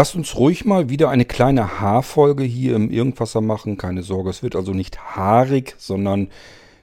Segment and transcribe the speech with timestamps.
[0.00, 3.76] Lasst uns ruhig mal wieder eine kleine Haarfolge hier im Irgendwasser machen.
[3.76, 6.28] Keine Sorge, es wird also nicht haarig, sondern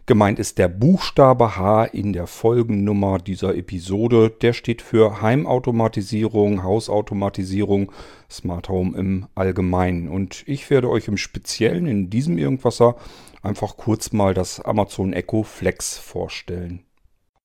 [0.06, 4.30] gemeint ist der Buchstabe H in der Folgennummer dieser Episode.
[4.30, 7.92] Der steht für Heimautomatisierung, Hausautomatisierung,
[8.30, 10.10] Smart Home im Allgemeinen.
[10.10, 12.98] Und ich werde euch im Speziellen in diesem Irgendwasser
[13.42, 16.84] einfach kurz mal das Amazon Echo Flex vorstellen.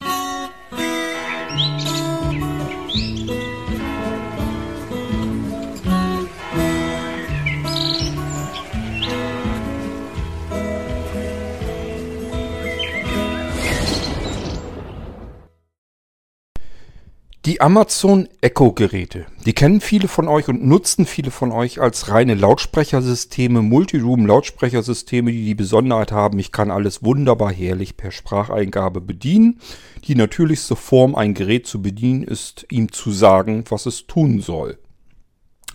[0.02, 1.91] Musik
[17.52, 22.08] Die Amazon Echo Geräte, die kennen viele von euch und nutzen viele von euch als
[22.08, 29.02] reine Lautsprechersysteme, Multiroom Lautsprechersysteme, die die Besonderheit haben, ich kann alles wunderbar herrlich per Spracheingabe
[29.02, 29.60] bedienen.
[30.04, 34.78] Die natürlichste Form, ein Gerät zu bedienen, ist ihm zu sagen, was es tun soll.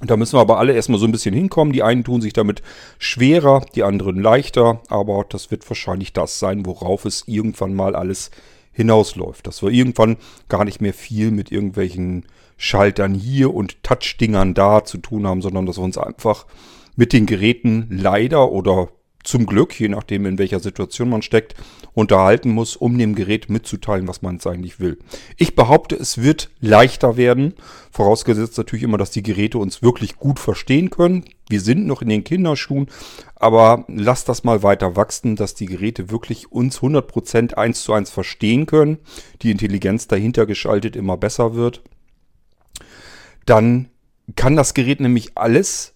[0.01, 1.73] Da müssen wir aber alle erstmal so ein bisschen hinkommen.
[1.73, 2.63] Die einen tun sich damit
[2.97, 8.31] schwerer, die anderen leichter, aber das wird wahrscheinlich das sein, worauf es irgendwann mal alles
[8.77, 9.45] hinausläuft.
[9.45, 10.15] Dass wir irgendwann
[10.47, 12.25] gar nicht mehr viel mit irgendwelchen
[12.55, 16.45] Schaltern hier und Touchdingern da zu tun haben, sondern dass wir uns einfach
[16.95, 18.89] mit den Geräten leider oder
[19.23, 21.55] zum Glück, je nachdem in welcher Situation man steckt,
[21.93, 24.99] unterhalten muss, um dem Gerät mitzuteilen, was man jetzt eigentlich will.
[25.35, 27.53] Ich behaupte, es wird leichter werden,
[27.91, 31.25] vorausgesetzt natürlich immer, dass die Geräte uns wirklich gut verstehen können.
[31.49, 32.87] Wir sind noch in den Kinderschuhen,
[33.39, 38.09] aber lasst das mal weiter wachsen, dass die Geräte wirklich uns 100% eins zu eins
[38.09, 38.97] verstehen können,
[39.41, 41.83] die Intelligenz dahinter geschaltet immer besser wird.
[43.45, 43.89] Dann
[44.35, 45.93] kann das Gerät nämlich alles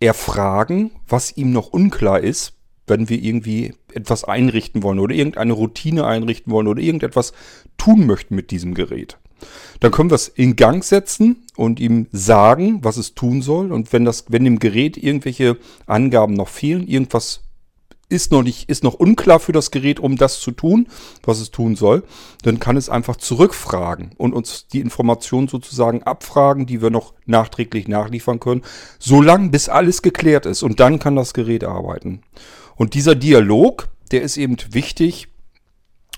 [0.00, 2.54] erfragen, was ihm noch unklar ist,
[2.86, 7.32] wenn wir irgendwie etwas einrichten wollen oder irgendeine Routine einrichten wollen oder irgendetwas
[7.78, 9.18] tun möchten mit diesem Gerät.
[9.80, 13.72] Dann können wir es in Gang setzen und ihm sagen, was es tun soll.
[13.72, 17.40] Und wenn das, wenn dem Gerät irgendwelche Angaben noch fehlen, irgendwas
[18.10, 20.88] ist noch nicht, ist noch unklar für das Gerät, um das zu tun,
[21.22, 22.02] was es tun soll,
[22.42, 27.88] dann kann es einfach zurückfragen und uns die Informationen sozusagen abfragen, die wir noch nachträglich
[27.88, 28.62] nachliefern können,
[28.98, 32.22] solange bis alles geklärt ist und dann kann das Gerät arbeiten.
[32.74, 35.28] Und dieser Dialog, der ist eben wichtig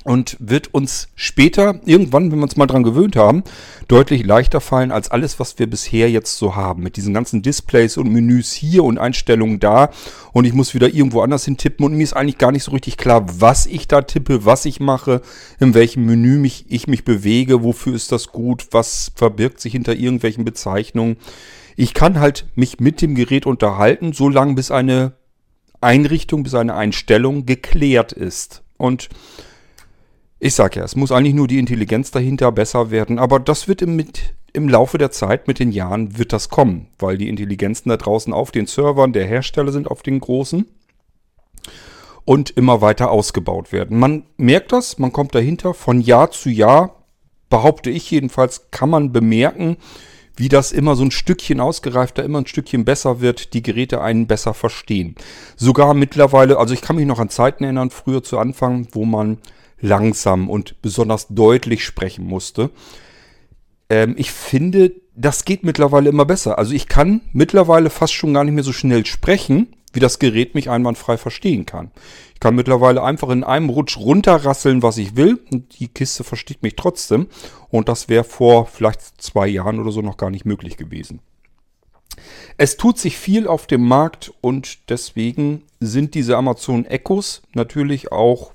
[0.04, 3.42] und wird uns später, irgendwann, wenn wir uns mal dran gewöhnt haben,
[3.88, 6.82] deutlich leichter fallen als alles, was wir bisher jetzt so haben.
[6.82, 9.90] Mit diesen ganzen Displays und Menüs hier und Einstellungen da.
[10.32, 12.72] Und ich muss wieder irgendwo anders hin tippen und mir ist eigentlich gar nicht so
[12.72, 15.22] richtig klar, was ich da tippe, was ich mache,
[15.60, 19.94] in welchem Menü mich, ich mich bewege, wofür ist das gut, was verbirgt sich hinter
[19.94, 21.16] irgendwelchen Bezeichnungen.
[21.76, 25.12] Ich kann halt mich mit dem Gerät unterhalten, so lange bis eine
[25.82, 28.62] Einrichtung bis eine Einstellung geklärt ist.
[28.78, 29.08] Und
[30.44, 33.80] ich sage ja, es muss eigentlich nur die Intelligenz dahinter besser werden, aber das wird
[33.80, 37.90] im, mit, im Laufe der Zeit, mit den Jahren, wird das kommen, weil die Intelligenzen
[37.90, 40.66] da draußen auf den Servern der Hersteller sind, auf den großen
[42.24, 44.00] und immer weiter ausgebaut werden.
[44.00, 47.04] Man merkt das, man kommt dahinter, von Jahr zu Jahr,
[47.48, 49.76] behaupte ich jedenfalls, kann man bemerken,
[50.34, 54.26] wie das immer so ein Stückchen ausgereifter, immer ein Stückchen besser wird, die Geräte einen
[54.26, 55.14] besser verstehen.
[55.54, 59.38] Sogar mittlerweile, also ich kann mich noch an Zeiten erinnern, früher zu Anfang, wo man
[59.82, 62.70] langsam und besonders deutlich sprechen musste.
[63.90, 66.56] Ähm, ich finde, das geht mittlerweile immer besser.
[66.58, 70.54] Also ich kann mittlerweile fast schon gar nicht mehr so schnell sprechen, wie das Gerät
[70.54, 71.90] mich einwandfrei verstehen kann.
[72.32, 76.62] Ich kann mittlerweile einfach in einem Rutsch runterrasseln, was ich will und die Kiste versteht
[76.62, 77.26] mich trotzdem.
[77.68, 81.20] Und das wäre vor vielleicht zwei Jahren oder so noch gar nicht möglich gewesen.
[82.56, 88.52] Es tut sich viel auf dem Markt und deswegen sind diese Amazon Echos natürlich auch,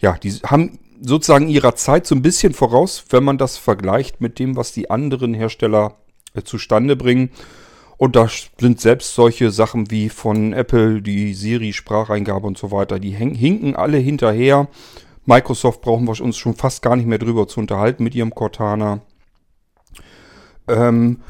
[0.00, 4.38] ja, die haben sozusagen ihrer Zeit so ein bisschen voraus, wenn man das vergleicht mit
[4.38, 5.96] dem, was die anderen Hersteller
[6.34, 7.30] äh, zustande bringen.
[7.96, 8.28] Und da
[8.58, 13.98] sind selbst solche Sachen wie von Apple, die Siri-Spracheingabe und so weiter, die hinken alle
[13.98, 14.68] hinterher.
[15.26, 19.02] Microsoft brauchen wir uns schon fast gar nicht mehr drüber zu unterhalten mit ihrem Cortana.
[20.66, 21.20] Ähm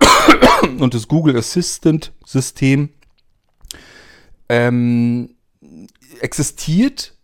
[0.80, 2.90] und das Google Assistant System
[4.48, 5.36] ähm,
[6.20, 7.15] existiert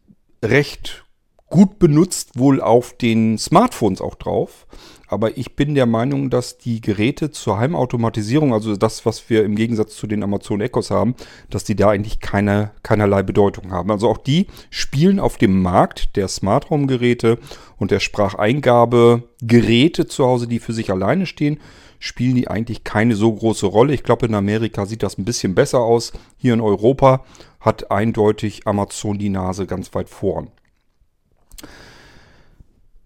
[0.43, 1.05] recht
[1.53, 4.67] gut benutzt wohl auf den Smartphones auch drauf.
[5.07, 9.57] Aber ich bin der Meinung, dass die Geräte zur Heimautomatisierung, also das, was wir im
[9.57, 11.15] Gegensatz zu den Amazon Echos haben,
[11.51, 13.91] dass die da eigentlich keine, keinerlei Bedeutung haben.
[13.91, 17.37] Also auch die spielen auf dem Markt der Smart Home Geräte
[17.77, 21.61] und der Spracheingabegeräte zu Hause, die für sich alleine stehen,
[21.99, 23.93] spielen die eigentlich keine so große Rolle.
[23.93, 26.15] Ich glaube, in Amerika sieht das ein bisschen besser aus.
[26.39, 27.27] Hier in Europa
[27.63, 30.51] hat eindeutig Amazon die Nase ganz weit vorn.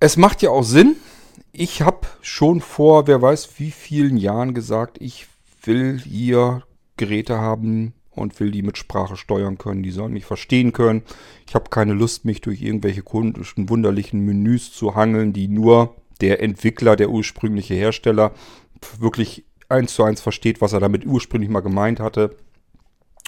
[0.00, 0.96] Es macht ja auch Sinn,
[1.52, 5.26] ich habe schon vor, wer weiß wie vielen Jahren gesagt, ich
[5.62, 6.62] will hier
[6.96, 9.82] Geräte haben und will die mit Sprache steuern können.
[9.82, 11.02] Die sollen mich verstehen können.
[11.46, 16.42] Ich habe keine Lust, mich durch irgendwelche komischen, wunderlichen Menüs zu hangeln, die nur der
[16.42, 18.32] Entwickler, der ursprüngliche Hersteller
[18.98, 22.36] wirklich eins zu eins versteht, was er damit ursprünglich mal gemeint hatte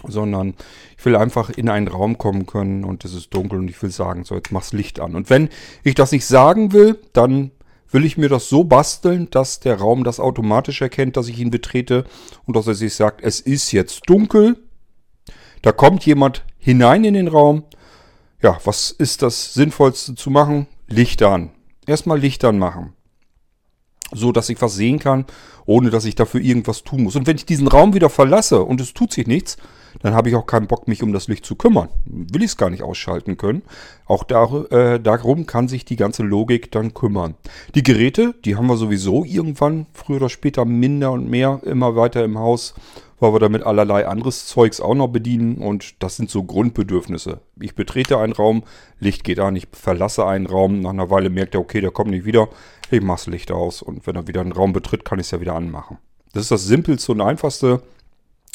[0.06, 0.54] sondern
[0.96, 3.90] ich will einfach in einen Raum kommen können und es ist dunkel und ich will
[3.90, 5.14] sagen, so jetzt mach's Licht an.
[5.14, 5.48] Und wenn
[5.82, 7.50] ich das nicht sagen will, dann
[7.90, 11.50] will ich mir das so basteln, dass der Raum das automatisch erkennt, dass ich ihn
[11.50, 12.04] betrete
[12.46, 14.58] und dass er sich sagt, es ist jetzt dunkel.
[15.62, 17.64] Da kommt jemand hinein in den Raum.
[18.42, 20.66] Ja, was ist das Sinnvollste zu machen?
[20.86, 21.50] Licht an.
[21.86, 22.92] Erstmal Licht anmachen.
[24.12, 25.26] So dass ich was sehen kann,
[25.66, 27.16] ohne dass ich dafür irgendwas tun muss.
[27.16, 29.56] Und wenn ich diesen Raum wieder verlasse und es tut sich nichts,
[30.00, 31.88] dann habe ich auch keinen Bock, mich um das Licht zu kümmern.
[32.04, 33.62] Will ich es gar nicht ausschalten können.
[34.06, 37.34] Auch dar, äh, darum kann sich die ganze Logik dann kümmern.
[37.74, 42.24] Die Geräte, die haben wir sowieso irgendwann, früher oder später, minder und mehr, immer weiter
[42.24, 42.74] im Haus,
[43.20, 47.40] weil wir damit allerlei anderes Zeugs auch noch bedienen und das sind so Grundbedürfnisse.
[47.60, 48.62] Ich betrete einen Raum,
[49.00, 52.10] Licht geht an, ich verlasse einen Raum, nach einer Weile merkt er, okay, der kommt
[52.10, 52.48] nicht wieder,
[52.90, 55.30] ich mache das Licht aus und wenn er wieder einen Raum betritt, kann ich es
[55.32, 55.98] ja wieder anmachen.
[56.32, 57.82] Das ist das simpelste und einfachste.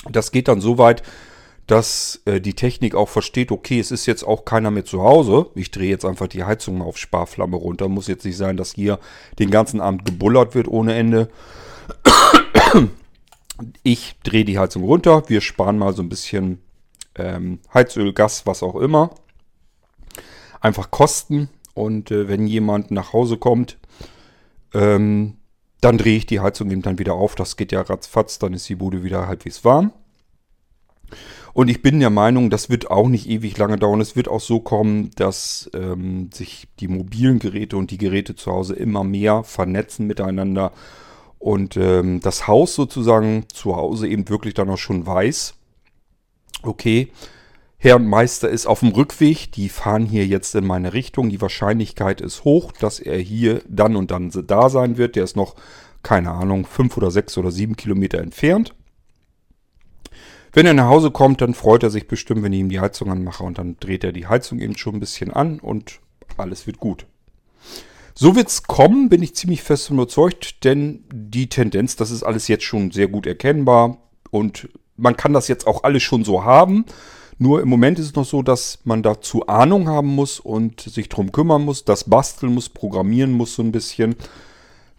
[0.09, 1.03] Das geht dann so weit,
[1.67, 5.47] dass äh, die Technik auch versteht, okay, es ist jetzt auch keiner mehr zu Hause.
[5.55, 7.87] Ich drehe jetzt einfach die Heizung mal auf Sparflamme runter.
[7.87, 8.99] Muss jetzt nicht sein, dass hier
[9.39, 11.29] den ganzen Abend gebullert wird ohne Ende.
[13.83, 15.29] Ich drehe die Heizung runter.
[15.29, 16.59] Wir sparen mal so ein bisschen
[17.15, 19.11] ähm, Heizöl, Gas, was auch immer.
[20.59, 21.49] Einfach Kosten.
[21.75, 23.77] Und äh, wenn jemand nach Hause kommt,
[24.73, 25.37] ähm,
[25.81, 27.35] dann drehe ich die Heizung eben dann wieder auf.
[27.35, 29.93] Das geht ja ratzfatz, dann ist die Bude wieder halbwegs warm.
[31.53, 34.01] Und ich bin der Meinung, das wird auch nicht ewig lange dauern.
[34.01, 38.51] Es wird auch so kommen, dass ähm, sich die mobilen Geräte und die Geräte zu
[38.51, 40.71] Hause immer mehr vernetzen miteinander.
[41.37, 45.53] Und ähm, das Haus sozusagen zu Hause eben wirklich dann auch schon weiß,
[46.63, 47.09] okay,
[47.77, 51.29] Herr und Meister ist auf dem Rückweg, die fahren hier jetzt in meine Richtung.
[51.29, 55.17] Die Wahrscheinlichkeit ist hoch, dass er hier dann und dann da sein wird.
[55.17, 55.55] Der ist noch,
[56.01, 58.73] keine Ahnung, fünf oder sechs oder sieben Kilometer entfernt.
[60.53, 63.09] Wenn er nach Hause kommt, dann freut er sich bestimmt, wenn ich ihm die Heizung
[63.09, 65.99] anmache und dann dreht er die Heizung eben schon ein bisschen an und
[66.37, 67.07] alles wird gut.
[68.13, 72.47] So wird es kommen, bin ich ziemlich fest überzeugt, denn die Tendenz, das ist alles
[72.47, 73.97] jetzt schon sehr gut erkennbar
[74.29, 76.85] und man kann das jetzt auch alles schon so haben.
[77.39, 81.09] Nur im Moment ist es noch so, dass man dazu Ahnung haben muss und sich
[81.09, 84.15] drum kümmern muss, das basteln muss, programmieren muss so ein bisschen.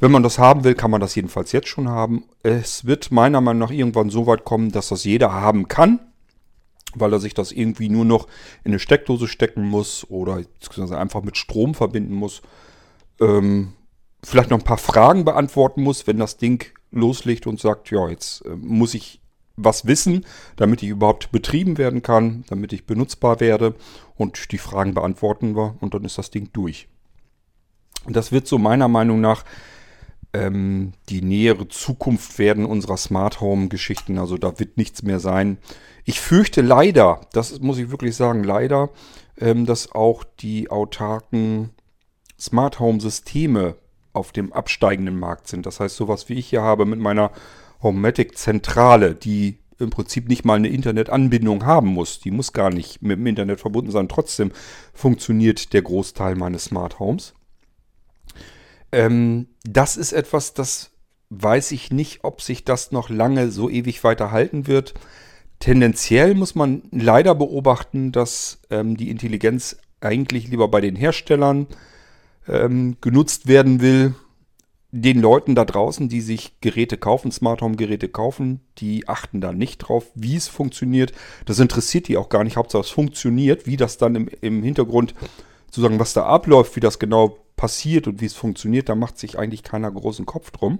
[0.04, 2.24] Wenn man das haben will, kann man das jedenfalls jetzt schon haben.
[2.42, 5.98] Es wird meiner Meinung nach irgendwann so weit kommen, dass das jeder haben kann,
[6.94, 8.26] weil er sich das irgendwie nur noch
[8.64, 10.42] in eine Steckdose stecken muss oder
[10.90, 12.42] einfach mit Strom verbinden muss.
[13.18, 13.72] Ähm,
[14.22, 18.44] vielleicht noch ein paar Fragen beantworten muss, wenn das Ding loslegt und sagt, ja, jetzt
[18.44, 19.22] äh, muss ich
[19.56, 23.74] was wissen, damit ich überhaupt betrieben werden kann, damit ich benutzbar werde
[24.16, 26.88] und die Fragen beantworten wir und dann ist das Ding durch.
[28.04, 29.44] Und das wird so meiner Meinung nach
[30.34, 34.18] ähm, die nähere Zukunft werden unserer Smart Home Geschichten.
[34.18, 35.58] Also da wird nichts mehr sein.
[36.04, 38.90] Ich fürchte leider, das muss ich wirklich sagen, leider,
[39.38, 41.70] ähm, dass auch die autarken
[42.38, 43.76] Smart Home Systeme
[44.12, 45.66] auf dem absteigenden Markt sind.
[45.66, 47.30] Das heißt, sowas wie ich hier habe mit meiner
[47.82, 52.20] Homematic Zentrale, die im Prinzip nicht mal eine Internetanbindung haben muss.
[52.20, 54.08] Die muss gar nicht mit dem Internet verbunden sein.
[54.08, 54.52] Trotzdem
[54.92, 57.34] funktioniert der Großteil meines Smart Homes.
[58.94, 60.92] Ähm, das ist etwas, das
[61.30, 64.94] weiß ich nicht, ob sich das noch lange so ewig weiter halten wird.
[65.58, 71.66] Tendenziell muss man leider beobachten, dass ähm, die Intelligenz eigentlich lieber bei den Herstellern
[72.46, 74.14] ähm, genutzt werden will.
[74.92, 79.52] Den Leuten da draußen, die sich Geräte kaufen, Smart Home Geräte kaufen, die achten da
[79.52, 81.12] nicht drauf, wie es funktioniert.
[81.46, 82.56] Das interessiert die auch gar nicht.
[82.56, 85.16] Hauptsache es funktioniert, wie das dann im, im Hintergrund
[85.74, 89.38] sozusagen, was da abläuft, wie das genau passiert und wie es funktioniert, da macht sich
[89.38, 90.78] eigentlich keiner großen Kopf drum.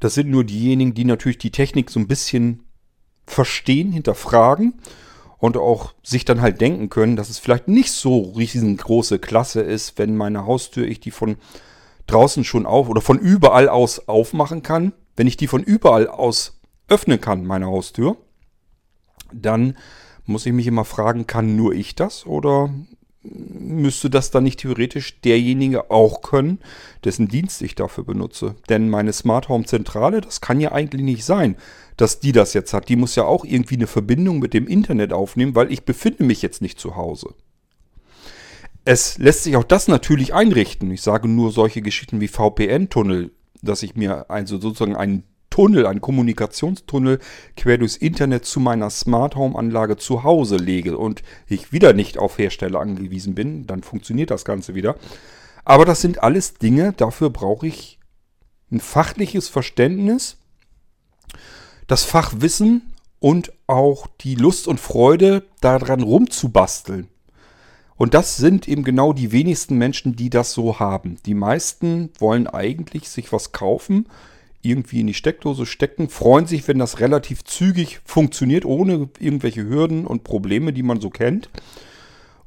[0.00, 2.64] Das sind nur diejenigen, die natürlich die Technik so ein bisschen
[3.26, 4.74] verstehen, hinterfragen
[5.38, 9.98] und auch sich dann halt denken können, dass es vielleicht nicht so riesengroße Klasse ist,
[9.98, 11.36] wenn meine Haustür ich die von
[12.06, 14.92] draußen schon auf oder von überall aus aufmachen kann.
[15.16, 18.16] Wenn ich die von überall aus öffnen kann, meine Haustür,
[19.32, 19.76] dann
[20.24, 22.70] muss ich mich immer fragen, kann nur ich das oder
[23.30, 26.58] müsste das dann nicht theoretisch derjenige auch können,
[27.04, 28.56] dessen Dienst ich dafür benutze.
[28.68, 31.56] Denn meine Smart Home Zentrale, das kann ja eigentlich nicht sein,
[31.96, 32.88] dass die das jetzt hat.
[32.88, 36.42] Die muss ja auch irgendwie eine Verbindung mit dem Internet aufnehmen, weil ich befinde mich
[36.42, 37.34] jetzt nicht zu Hause.
[38.84, 40.90] Es lässt sich auch das natürlich einrichten.
[40.90, 45.24] Ich sage nur solche Geschichten wie VPN-Tunnel, dass ich mir also sozusagen einen
[45.56, 47.18] Tunnel, einen Kommunikationstunnel
[47.56, 52.18] quer durchs Internet zu meiner Smart Home Anlage zu Hause lege und ich wieder nicht
[52.18, 54.96] auf Hersteller angewiesen bin, dann funktioniert das Ganze wieder.
[55.64, 57.98] Aber das sind alles Dinge, dafür brauche ich
[58.70, 60.36] ein fachliches Verständnis,
[61.86, 67.08] das Fachwissen und auch die Lust und Freude daran rumzubasteln.
[67.96, 71.16] Und das sind eben genau die wenigsten Menschen, die das so haben.
[71.24, 74.06] Die meisten wollen eigentlich sich was kaufen,
[74.68, 80.06] irgendwie in die Steckdose stecken, freuen sich, wenn das relativ zügig funktioniert, ohne irgendwelche Hürden
[80.06, 81.50] und Probleme, die man so kennt.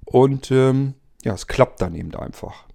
[0.06, 2.66] Und ähm, ja, es klappt dann eben einfach.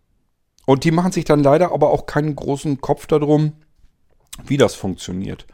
[0.66, 3.52] Und die machen sich dann leider aber auch keinen großen Kopf darum,
[4.46, 5.46] wie das funktioniert.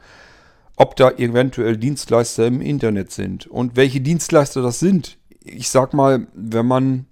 [0.76, 5.18] Ob da eventuell Dienstleister im Internet sind und welche Dienstleister das sind.
[5.42, 7.06] Ich sag mal, wenn man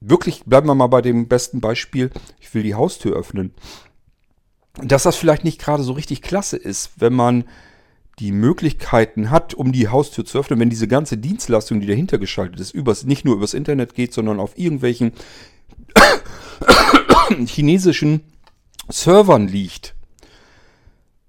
[0.00, 2.10] wirklich, bleiben wir mal bei dem besten Beispiel,
[2.40, 3.54] ich will die Haustür öffnen.
[4.74, 7.44] Dass das vielleicht nicht gerade so richtig klasse ist, wenn man
[8.18, 12.60] die Möglichkeiten hat, um die Haustür zu öffnen, wenn diese ganze Dienstleistung, die dahinter geschaltet
[12.60, 15.12] ist, übers, nicht nur übers Internet geht, sondern auf irgendwelchen
[17.46, 18.20] chinesischen
[18.88, 19.94] Servern liegt.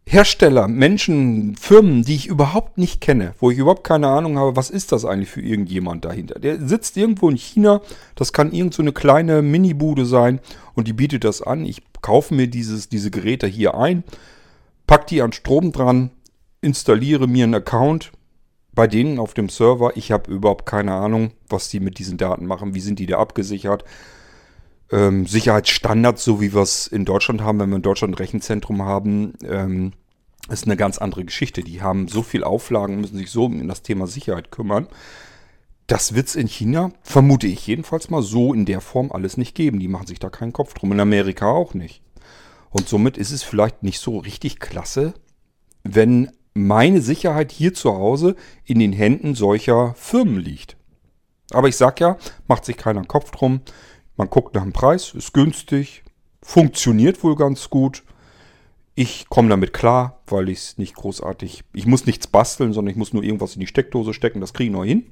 [0.05, 4.69] Hersteller, Menschen, Firmen, die ich überhaupt nicht kenne, wo ich überhaupt keine Ahnung habe, was
[4.69, 6.39] ist das eigentlich für irgendjemand dahinter.
[6.39, 7.81] Der sitzt irgendwo in China,
[8.15, 10.39] das kann irgend so eine kleine Minibude sein
[10.75, 11.65] und die bietet das an.
[11.65, 14.03] Ich kaufe mir dieses, diese Geräte hier ein,
[14.87, 16.11] pack die an Strom dran,
[16.61, 18.11] installiere mir einen Account
[18.75, 19.95] bei denen auf dem Server.
[19.95, 23.19] Ich habe überhaupt keine Ahnung, was die mit diesen Daten machen, wie sind die da
[23.19, 23.85] abgesichert
[24.93, 28.83] ähm, Sicherheitsstandards, so wie wir es in Deutschland haben, wenn wir in Deutschland ein Rechenzentrum
[28.83, 29.93] haben, ähm,
[30.49, 31.63] ist eine ganz andere Geschichte.
[31.63, 34.87] Die haben so viel Auflagen, müssen sich so um das Thema Sicherheit kümmern.
[35.87, 39.55] Das wird es in China, vermute ich jedenfalls mal, so in der Form alles nicht
[39.55, 39.79] geben.
[39.79, 40.91] Die machen sich da keinen Kopf drum.
[40.91, 42.01] In Amerika auch nicht.
[42.69, 45.13] Und somit ist es vielleicht nicht so richtig klasse,
[45.83, 50.77] wenn meine Sicherheit hier zu Hause in den Händen solcher Firmen liegt.
[51.51, 53.61] Aber ich sag ja, macht sich keiner Kopf drum.
[54.15, 56.03] Man guckt nach dem Preis, ist günstig,
[56.41, 58.03] funktioniert wohl ganz gut.
[58.95, 62.97] Ich komme damit klar, weil ich es nicht großartig, ich muss nichts basteln, sondern ich
[62.97, 65.07] muss nur irgendwas in die Steckdose stecken, das kriege ich noch hin.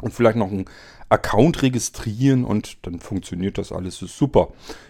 [0.00, 0.64] Und vielleicht noch einen
[1.10, 4.48] Account registrieren und dann funktioniert das alles, ist super.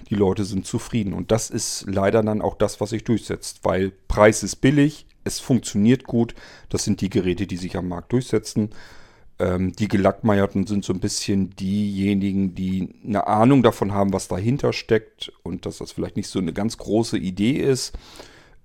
[0.09, 3.90] Die Leute sind zufrieden und das ist leider dann auch das, was sich durchsetzt, weil
[4.07, 6.35] Preis ist billig, es funktioniert gut,
[6.69, 8.71] das sind die Geräte, die sich am Markt durchsetzen.
[9.40, 14.75] Ähm, die Gelackmeierten sind so ein bisschen diejenigen, die eine Ahnung davon haben, was dahinter
[14.75, 17.97] steckt und dass das vielleicht nicht so eine ganz große Idee ist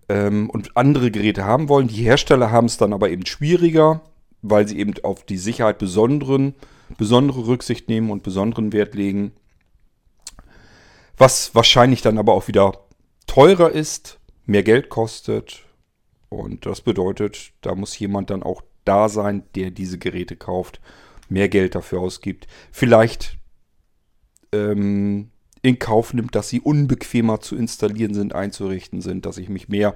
[0.10, 1.88] ähm, und andere Geräte haben wollen.
[1.88, 4.02] Die Hersteller haben es dann aber eben schwieriger,
[4.42, 6.56] weil sie eben auf die Sicherheit besonderen,
[6.98, 9.32] besondere Rücksicht nehmen und besonderen Wert legen.
[11.18, 12.74] Was wahrscheinlich dann aber auch wieder
[13.28, 15.64] teurer ist, mehr Geld kostet.
[16.28, 20.80] Und das bedeutet, da muss jemand dann auch da sein, der diese Geräte kauft,
[21.30, 22.48] mehr Geld dafür ausgibt.
[22.72, 23.38] Vielleicht
[24.52, 29.68] ähm, in Kauf nimmt, dass sie unbequemer zu installieren sind, einzurichten sind, dass ich mich
[29.68, 29.94] mehr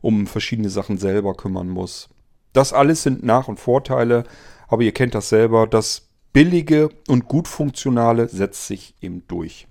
[0.00, 2.08] um verschiedene Sachen selber kümmern muss.
[2.52, 4.24] Das alles sind Nach- und Vorteile,
[4.66, 9.66] aber ihr kennt das selber, das billige und gut funktionale setzt sich eben durch.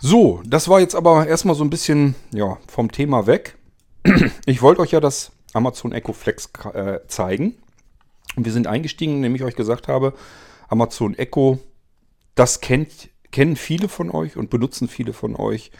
[0.00, 3.56] So, das war jetzt aber erstmal so ein bisschen ja, vom Thema weg.
[4.46, 7.56] Ich wollte euch ja das Amazon Echo Flex äh, zeigen.
[8.36, 10.14] Und wir sind eingestiegen, indem ich euch gesagt habe,
[10.68, 11.58] Amazon Echo,
[12.34, 15.70] das kennt, kennen viele von euch und benutzen viele von euch.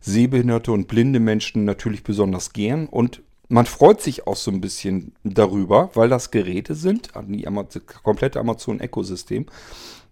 [0.00, 2.86] Sehbehinderte und blinde Menschen natürlich besonders gern.
[2.86, 7.82] Und man freut sich auch so ein bisschen darüber, weil das Geräte sind, die Amazon,
[8.02, 9.46] komplette Amazon Echo-System.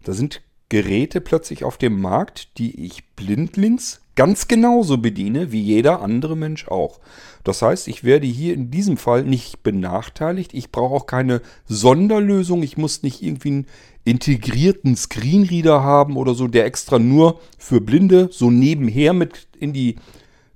[0.05, 6.01] Da sind Geräte plötzlich auf dem Markt, die ich blindlings ganz genauso bediene wie jeder
[6.01, 7.01] andere Mensch auch.
[7.45, 10.53] Das heißt, ich werde hier in diesem Fall nicht benachteiligt.
[10.55, 12.63] Ich brauche auch keine Sonderlösung.
[12.65, 13.67] Ich muss nicht irgendwie einen
[14.05, 19.97] integrierten Screenreader haben oder so, der extra nur für Blinde so nebenher mit in die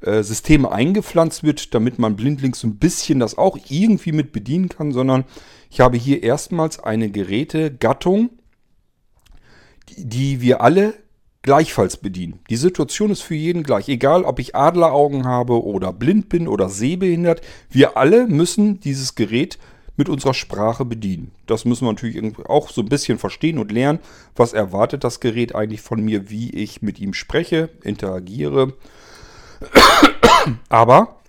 [0.00, 4.68] äh, Systeme eingepflanzt wird, damit man blindlings so ein bisschen das auch irgendwie mit bedienen
[4.68, 5.24] kann, sondern
[5.70, 8.30] ich habe hier erstmals eine Gerätegattung,
[9.96, 10.94] die, wir alle
[11.42, 12.40] gleichfalls bedienen.
[12.50, 13.88] Die Situation ist für jeden gleich.
[13.88, 17.40] Egal, ob ich Adleraugen habe oder blind bin oder sehbehindert.
[17.70, 19.58] Wir alle müssen dieses Gerät
[19.96, 21.32] mit unserer Sprache bedienen.
[21.46, 24.00] Das müssen wir natürlich auch so ein bisschen verstehen und lernen.
[24.36, 28.74] Was erwartet das Gerät eigentlich von mir, wie ich mit ihm spreche, interagiere.
[30.68, 31.20] Aber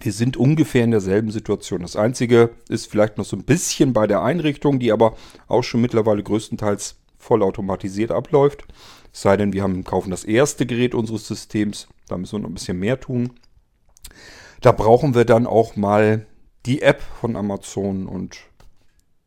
[0.00, 1.82] wir sind ungefähr in derselben Situation.
[1.82, 5.16] Das Einzige ist vielleicht noch so ein bisschen bei der Einrichtung, die aber
[5.48, 6.96] auch schon mittlerweile größtenteils
[7.26, 8.64] vollautomatisiert abläuft.
[9.12, 11.88] Es sei denn, wir haben, kaufen das erste Gerät unseres Systems.
[12.08, 13.32] Da müssen wir noch ein bisschen mehr tun.
[14.60, 16.26] Da brauchen wir dann auch mal
[16.64, 18.38] die App von Amazon und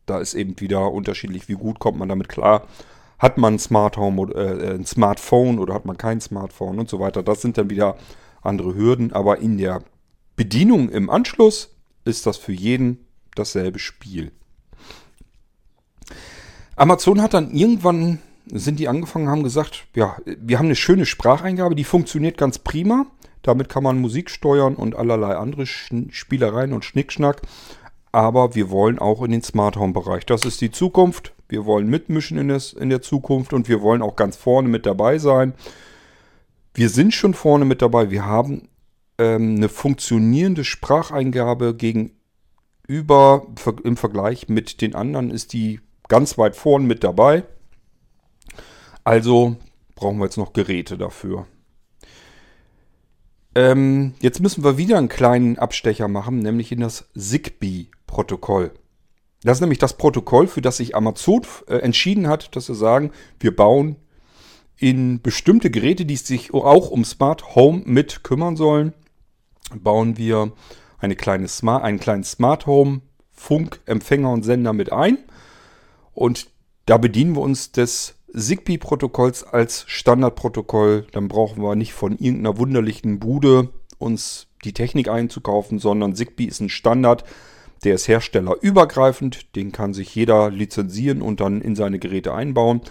[0.06, 2.68] da ist eben wieder unterschiedlich, wie gut kommt man damit klar.
[3.20, 6.90] Hat man ein Smart Home oder äh, ein Smartphone oder hat man kein Smartphone und
[6.90, 7.22] so weiter.
[7.22, 7.98] Das sind dann wieder
[8.42, 9.84] andere Hürden, aber in der
[10.36, 11.76] Bedienung im Anschluss
[12.06, 14.32] ist das für jeden dasselbe Spiel.
[16.80, 21.76] Amazon hat dann irgendwann, sind die angefangen, haben gesagt, ja, wir haben eine schöne Spracheingabe,
[21.76, 23.06] die funktioniert ganz prima.
[23.42, 27.42] Damit kann man Musik steuern und allerlei andere Spielereien und Schnickschnack.
[28.14, 30.26] Aber wir wollen auch in den Smart Home Bereich.
[30.26, 31.34] Das ist die Zukunft.
[31.50, 34.86] Wir wollen mitmischen in, das, in der Zukunft und wir wollen auch ganz vorne mit
[34.86, 35.54] dabei sein.
[36.74, 38.10] Wir sind schon vorne mit dabei.
[38.10, 38.70] Wir haben
[39.18, 43.48] ähm, eine funktionierende Spracheingabe gegenüber
[43.84, 47.44] im Vergleich mit den anderen ist die ganz weit vorne mit dabei.
[49.06, 49.56] Also
[49.96, 51.48] brauchen wir jetzt noch Geräte dafür.
[53.56, 58.72] Ähm, jetzt müssen wir wieder einen kleinen Abstecher machen, nämlich in das Zigbee-Protokoll.
[59.44, 63.12] Das ist nämlich das Protokoll, für das sich Amazon äh, entschieden hat, dass sie sagen,
[63.40, 63.96] wir bauen
[64.78, 68.94] in bestimmte Geräte, die sich auch um Smart Home mit kümmern sollen,
[69.76, 70.54] bauen wir
[71.00, 73.02] eine kleine Smart, einen kleinen Smart Home
[73.32, 75.18] Funkempfänger und Sender mit ein.
[76.20, 76.50] Und
[76.86, 81.08] da bedienen wir uns des Zigbee-Protokolls als Standardprotokoll.
[81.14, 86.60] Dann brauchen wir nicht von irgendeiner wunderlichen Bude uns die Technik einzukaufen, sondern Zigbee ist
[86.60, 87.24] ein Standard,
[87.86, 92.82] der ist herstellerübergreifend, den kann sich jeder lizenzieren und dann in seine Geräte einbauen.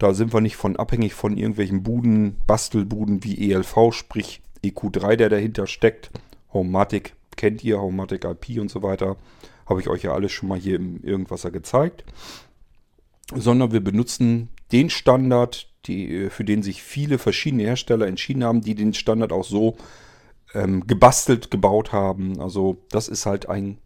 [0.00, 5.28] Da sind wir nicht von abhängig von irgendwelchen Buden, Bastelbuden wie ELV, sprich EQ3, der
[5.28, 6.10] dahinter steckt.
[6.52, 9.18] Homematic kennt ihr, Homematic IP und so weiter.
[9.66, 12.02] Habe ich euch ja alles schon mal hier im Irgendwasser gezeigt.
[13.34, 18.74] Sondern wir benutzen den Standard, die, für den sich viele verschiedene Hersteller entschieden haben, die
[18.74, 19.76] den Standard auch so
[20.54, 22.40] ähm, gebastelt, gebaut haben.
[22.40, 23.78] Also das ist halt ein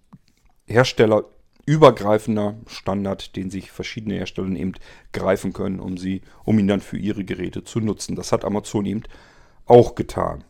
[0.67, 4.73] herstellerübergreifender Standard, den sich verschiedene Hersteller eben
[5.13, 8.17] greifen können, um, sie, um ihn dann für ihre Geräte zu nutzen.
[8.17, 9.03] Das hat Amazon eben
[9.65, 10.45] auch getan.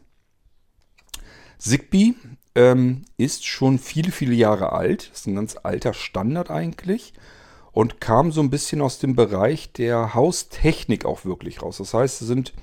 [1.59, 2.14] Zigbee
[2.55, 5.11] ähm, ist schon viele, viele Jahre alt.
[5.11, 7.14] Das ist ein ganz alter Standard eigentlich
[7.77, 11.77] und kam so ein bisschen aus dem Bereich der Haustechnik auch wirklich raus.
[11.77, 12.55] Das heißt, es sind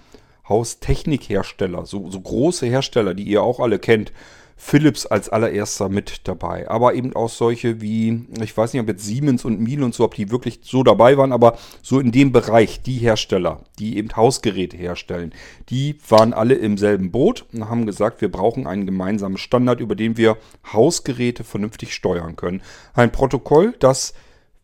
[0.49, 4.11] Haustechnikhersteller, so, so große Hersteller, die ihr auch alle kennt.
[4.55, 6.67] Philips als allererster mit dabei.
[6.67, 10.03] Aber eben auch solche wie, ich weiß nicht, ob jetzt Siemens und Miele und so,
[10.03, 14.15] ob die wirklich so dabei waren, aber so in dem Bereich, die Hersteller, die eben
[14.15, 15.31] Hausgeräte herstellen,
[15.69, 19.93] die waren alle im selben Boot und haben gesagt, wir brauchen einen gemeinsamen Standard, über
[19.93, 20.37] den wir
[20.71, 22.63] Hausgeräte vernünftig steuern können.
[22.95, 24.15] Ein Protokoll, das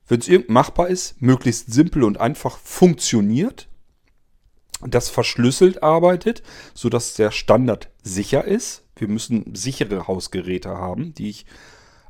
[0.10, 3.70] wenn es irgend machbar ist, möglichst simpel und einfach funktioniert,
[4.82, 6.44] das verschlüsselt arbeitet,
[6.74, 8.84] sodass der Standard sicher ist.
[8.96, 11.46] Wir müssen sichere Hausgeräte haben, die ich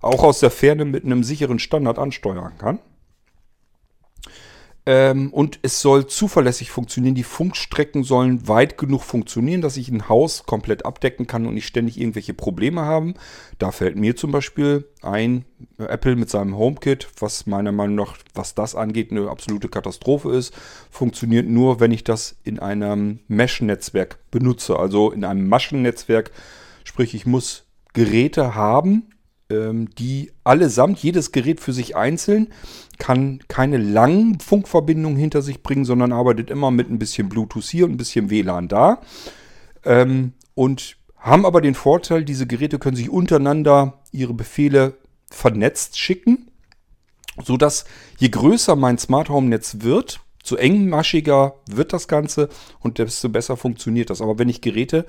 [0.02, 2.80] auch aus der Ferne mit einem sicheren Standard ansteuern kann.
[4.90, 7.14] Ähm, und es soll zuverlässig funktionieren.
[7.14, 11.68] Die Funkstrecken sollen weit genug funktionieren, dass ich ein Haus komplett abdecken kann und nicht
[11.68, 13.14] ständig irgendwelche Probleme haben.
[13.60, 15.46] Da fällt mir zum Beispiel ein,
[15.78, 20.56] Apple mit seinem HomeKit, was meiner Meinung nach, was das angeht, eine absolute Katastrophe ist.
[20.90, 26.32] Funktioniert nur, wenn ich das in einem Mesh-Netzwerk benutze, also in einem Maschennetzwerk.
[26.84, 29.12] Sprich, ich muss Geräte haben,
[29.52, 32.48] ähm, die allesamt, jedes Gerät für sich einzeln,
[33.00, 37.86] kann keine langen Funkverbindungen hinter sich bringen, sondern arbeitet immer mit ein bisschen Bluetooth hier
[37.86, 39.02] und ein bisschen WLAN da.
[39.84, 44.98] Ähm, und haben aber den Vorteil, diese Geräte können sich untereinander ihre Befehle
[45.30, 46.52] vernetzt schicken,
[47.44, 47.86] sodass
[48.18, 53.58] je größer mein Smart Home Netz wird, so engmaschiger wird das Ganze und desto besser
[53.58, 54.22] funktioniert das.
[54.22, 55.06] Aber wenn ich Geräte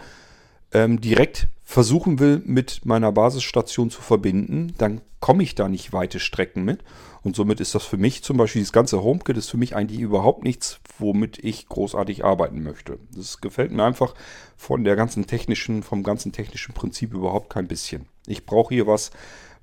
[0.73, 6.19] ähm, direkt versuchen will, mit meiner Basisstation zu verbinden, dann komme ich da nicht weite
[6.21, 6.81] Strecken mit.
[7.23, 10.01] Und somit ist das für mich zum Beispiel, das ganze HomeKit ist für mich eigentlich
[10.01, 12.99] überhaupt nichts, womit ich großartig arbeiten möchte.
[13.15, 14.15] Das gefällt mir einfach
[14.57, 18.07] von der ganzen technischen, vom ganzen technischen Prinzip überhaupt kein bisschen.
[18.27, 19.11] Ich brauche hier was,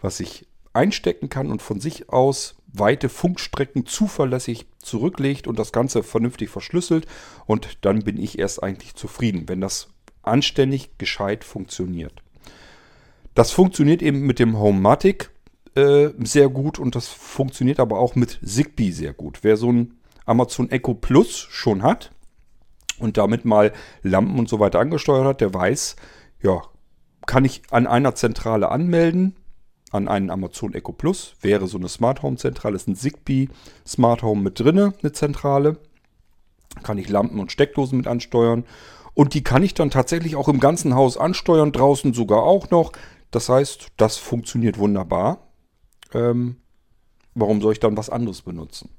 [0.01, 6.03] was ich einstecken kann und von sich aus weite Funkstrecken zuverlässig zurücklegt und das Ganze
[6.03, 7.07] vernünftig verschlüsselt.
[7.47, 9.89] Und dann bin ich erst eigentlich zufrieden, wenn das
[10.21, 12.21] anständig, gescheit funktioniert.
[13.33, 15.31] Das funktioniert eben mit dem Homematic
[15.77, 19.39] äh, sehr gut und das funktioniert aber auch mit Zigbee sehr gut.
[19.43, 19.93] Wer so ein
[20.25, 22.11] Amazon Echo Plus schon hat
[22.99, 25.95] und damit mal Lampen und so weiter angesteuert hat, der weiß,
[26.41, 26.61] ja,
[27.25, 29.35] kann ich an einer Zentrale anmelden,
[29.91, 33.49] an einen Amazon Echo Plus, wäre so eine Smart Home Zentrale, ist ein Zigbee
[33.85, 35.77] Smart Home mit drinne, eine Zentrale.
[36.83, 38.65] Kann ich Lampen und Steckdosen mit ansteuern
[39.13, 42.91] und die kann ich dann tatsächlich auch im ganzen Haus ansteuern, draußen sogar auch noch.
[43.31, 45.46] Das heißt, das funktioniert wunderbar.
[46.13, 46.57] Ähm,
[47.35, 48.89] warum soll ich dann was anderes benutzen?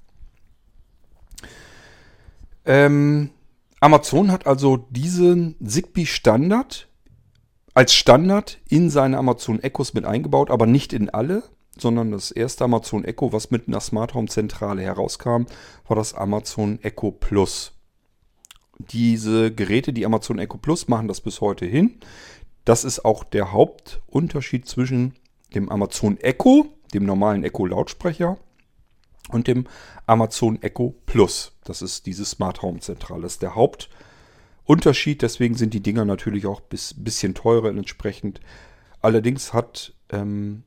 [2.64, 3.30] Ähm,
[3.80, 6.88] Amazon hat also diesen Zigbee-Standard
[7.74, 11.44] als Standard in seine Amazon Echos mit eingebaut, aber nicht in alle,
[11.78, 15.44] sondern das erste Amazon Echo, was mit einer Smart Home Zentrale herauskam,
[15.86, 17.72] war das Amazon Echo Plus.
[18.78, 22.00] Diese Geräte, die Amazon Echo Plus, machen das bis heute hin.
[22.64, 25.14] Das ist auch der Hauptunterschied zwischen
[25.54, 28.38] dem Amazon Echo, dem normalen Echo Lautsprecher,
[29.29, 29.66] und dem
[30.07, 31.53] Amazon Echo Plus.
[31.64, 33.22] Das ist diese Smart Home Zentrale.
[33.22, 35.22] Das ist der Hauptunterschied.
[35.22, 38.40] Deswegen sind die Dinger natürlich auch ein bisschen teurer entsprechend.
[39.01, 40.64] Allerdings hat ähm,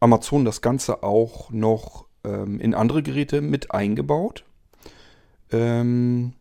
[0.00, 4.44] Amazon das Ganze auch noch ähm, in andere Geräte mit eingebaut.
[5.50, 6.32] Ähm,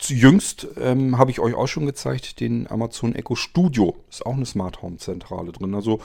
[0.00, 3.96] jüngst ähm, habe ich euch auch schon gezeigt, den Amazon Echo Studio.
[4.08, 5.74] Ist auch eine Smart Home Zentrale drin.
[5.74, 6.00] Also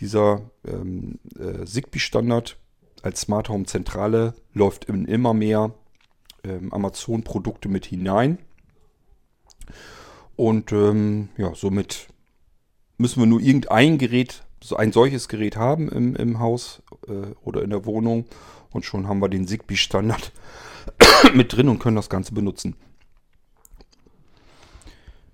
[0.00, 2.58] dieser ähm, äh, Zigbee-Standard
[3.02, 5.72] als Smart Home Zentrale läuft in immer mehr
[6.44, 8.38] ähm, Amazon-Produkte mit hinein.
[10.36, 12.08] Und ähm, ja, somit
[12.98, 17.62] müssen wir nur irgendein Gerät so ein solches Gerät haben im, im Haus äh, oder
[17.62, 18.24] in der Wohnung
[18.70, 20.32] und schon haben wir den Zigbee-Standard
[21.34, 22.74] mit drin und können das Ganze benutzen.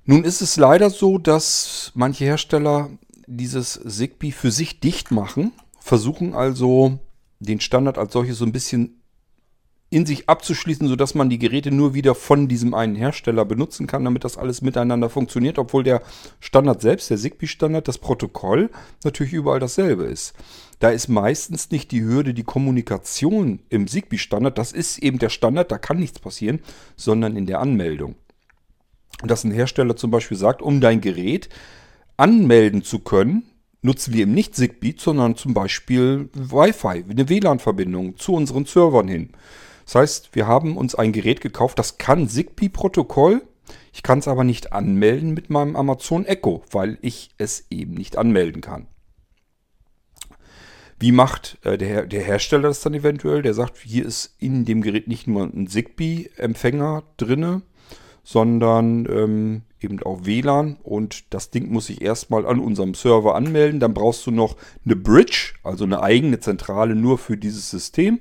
[0.05, 2.91] Nun ist es leider so, dass manche Hersteller
[3.27, 6.99] dieses Zigbee für sich dicht machen, versuchen also
[7.41, 9.03] den Standard als solches so ein bisschen
[9.93, 14.05] in sich abzuschließen, sodass man die Geräte nur wieder von diesem einen Hersteller benutzen kann,
[14.05, 16.01] damit das alles miteinander funktioniert, obwohl der
[16.41, 18.71] Standard selbst, der Zigbee-Standard, das Protokoll
[19.05, 20.33] natürlich überall dasselbe ist.
[20.79, 25.71] Da ist meistens nicht die Hürde, die Kommunikation im Zigbee-Standard, das ist eben der Standard,
[25.71, 26.61] da kann nichts passieren,
[26.97, 28.15] sondern in der Anmeldung.
[29.23, 31.51] Dass ein Hersteller zum Beispiel sagt, um dein Gerät
[32.17, 33.45] anmelden zu können,
[33.83, 39.31] nutzen wir eben nicht Zigbee, sondern zum Beispiel Wi-Fi, eine WLAN-Verbindung zu unseren Servern hin.
[39.85, 43.43] Das heißt, wir haben uns ein Gerät gekauft, das kann Zigbee-Protokoll.
[43.93, 48.17] Ich kann es aber nicht anmelden mit meinem Amazon Echo, weil ich es eben nicht
[48.17, 48.87] anmelden kann.
[50.99, 53.43] Wie macht äh, der, der, Hersteller das dann eventuell?
[53.43, 57.63] Der sagt, hier ist in dem Gerät nicht nur ein Zigbee-Empfänger drinne,
[58.23, 63.81] sondern ähm, eben auch WLAN und das Ding muss sich erstmal an unserem Server anmelden.
[63.81, 68.21] Dann brauchst du noch eine Bridge, also eine eigene Zentrale nur für dieses System.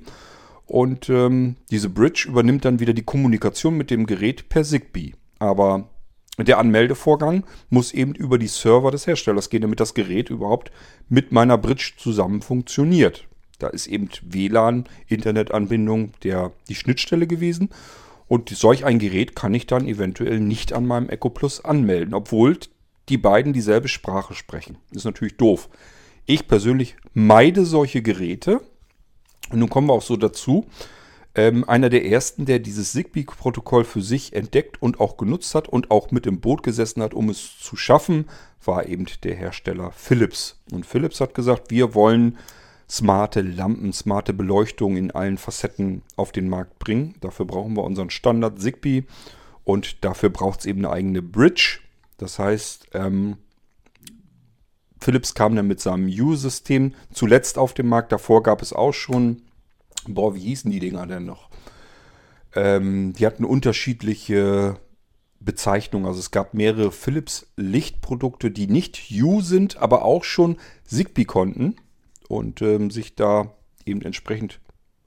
[0.66, 5.12] Und ähm, diese Bridge übernimmt dann wieder die Kommunikation mit dem Gerät per Zigbee.
[5.38, 5.90] Aber
[6.38, 10.72] der Anmeldevorgang muss eben über die Server des Herstellers gehen, damit das Gerät überhaupt
[11.08, 13.26] mit meiner Bridge zusammen funktioniert.
[13.58, 17.68] Da ist eben WLAN, Internetanbindung, der, die Schnittstelle gewesen.
[18.32, 22.56] Und solch ein Gerät kann ich dann eventuell nicht an meinem Echo Plus anmelden, obwohl
[23.10, 24.78] die beiden dieselbe Sprache sprechen.
[24.90, 25.68] ist natürlich doof.
[26.24, 28.62] Ich persönlich meide solche Geräte,
[29.50, 30.64] und nun kommen wir auch so dazu.
[31.34, 35.90] Ähm, einer der ersten, der dieses Zigbee-Protokoll für sich entdeckt und auch genutzt hat und
[35.90, 38.30] auch mit im Boot gesessen hat, um es zu schaffen,
[38.64, 40.58] war eben der Hersteller Philips.
[40.72, 42.38] Und Philips hat gesagt, wir wollen
[42.92, 47.14] smarte Lampen, smarte Beleuchtung in allen Facetten auf den Markt bringen.
[47.22, 49.04] Dafür brauchen wir unseren Standard Zigbee
[49.64, 51.78] und dafür braucht es eben eine eigene Bridge.
[52.18, 53.38] Das heißt, ähm,
[55.00, 58.12] Philips kam dann mit seinem U-System zuletzt auf den Markt.
[58.12, 59.40] Davor gab es auch schon,
[60.06, 61.48] boah, wie hießen die Dinger denn noch?
[62.54, 64.76] Ähm, die hatten unterschiedliche
[65.40, 66.04] Bezeichnungen.
[66.04, 71.76] Also es gab mehrere Philips Lichtprodukte, die nicht U sind, aber auch schon Zigbee konnten
[72.32, 73.52] und ähm, sich da
[73.84, 74.58] eben entsprechend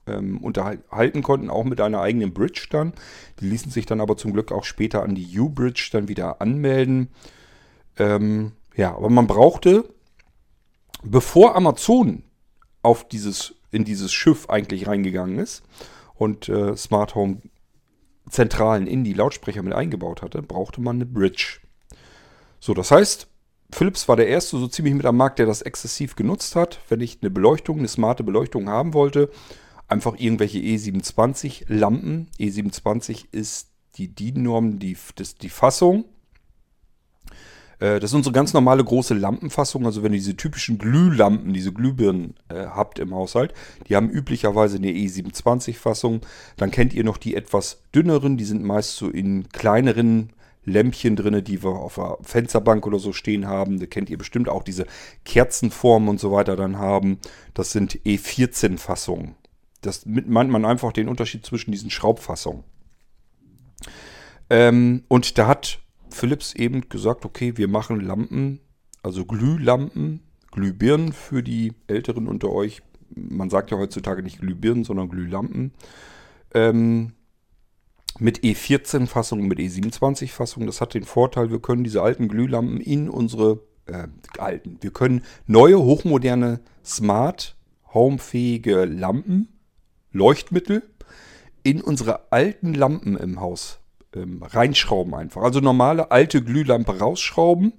[0.06, 2.92] ähm, unterhalten konnten, auch mit einer eigenen Bridge dann.
[3.40, 7.08] Die ließen sich dann aber zum Glück auch später an die U-Bridge dann wieder anmelden.
[7.98, 9.92] Ähm, ja, aber man brauchte,
[11.02, 12.22] bevor Amazon
[12.82, 15.64] auf dieses, in dieses Schiff eigentlich reingegangen ist
[16.14, 17.42] und äh, Smart Home
[18.30, 21.58] Zentralen in die Lautsprecher mit eingebaut hatte, brauchte man eine Bridge.
[22.60, 23.26] So, das heißt,
[23.70, 26.80] Philips war der erste so ziemlich mit am Markt, der das exzessiv genutzt hat.
[26.88, 29.30] Wenn ich eine Beleuchtung, eine smarte Beleuchtung haben wollte,
[29.88, 32.28] einfach irgendwelche E27 Lampen.
[32.38, 34.96] E27 ist die DIN-Norm, die,
[35.42, 36.04] die Fassung
[37.78, 39.86] äh, das ist unsere ganz normale große Lampenfassung.
[39.86, 43.52] Also wenn ihr diese typischen Glühlampen, diese Glühbirnen äh, habt im Haushalt,
[43.88, 46.20] die haben üblicherweise eine E27-Fassung.
[46.56, 50.32] Dann kennt ihr noch die etwas dünneren, die sind meist so in kleineren
[50.66, 53.80] Lämpchen drin, die wir auf der Fensterbank oder so stehen haben.
[53.80, 54.86] Da kennt ihr bestimmt auch diese
[55.24, 57.18] Kerzenformen und so weiter dann haben.
[57.54, 59.36] Das sind E14-Fassungen.
[59.80, 62.64] Das meint man einfach den Unterschied zwischen diesen Schraubfassungen.
[64.50, 65.78] Ähm, und da hat
[66.10, 68.60] Philips eben gesagt, okay, wir machen Lampen
[69.06, 72.82] also Glühlampen, Glühbirnen für die Älteren unter euch.
[73.14, 75.72] Man sagt ja heutzutage nicht Glühbirnen, sondern Glühlampen.
[76.52, 77.12] Ähm,
[78.18, 80.66] mit E14-Fassung, mit E27-Fassung.
[80.66, 85.22] Das hat den Vorteil, wir können diese alten Glühlampen in unsere äh, alten, wir können
[85.46, 87.56] neue, hochmoderne, smart,
[87.92, 89.48] homefähige Lampen,
[90.12, 90.82] Leuchtmittel
[91.62, 93.80] in unsere alten Lampen im Haus
[94.14, 95.42] ähm, reinschrauben einfach.
[95.42, 97.72] Also normale alte Glühlampe rausschrauben,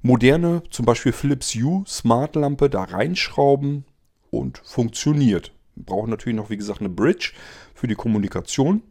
[0.00, 3.84] moderne, zum Beispiel Philips Hue Smart Lampe da reinschrauben
[4.30, 5.52] und funktioniert.
[5.74, 7.32] Wir brauchen natürlich noch, wie gesagt, eine Bridge
[7.74, 8.82] für die Kommunikation.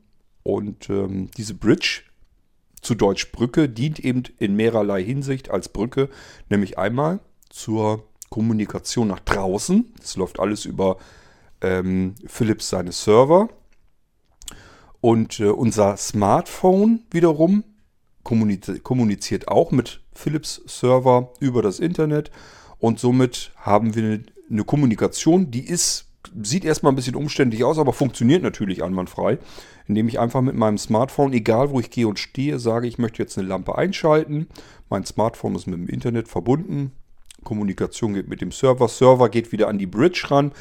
[0.43, 2.03] Und ähm, diese Bridge,
[2.81, 6.09] zu Deutsch Brücke, dient eben in mehrerlei Hinsicht als Brücke,
[6.49, 9.93] nämlich einmal zur Kommunikation nach draußen.
[9.99, 10.97] Das läuft alles über
[11.61, 13.49] ähm, Philips seine Server.
[14.99, 17.63] Und äh, unser Smartphone wiederum
[18.23, 22.31] kommuniz kommuniziert auch mit Philips Server über das Internet.
[22.79, 26.10] Und somit haben wir eine Kommunikation, die ist
[26.43, 29.39] sieht erstmal ein bisschen umständlich aus, aber funktioniert natürlich einwandfrei,
[29.87, 33.21] indem ich einfach mit meinem Smartphone, egal wo ich gehe und stehe, sage, ich möchte
[33.21, 34.47] jetzt eine Lampe einschalten.
[34.89, 36.91] Mein Smartphone ist mit dem Internet verbunden.
[37.43, 38.87] Kommunikation geht mit dem Server.
[38.87, 40.51] Server geht wieder an die Bridge ran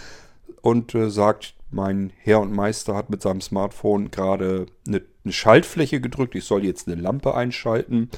[0.62, 6.00] und äh, sagt, mein Herr und Meister hat mit seinem Smartphone gerade eine, eine Schaltfläche
[6.00, 6.34] gedrückt.
[6.34, 8.10] Ich soll jetzt eine Lampe einschalten.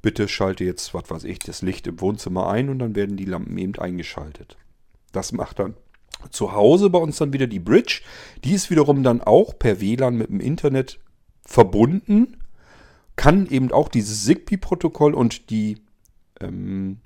[0.00, 3.24] Bitte schalte jetzt, was weiß ich, das Licht im Wohnzimmer ein und dann werden die
[3.24, 4.56] Lampen eben eingeschaltet.
[5.12, 5.74] Das macht dann
[6.30, 8.02] zu Hause bei uns dann wieder die Bridge.
[8.44, 10.98] Die ist wiederum dann auch per WLAN mit dem Internet
[11.44, 12.36] verbunden.
[13.16, 15.78] Kann eben auch dieses Zigbee-Protokoll und die
[16.40, 16.98] ähm,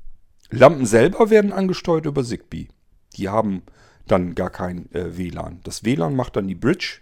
[0.50, 2.68] Lampen selber werden angesteuert über Zigbee.
[3.16, 3.62] Die haben
[4.06, 5.60] dann gar kein äh, WLAN.
[5.64, 7.00] Das WLAN macht dann die Bridge.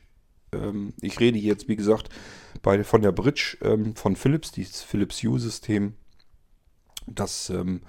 [0.53, 2.09] Ähm, ich rede jetzt, wie gesagt,
[2.63, 5.95] bei, von der Bridge ähm, von Philips, dieses Philips Hue-System.
[7.07, 7.81] Das ähm,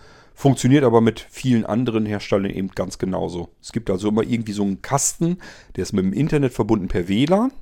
[0.42, 3.50] Funktioniert aber mit vielen anderen Herstellern eben ganz genauso.
[3.62, 5.38] Es gibt also immer irgendwie so einen Kasten,
[5.76, 7.54] der ist mit dem Internet verbunden per WLAN.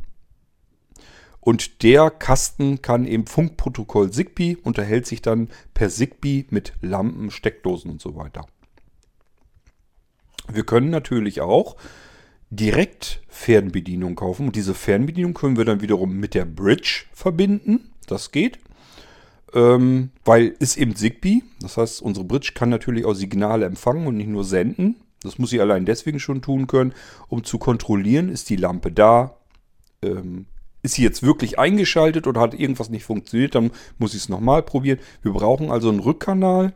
[1.42, 7.92] Und der Kasten kann eben Funkprotokoll Zigbee, unterhält sich dann per Zigbee mit Lampen, Steckdosen
[7.92, 8.46] und so weiter.
[10.48, 11.76] Wir können natürlich auch
[12.50, 17.90] direkt Fernbedienung kaufen und diese Fernbedienung können wir dann wiederum mit der Bridge verbinden.
[18.08, 18.58] Das geht.
[19.54, 21.42] Ähm, weil ist eben Zigbee.
[21.62, 24.96] Das heißt, unsere Bridge kann natürlich auch Signale empfangen und nicht nur senden.
[25.22, 26.94] Das muss sie allein deswegen schon tun können,
[27.28, 29.36] um zu kontrollieren, ist die Lampe da,
[30.02, 30.46] ähm,
[30.82, 34.64] ist sie jetzt wirklich eingeschaltet oder hat irgendwas nicht funktioniert, dann muss ich es nochmal
[34.64, 35.00] probieren.
[35.22, 36.74] Wir brauchen also einen Rückkanal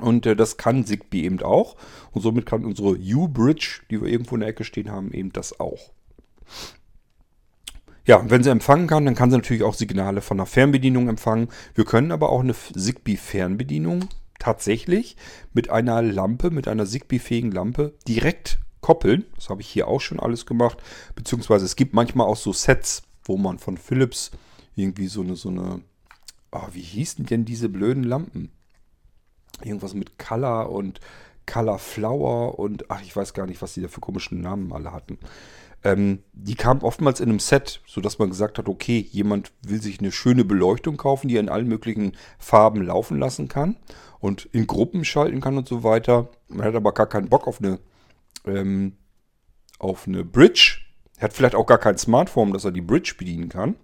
[0.00, 1.76] und äh, das kann Zigbee eben auch.
[2.10, 5.58] Und somit kann unsere U-Bridge, die wir irgendwo in der Ecke stehen haben, eben das
[5.58, 5.90] auch.
[8.04, 11.48] Ja, wenn sie empfangen kann, dann kann sie natürlich auch Signale von einer Fernbedienung empfangen.
[11.74, 14.08] Wir können aber auch eine Zigbee-Fernbedienung
[14.40, 15.16] tatsächlich
[15.52, 19.24] mit einer Lampe, mit einer Zigbee-fähigen Lampe direkt koppeln.
[19.36, 20.78] Das habe ich hier auch schon alles gemacht.
[21.14, 24.32] Beziehungsweise es gibt manchmal auch so Sets, wo man von Philips
[24.74, 25.80] irgendwie so eine, so eine,
[26.50, 28.50] oh, wie hießen denn diese blöden Lampen?
[29.62, 31.00] Irgendwas mit Color und
[31.46, 34.92] Color Flower und ach, ich weiß gar nicht, was die da für komischen Namen alle
[34.92, 35.18] hatten.
[35.84, 39.98] Ähm, die kam oftmals in einem Set, sodass man gesagt hat, okay, jemand will sich
[39.98, 43.76] eine schöne Beleuchtung kaufen, die er in allen möglichen Farben laufen lassen kann
[44.20, 46.28] und in Gruppen schalten kann und so weiter.
[46.48, 47.80] Man hat aber gar keinen Bock auf eine,
[48.46, 48.96] ähm,
[49.80, 50.78] auf eine Bridge.
[51.16, 53.74] Er hat vielleicht auch gar kein Smartphone, dass er die Bridge bedienen kann.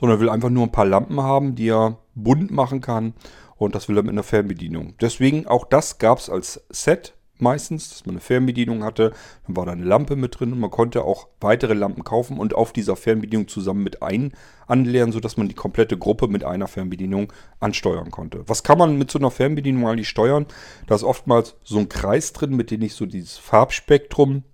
[0.00, 3.12] Sondern will einfach nur ein paar Lampen haben, die er bunt machen kann.
[3.56, 4.94] Und das will er mit einer Fernbedienung.
[5.00, 9.12] Deswegen auch das gab es als Set meistens, dass man eine Fernbedienung hatte.
[9.46, 12.54] Dann war da eine Lampe mit drin und man konnte auch weitere Lampen kaufen und
[12.54, 14.32] auf dieser Fernbedienung zusammen mit ein
[14.66, 18.44] anlernen, sodass man die komplette Gruppe mit einer Fernbedienung ansteuern konnte.
[18.46, 20.46] Was kann man mit so einer Fernbedienung eigentlich steuern?
[20.86, 24.44] Da ist oftmals so ein Kreis drin, mit dem ich so dieses Farbspektrum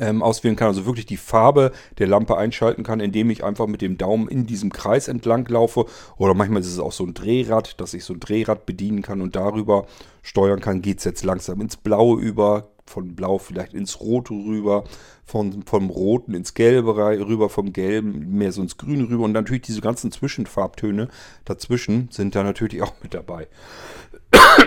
[0.00, 3.82] ähm, auswählen kann, also wirklich die Farbe der Lampe einschalten kann, indem ich einfach mit
[3.82, 5.86] dem Daumen in diesem Kreis entlang laufe.
[6.16, 9.20] Oder manchmal ist es auch so ein Drehrad, dass ich so ein Drehrad bedienen kann
[9.20, 9.86] und darüber
[10.22, 10.82] steuern kann.
[10.82, 14.84] Geht es jetzt langsam ins Blaue über, von Blau vielleicht ins Rote rüber,
[15.24, 19.24] von, vom Roten ins Gelbe rüber, vom Gelben mehr so ins Grüne rüber.
[19.24, 21.08] Und natürlich diese ganzen Zwischenfarbtöne
[21.44, 23.48] dazwischen sind da natürlich auch mit dabei.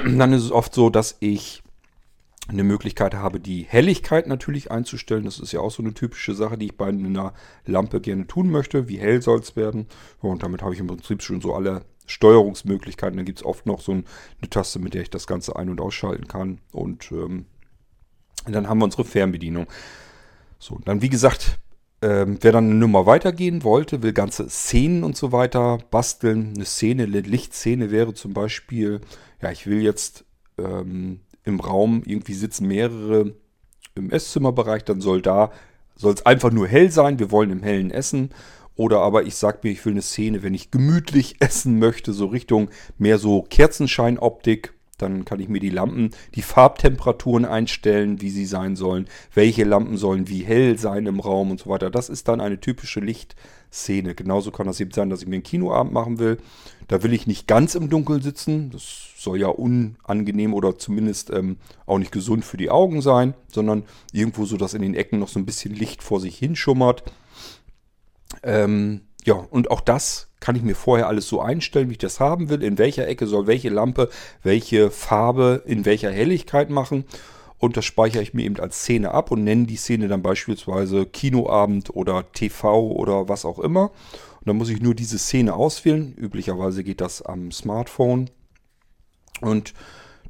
[0.06, 1.64] Dann ist es oft so, dass ich
[2.48, 5.26] eine Möglichkeit habe, die Helligkeit natürlich einzustellen.
[5.26, 7.34] Das ist ja auch so eine typische Sache, die ich bei einer
[7.66, 8.88] Lampe gerne tun möchte.
[8.88, 9.88] Wie hell soll es werden?
[10.22, 13.18] Und damit habe ich im Prinzip schon so alle Steuerungsmöglichkeiten.
[13.18, 14.04] Dann gibt es oft noch so eine
[14.50, 16.60] Taste, mit der ich das Ganze ein- und ausschalten kann.
[16.72, 17.46] Und ähm,
[18.48, 19.68] dann haben wir unsere Fernbedienung.
[20.60, 21.60] So, dann wie gesagt,
[22.02, 26.54] ähm, wer dann eine Nummer weitergehen wollte, will ganze Szenen und so weiter basteln.
[26.56, 29.02] Eine Szene, eine Lichtszene wäre zum Beispiel,
[29.42, 30.26] ja, ich will jetzt
[30.58, 33.34] ähm, im Raum irgendwie sitzen mehrere
[33.96, 35.52] im Esszimmerbereich, dann soll da,
[35.96, 38.30] soll es einfach nur hell sein, wir wollen im Hellen essen.
[38.76, 42.28] Oder aber ich sag mir, ich will eine Szene, wenn ich gemütlich essen möchte, so
[42.28, 44.74] Richtung mehr so Kerzenscheinoptik.
[44.98, 49.08] Dann kann ich mir die Lampen, die Farbtemperaturen einstellen, wie sie sein sollen.
[49.34, 51.90] Welche Lampen sollen wie hell sein im Raum und so weiter.
[51.90, 54.16] Das ist dann eine typische Lichtszene.
[54.16, 56.38] Genauso kann das eben sein, dass ich mir einen Kinoabend machen will.
[56.88, 58.72] Da will ich nicht ganz im Dunkeln sitzen.
[58.72, 58.84] Das
[59.26, 63.84] soll ja unangenehm oder zumindest ähm, auch nicht gesund für die Augen sein, sondern
[64.14, 67.04] irgendwo so, dass in den Ecken noch so ein bisschen Licht vor sich hinschummert.
[68.44, 72.20] Ähm, ja, und auch das kann ich mir vorher alles so einstellen, wie ich das
[72.20, 72.64] haben will.
[72.64, 74.10] In welcher Ecke soll welche Lampe,
[74.44, 77.06] welche Farbe, in welcher Helligkeit machen.
[77.58, 81.06] Und das speichere ich mir eben als Szene ab und nenne die Szene dann beispielsweise
[81.06, 83.86] Kinoabend oder TV oder was auch immer.
[83.86, 86.14] Und dann muss ich nur diese Szene auswählen.
[86.16, 88.30] Üblicherweise geht das am Smartphone.
[89.42, 89.74] Und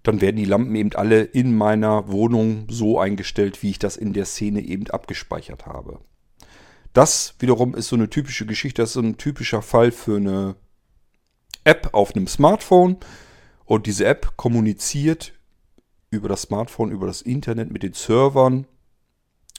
[0.04, 4.14] dann werden die Lampen eben alle in meiner Wohnung so eingestellt, wie ich das in
[4.14, 6.00] der Szene eben abgespeichert habe.
[6.94, 10.56] Das wiederum ist so eine typische Geschichte, das ist so ein typischer Fall für eine
[11.64, 12.98] App auf einem Smartphone.
[13.66, 15.34] Und diese App kommuniziert
[16.12, 18.68] über das Smartphone, über das Internet mit den Servern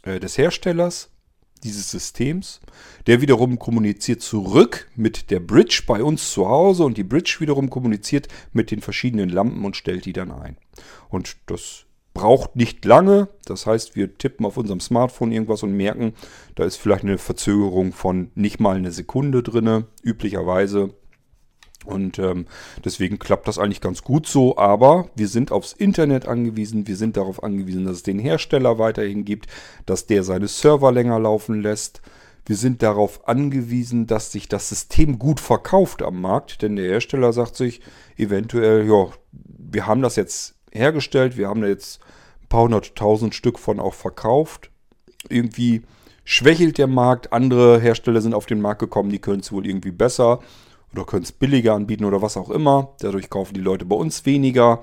[0.02, 1.10] äh, des Herstellers
[1.64, 2.60] dieses Systems.
[3.06, 7.70] Der wiederum kommuniziert zurück mit der Bridge bei uns zu Hause und die Bridge wiederum
[7.70, 10.56] kommuniziert mit den verschiedenen Lampen und stellt die dann ein.
[11.08, 13.28] Und das braucht nicht lange.
[13.44, 16.14] Das heißt, wir tippen auf unserem Smartphone irgendwas und merken,
[16.54, 20.94] da ist vielleicht eine Verzögerung von nicht mal eine Sekunde drin, üblicherweise.
[21.86, 22.46] Und ähm,
[22.84, 24.58] deswegen klappt das eigentlich ganz gut so.
[24.58, 26.86] Aber wir sind aufs Internet angewiesen.
[26.86, 29.46] Wir sind darauf angewiesen, dass es den Hersteller weiterhin gibt,
[29.86, 32.02] dass der seine Server länger laufen lässt.
[32.44, 36.62] Wir sind darauf angewiesen, dass sich das System gut verkauft am Markt.
[36.62, 37.80] Denn der Hersteller sagt sich
[38.16, 41.36] eventuell, ja, wir haben das jetzt hergestellt.
[41.36, 42.00] Wir haben da jetzt
[42.42, 44.70] ein paar hunderttausend Stück von auch verkauft.
[45.28, 45.82] Irgendwie
[46.24, 47.32] schwächelt der Markt.
[47.32, 50.40] Andere Hersteller sind auf den Markt gekommen, die können es wohl irgendwie besser
[50.96, 52.94] oder können es billiger anbieten oder was auch immer.
[53.00, 54.82] Dadurch kaufen die Leute bei uns weniger.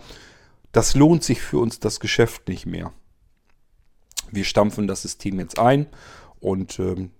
[0.72, 2.92] Das lohnt sich für uns das Geschäft nicht mehr.
[4.32, 5.88] Wir stampfen das System jetzt ein
[6.40, 7.12] und ähm,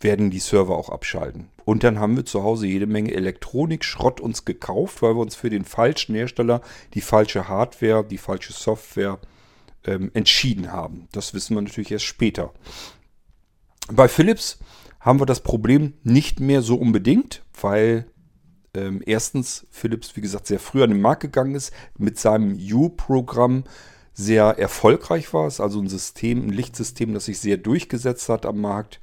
[0.00, 1.48] werden die Server auch abschalten.
[1.64, 5.50] Und dann haben wir zu Hause jede Menge Elektronik-Schrott uns gekauft, weil wir uns für
[5.50, 6.60] den falschen Hersteller,
[6.94, 9.20] die falsche Hardware, die falsche Software
[9.84, 11.08] ähm, entschieden haben.
[11.12, 12.52] Das wissen wir natürlich erst später.
[13.92, 14.58] Bei Philips
[15.00, 18.06] haben wir das Problem nicht mehr so unbedingt, weil
[18.74, 23.64] ähm, erstens Philips, wie gesagt, sehr früh an den Markt gegangen ist, mit seinem U-Programm
[24.14, 25.46] sehr erfolgreich war.
[25.46, 29.00] Es ist also ein System, ein Lichtsystem, das sich sehr durchgesetzt hat am Markt.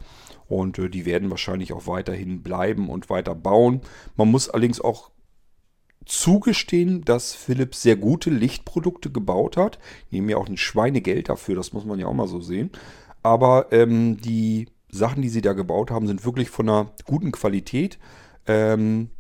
[0.48, 3.82] Und äh, die werden wahrscheinlich auch weiterhin bleiben und weiter bauen.
[4.16, 5.12] Man muss allerdings auch
[6.06, 9.78] zugestehen, dass Philips sehr gute Lichtprodukte gebaut hat.
[10.10, 12.72] Die nehmen ja auch ein Schweinegeld dafür, das muss man ja auch mal so sehen.
[13.22, 18.00] Aber ähm, die Sachen, die sie da gebaut haben, sind wirklich von einer guten Qualität.
[18.48, 19.12] Ähm,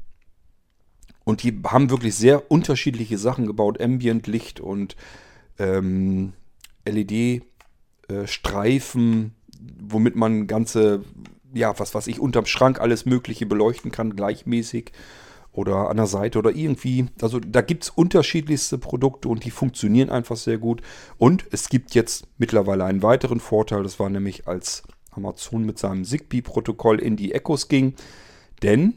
[1.30, 3.80] und die haben wirklich sehr unterschiedliche Sachen gebaut.
[3.80, 4.96] Ambient Licht und
[5.60, 6.34] ähm,
[6.88, 9.30] LED-Streifen, äh,
[9.80, 11.04] womit man ganze,
[11.54, 14.92] ja, was weiß ich, unterm Schrank alles Mögliche beleuchten kann, gleichmäßig
[15.52, 17.06] oder an der Seite oder irgendwie.
[17.22, 20.82] Also da gibt es unterschiedlichste Produkte und die funktionieren einfach sehr gut.
[21.20, 26.06] Und es gibt jetzt mittlerweile einen weiteren Vorteil, das war nämlich als Amazon mit seinem
[26.06, 27.94] Zigbee-Protokoll in die Echos ging.
[28.64, 28.96] Denn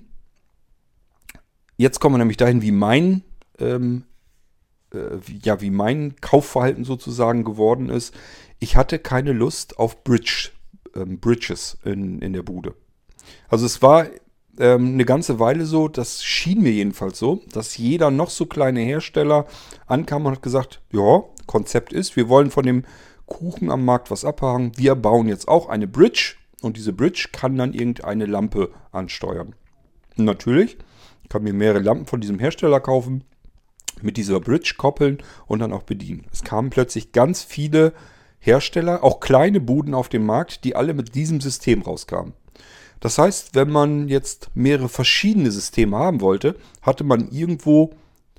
[1.76, 3.22] jetzt kommen wir nämlich dahin, wie mein,
[3.58, 4.04] ähm,
[4.92, 8.14] äh, ja, wie mein Kaufverhalten sozusagen geworden ist.
[8.58, 10.50] Ich hatte keine Lust auf Bridge,
[10.94, 12.74] ähm, Bridges in, in der Bude.
[13.48, 14.06] Also es war
[14.58, 18.80] ähm, eine ganze Weile so, das schien mir jedenfalls so, dass jeder noch so kleine
[18.80, 19.46] Hersteller
[19.86, 22.84] ankam und hat gesagt, ja, Konzept ist, wir wollen von dem
[23.26, 24.72] Kuchen am Markt was abhaken.
[24.76, 29.54] Wir bauen jetzt auch eine Bridge und diese Bridge kann dann irgendeine Lampe ansteuern.
[30.16, 30.26] Und
[31.22, 33.24] natürlich kann mir mehrere Lampen von diesem Hersteller kaufen,
[34.00, 36.26] mit dieser Bridge koppeln und dann auch bedienen.
[36.32, 37.92] Es kamen plötzlich ganz viele
[38.38, 42.32] Hersteller, auch kleine Buden auf den Markt, die alle mit diesem System rauskamen.
[43.00, 47.94] Das heißt, wenn man jetzt mehrere verschiedene Systeme haben wollte, hatte man irgendwo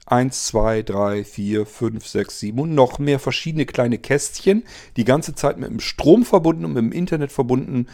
[0.05, 4.63] 1, 2, 3, 4, 5, 6, 7 und noch mehr verschiedene kleine Kästchen,
[4.97, 7.87] die ganze Zeit mit dem Strom verbunden und mit dem Internet verbunden.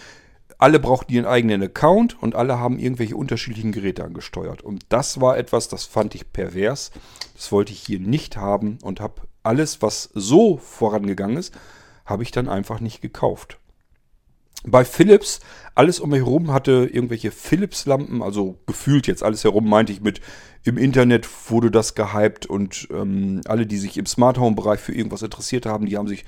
[0.59, 4.61] Alle brauchten ihren eigenen Account und alle haben irgendwelche unterschiedlichen Geräte angesteuert.
[4.61, 6.91] Und das war etwas, das fand ich pervers.
[7.33, 11.57] Das wollte ich hier nicht haben und habe alles, was so vorangegangen ist,
[12.05, 13.57] habe ich dann einfach nicht gekauft.
[14.65, 15.39] Bei Philips,
[15.75, 20.19] alles um mich herum hatte irgendwelche Philips-Lampen, also gefühlt jetzt alles herum, meinte ich mit
[20.65, 25.21] im Internet wurde das gehypt und ähm, alle, die sich im Smart Home-Bereich für irgendwas
[25.21, 26.25] interessiert haben, die haben sich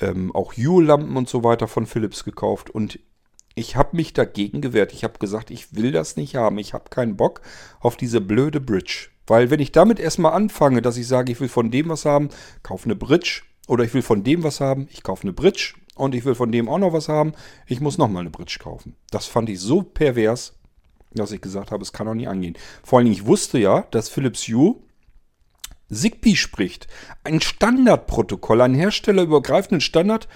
[0.00, 2.98] ähm, auch Hue-Lampen und so weiter von Philips gekauft und
[3.54, 4.92] ich habe mich dagegen gewehrt.
[4.92, 6.58] Ich habe gesagt, ich will das nicht haben.
[6.58, 7.42] Ich habe keinen Bock
[7.80, 9.08] auf diese blöde Bridge.
[9.26, 12.30] Weil wenn ich damit erstmal anfange, dass ich sage, ich will von dem was haben,
[12.62, 13.42] kaufe eine Bridge.
[13.68, 15.74] Oder ich will von dem was haben, ich kaufe eine Bridge.
[15.94, 17.34] Und ich will von dem auch noch was haben,
[17.66, 18.96] ich muss nochmal eine Bridge kaufen.
[19.10, 20.54] Das fand ich so pervers,
[21.12, 22.56] dass ich gesagt habe, es kann doch nicht angehen.
[22.82, 24.76] Vor allen Dingen, ich wusste ja, dass Philips Hue
[25.92, 26.86] Zigbee spricht.
[27.24, 30.28] Ein Standardprotokoll, ein herstellerübergreifenden Standard.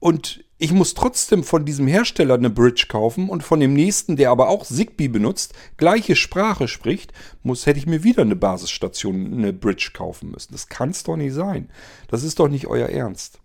[0.00, 4.30] Und ich muss trotzdem von diesem Hersteller eine Bridge kaufen und von dem nächsten, der
[4.30, 7.12] aber auch Zigbee benutzt, gleiche Sprache spricht,
[7.42, 10.52] muss, hätte ich mir wieder eine Basisstation, eine Bridge kaufen müssen.
[10.52, 11.68] Das kann es doch nicht sein.
[12.08, 13.40] Das ist doch nicht euer Ernst.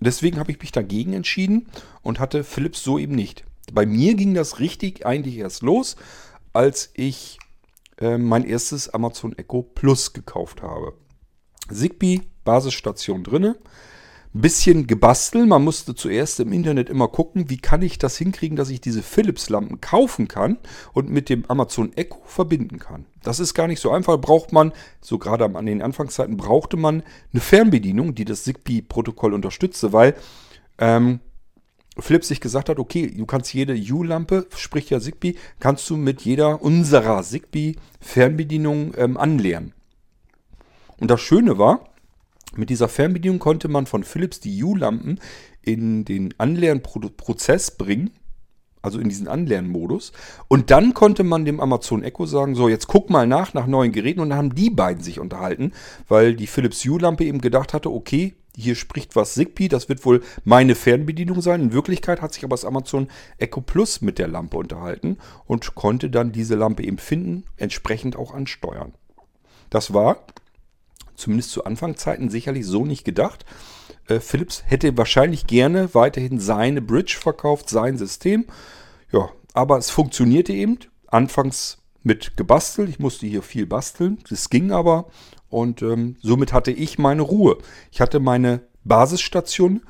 [0.00, 1.66] Deswegen habe ich mich dagegen entschieden
[2.00, 3.44] und hatte Philips so eben nicht.
[3.70, 5.96] Bei mir ging das richtig eigentlich erst los,
[6.54, 7.38] als ich
[7.98, 10.94] äh, mein erstes Amazon Echo Plus gekauft habe.
[11.70, 13.56] Zigbee, Basisstation drinne
[14.40, 15.46] bisschen gebastelt.
[15.46, 19.02] Man musste zuerst im Internet immer gucken, wie kann ich das hinkriegen, dass ich diese
[19.02, 20.58] Philips-Lampen kaufen kann
[20.92, 23.06] und mit dem Amazon Echo verbinden kann.
[23.22, 24.20] Das ist gar nicht so einfach.
[24.20, 29.92] Braucht man, so gerade an den Anfangszeiten, brauchte man eine Fernbedienung, die das Zigbee-Protokoll unterstützte,
[29.92, 30.14] weil
[30.78, 31.20] ähm,
[31.98, 36.22] Philips sich gesagt hat, okay, du kannst jede U-Lampe, sprich ja Zigbee, kannst du mit
[36.22, 39.72] jeder unserer Zigbee-Fernbedienung ähm, anlernen.
[41.00, 41.84] Und das Schöne war,
[42.58, 45.20] mit dieser Fernbedienung konnte man von Philips die U-Lampen
[45.62, 48.10] in den Anlernprozess bringen,
[48.82, 50.12] also in diesen Anlernmodus.
[50.48, 53.92] Und dann konnte man dem Amazon Echo sagen, so jetzt guck mal nach, nach neuen
[53.92, 54.20] Geräten.
[54.20, 55.72] Und dann haben die beiden sich unterhalten,
[56.08, 60.22] weil die Philips U-Lampe eben gedacht hatte, okay, hier spricht was Zigbee, das wird wohl
[60.44, 61.60] meine Fernbedienung sein.
[61.60, 66.08] In Wirklichkeit hat sich aber das Amazon Echo Plus mit der Lampe unterhalten und konnte
[66.08, 68.94] dann diese Lampe eben finden, entsprechend auch ansteuern.
[69.68, 70.24] Das war
[71.16, 73.44] zumindest zu Anfangszeiten sicherlich so nicht gedacht.
[74.08, 78.46] Äh, Philips hätte wahrscheinlich gerne weiterhin seine Bridge verkauft, sein System.
[79.12, 80.78] Ja, aber es funktionierte eben.
[81.08, 82.88] Anfangs mit gebastelt.
[82.88, 84.18] Ich musste hier viel basteln.
[84.28, 85.06] Das ging aber.
[85.48, 87.58] Und ähm, somit hatte ich meine Ruhe.
[87.90, 89.82] Ich hatte meine Basisstation,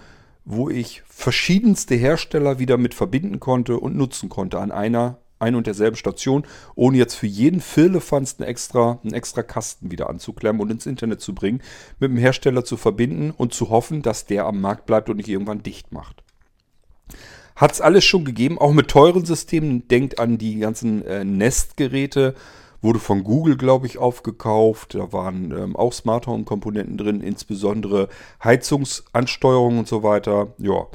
[0.44, 5.66] wo ich verschiedenste Hersteller wieder mit verbinden konnte und nutzen konnte an einer ein und
[5.66, 10.70] derselben Station, ohne jetzt für jeden Firlefanz einen extra, einen extra Kasten wieder anzuklemmen und
[10.70, 11.60] ins Internet zu bringen,
[11.98, 15.28] mit dem Hersteller zu verbinden und zu hoffen, dass der am Markt bleibt und nicht
[15.28, 16.22] irgendwann dicht macht.
[17.54, 19.88] Hat es alles schon gegeben, auch mit teuren Systemen.
[19.88, 22.34] Denkt an die ganzen äh, Nest-Geräte,
[22.82, 24.94] wurde von Google, glaube ich, aufgekauft.
[24.94, 28.08] Da waren ähm, auch Smart Home-Komponenten drin, insbesondere
[28.44, 30.54] Heizungsansteuerung und so weiter.
[30.58, 30.86] Ja,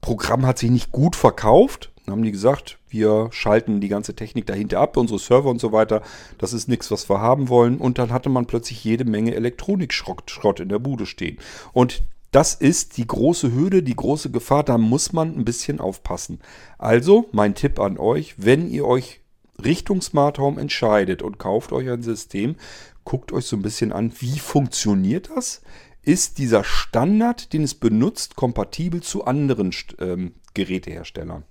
[0.00, 1.92] Programm hat sich nicht gut verkauft.
[2.10, 5.70] Dann haben die gesagt, wir schalten die ganze Technik dahinter ab, unsere Server und so
[5.70, 6.02] weiter.
[6.38, 7.78] Das ist nichts, was wir haben wollen.
[7.78, 11.38] Und dann hatte man plötzlich jede Menge Elektronikschrott in der Bude stehen.
[11.72, 12.02] Und
[12.32, 14.64] das ist die große Hürde, die große Gefahr.
[14.64, 16.40] Da muss man ein bisschen aufpassen.
[16.78, 19.20] Also mein Tipp an euch, wenn ihr euch
[19.64, 22.56] Richtung Smart Home entscheidet und kauft euch ein System,
[23.04, 25.62] guckt euch so ein bisschen an, wie funktioniert das?
[26.02, 31.44] Ist dieser Standard, den es benutzt, kompatibel zu anderen ähm, Geräteherstellern?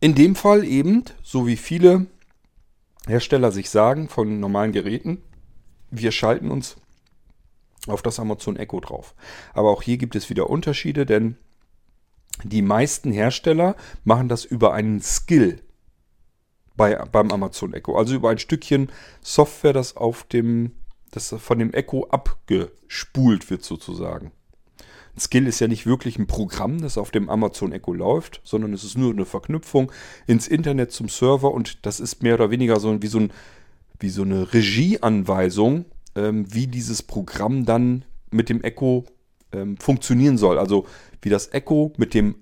[0.00, 2.06] In dem Fall eben, so wie viele
[3.06, 5.22] Hersteller sich sagen von normalen Geräten,
[5.90, 6.76] wir schalten uns
[7.86, 9.14] auf das Amazon Echo drauf.
[9.54, 11.36] Aber auch hier gibt es wieder Unterschiede, denn
[12.44, 13.74] die meisten Hersteller
[14.04, 15.62] machen das über einen Skill
[16.76, 17.96] bei, beim Amazon Echo.
[17.96, 20.72] Also über ein Stückchen Software, das auf dem,
[21.10, 24.30] das von dem Echo abgespult wird sozusagen.
[25.18, 28.84] Skill ist ja nicht wirklich ein Programm, das auf dem Amazon Echo läuft, sondern es
[28.84, 29.92] ist nur eine Verknüpfung
[30.26, 33.32] ins Internet zum Server und das ist mehr oder weniger so wie so, ein,
[33.98, 39.04] wie so eine Regieanweisung, ähm, wie dieses Programm dann mit dem Echo
[39.52, 40.58] ähm, funktionieren soll.
[40.58, 40.86] Also
[41.22, 42.34] wie das Echo mit dem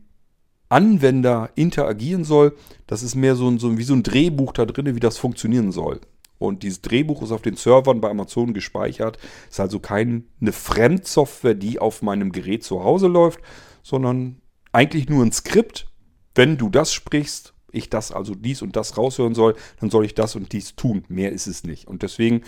[0.69, 2.57] Anwender interagieren soll.
[2.87, 5.73] Das ist mehr so, ein, so wie so ein Drehbuch da drin, wie das funktionieren
[5.73, 6.01] soll.
[6.39, 9.19] Und dieses Drehbuch ist auf den Servern bei Amazon gespeichert.
[9.49, 13.41] Ist also keine Fremdsoftware, die auf meinem Gerät zu Hause läuft,
[13.83, 14.41] sondern
[14.73, 15.87] eigentlich nur ein Skript.
[16.35, 20.15] Wenn du das sprichst, ich das also dies und das raushören soll, dann soll ich
[20.15, 21.05] das und dies tun.
[21.09, 21.89] Mehr ist es nicht.
[21.89, 22.43] Und deswegen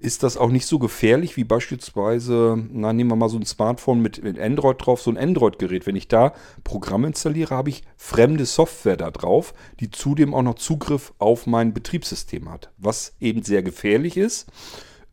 [0.00, 4.00] ist das auch nicht so gefährlich wie beispielsweise, na, nehmen wir mal so ein Smartphone
[4.00, 5.86] mit, mit Android drauf, so ein Android-Gerät.
[5.86, 6.32] Wenn ich da
[6.64, 11.74] Programm installiere, habe ich fremde Software da drauf, die zudem auch noch Zugriff auf mein
[11.74, 14.48] Betriebssystem hat, was eben sehr gefährlich ist.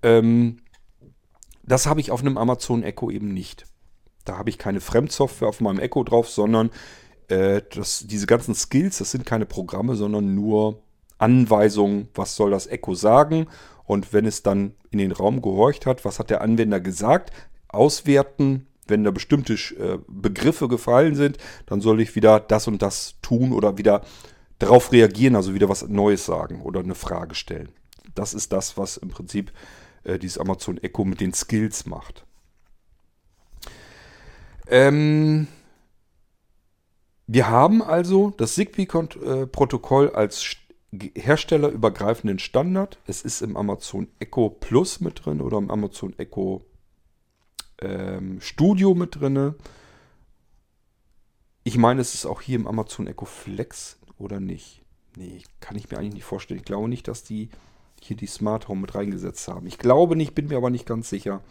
[0.02, 0.62] Ähm,
[1.64, 3.66] das habe ich auf einem Amazon Echo eben nicht.
[4.24, 6.72] Da habe ich keine Fremdsoftware auf meinem Echo drauf, sondern
[7.28, 10.82] äh, das, diese ganzen Skills, das sind keine Programme, sondern nur
[11.18, 13.48] Anweisungen, was soll das Echo sagen.
[13.88, 17.32] Und wenn es dann in den Raum gehorcht hat, was hat der Anwender gesagt,
[17.70, 23.16] auswerten, wenn da bestimmte äh, Begriffe gefallen sind, dann soll ich wieder das und das
[23.22, 24.02] tun oder wieder
[24.60, 27.70] darauf reagieren, also wieder was Neues sagen oder eine Frage stellen.
[28.14, 29.54] Das ist das, was im Prinzip
[30.04, 32.26] äh, dieses Amazon Echo mit den Skills macht.
[34.70, 35.48] Ähm,
[37.26, 40.58] wir haben also das Zigbee-Protokoll als
[40.92, 43.00] herstellerübergreifenden Standard.
[43.06, 46.66] Es ist im Amazon Echo Plus mit drin oder im Amazon Echo
[47.80, 49.56] ähm, Studio mit drin.
[51.64, 54.82] Ich meine, es ist auch hier im Amazon Echo Flex oder nicht.
[55.18, 56.60] Nee, kann ich mir eigentlich nicht vorstellen.
[56.60, 57.50] Ich glaube nicht, dass die
[58.02, 59.68] hier die Smart Home mit reingesetzt haben.
[59.68, 61.42] Ich glaube nicht, bin mir aber nicht ganz sicher.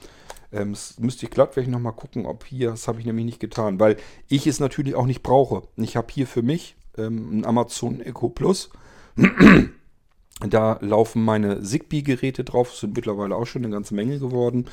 [0.52, 3.40] Ähm, das müsste ich glatt vielleicht nochmal gucken, ob hier, das habe ich nämlich nicht
[3.40, 3.96] getan, weil
[4.28, 5.62] ich es natürlich auch nicht brauche.
[5.76, 8.70] Ich habe hier für mich ähm, ein Amazon Echo Plus.
[10.40, 14.66] da laufen meine Zigbee-Geräte drauf, sind mittlerweile auch schon eine ganze Menge geworden.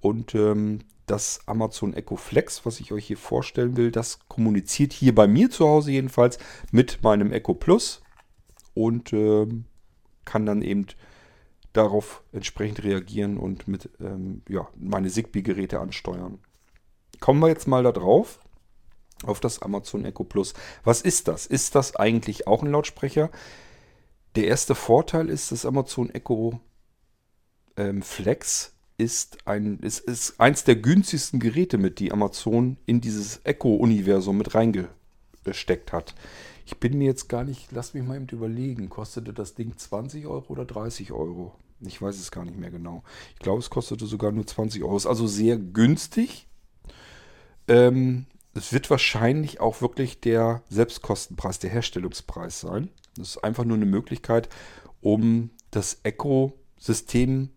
[0.00, 5.14] Und ähm, das Amazon Echo Flex, was ich euch hier vorstellen will, das kommuniziert hier
[5.14, 6.38] bei mir zu Hause jedenfalls
[6.70, 8.00] mit meinem Echo Plus
[8.74, 9.64] und ähm,
[10.24, 10.86] kann dann eben
[11.72, 16.38] darauf entsprechend reagieren und mit ähm, ja, meine Zigbee-Geräte ansteuern.
[17.18, 18.40] Kommen wir jetzt mal da drauf,
[19.24, 20.54] auf das Amazon Echo Plus.
[20.84, 21.46] Was ist das?
[21.46, 23.30] Ist das eigentlich auch ein Lautsprecher?
[24.36, 26.60] Der erste Vorteil ist, das Amazon Echo
[27.76, 33.40] ähm, Flex ist, ein, ist, ist eins der günstigsten Geräte, mit die Amazon in dieses
[33.44, 36.14] Echo-Universum mit reingesteckt hat.
[36.66, 40.26] Ich bin mir jetzt gar nicht, lass mich mal eben überlegen, kostete das Ding 20
[40.26, 41.54] Euro oder 30 Euro?
[41.80, 43.02] Ich weiß es gar nicht mehr genau.
[43.32, 44.96] Ich glaube, es kostete sogar nur 20 Euro.
[44.96, 46.46] Ist also sehr günstig.
[47.66, 52.90] Ähm, es wird wahrscheinlich auch wirklich der Selbstkostenpreis, der Herstellungspreis sein.
[53.16, 54.48] Das ist einfach nur eine Möglichkeit,
[55.00, 57.50] um das Echo-System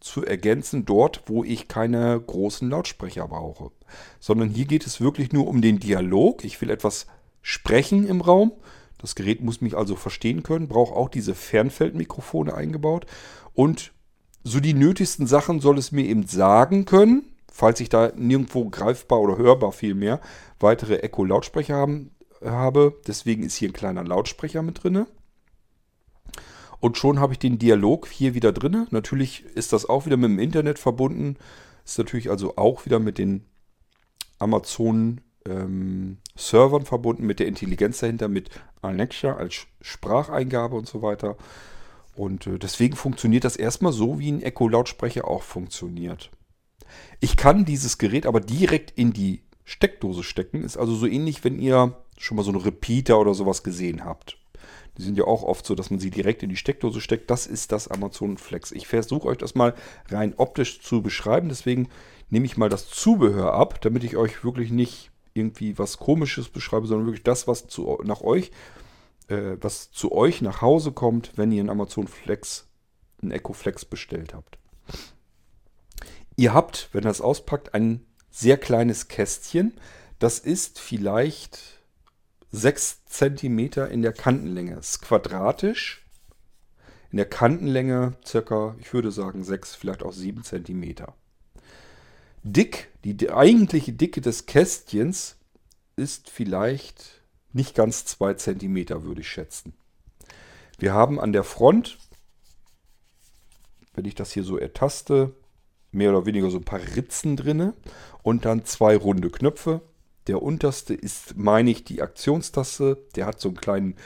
[0.00, 3.70] zu ergänzen, dort, wo ich keine großen Lautsprecher brauche.
[4.20, 6.44] Sondern hier geht es wirklich nur um den Dialog.
[6.44, 7.06] Ich will etwas
[7.40, 8.52] sprechen im Raum.
[8.98, 13.06] Das Gerät muss mich also verstehen können, braucht auch diese Fernfeldmikrofone eingebaut.
[13.54, 13.92] Und
[14.44, 19.20] so die nötigsten Sachen soll es mir eben sagen können, falls ich da nirgendwo greifbar
[19.20, 20.20] oder hörbar vielmehr
[20.60, 22.10] weitere Echo-Lautsprecher haben,
[22.44, 23.00] habe.
[23.06, 25.06] Deswegen ist hier ein kleiner Lautsprecher mit drin.
[26.80, 28.86] Und schon habe ich den Dialog hier wieder drin.
[28.90, 31.36] Natürlich ist das auch wieder mit dem Internet verbunden.
[31.84, 33.44] Ist natürlich also auch wieder mit den
[34.38, 38.50] Amazon ähm, Servern verbunden, mit der Intelligenz dahinter, mit
[38.82, 41.36] Alexa als Spracheingabe und so weiter.
[42.14, 46.30] Und äh, deswegen funktioniert das erstmal so, wie ein Echo-Lautsprecher auch funktioniert.
[47.20, 50.62] Ich kann dieses Gerät aber direkt in die Steckdose stecken.
[50.62, 54.38] Ist also so ähnlich, wenn ihr schon mal so einen Repeater oder sowas gesehen habt.
[54.96, 57.30] Die sind ja auch oft so, dass man sie direkt in die Steckdose steckt.
[57.30, 58.70] Das ist das Amazon Flex.
[58.70, 59.74] Ich versuche euch das mal
[60.08, 61.48] rein optisch zu beschreiben.
[61.48, 61.88] Deswegen
[62.30, 66.86] nehme ich mal das Zubehör ab, damit ich euch wirklich nicht irgendwie was Komisches beschreibe,
[66.86, 68.52] sondern wirklich das, was zu, nach euch,
[69.28, 72.68] äh, was zu euch nach Hause kommt, wenn ihr einen Amazon Flex,
[73.20, 74.58] einen Echo Flex bestellt habt.
[76.36, 79.72] Ihr habt, wenn ihr das auspackt, ein sehr kleines Kästchen.
[80.18, 81.80] Das ist vielleicht
[82.54, 83.58] 6 cm
[83.90, 84.76] in der Kantenlänge.
[84.76, 86.06] Ist quadratisch.
[87.10, 90.94] In der Kantenlänge circa, ich würde sagen 6, vielleicht auch 7 cm.
[92.42, 95.36] Dick, die, eigentliche Dicke des Kästchens
[95.96, 99.74] ist vielleicht nicht ganz 2 cm, würde ich schätzen.
[100.78, 101.98] Wir haben an der Front,
[103.94, 105.34] wenn ich das hier so ertaste,
[105.92, 107.74] mehr oder weniger so ein paar Ritzen drinne
[108.22, 109.80] und dann zwei runde Knöpfe,
[110.26, 112.98] der unterste ist, meine ich, die Aktionstaste.
[113.16, 113.96] Der hat so einen kleinen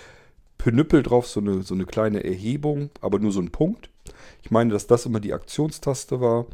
[0.59, 3.91] Pnüppel drauf, so eine, so eine kleine Erhebung, aber nur so ein Punkt.
[4.43, 6.47] Ich meine, dass das immer die Aktionstaste war.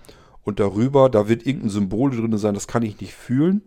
[0.43, 3.63] Und darüber, da wird irgendein Symbol drin sein, das kann ich nicht fühlen.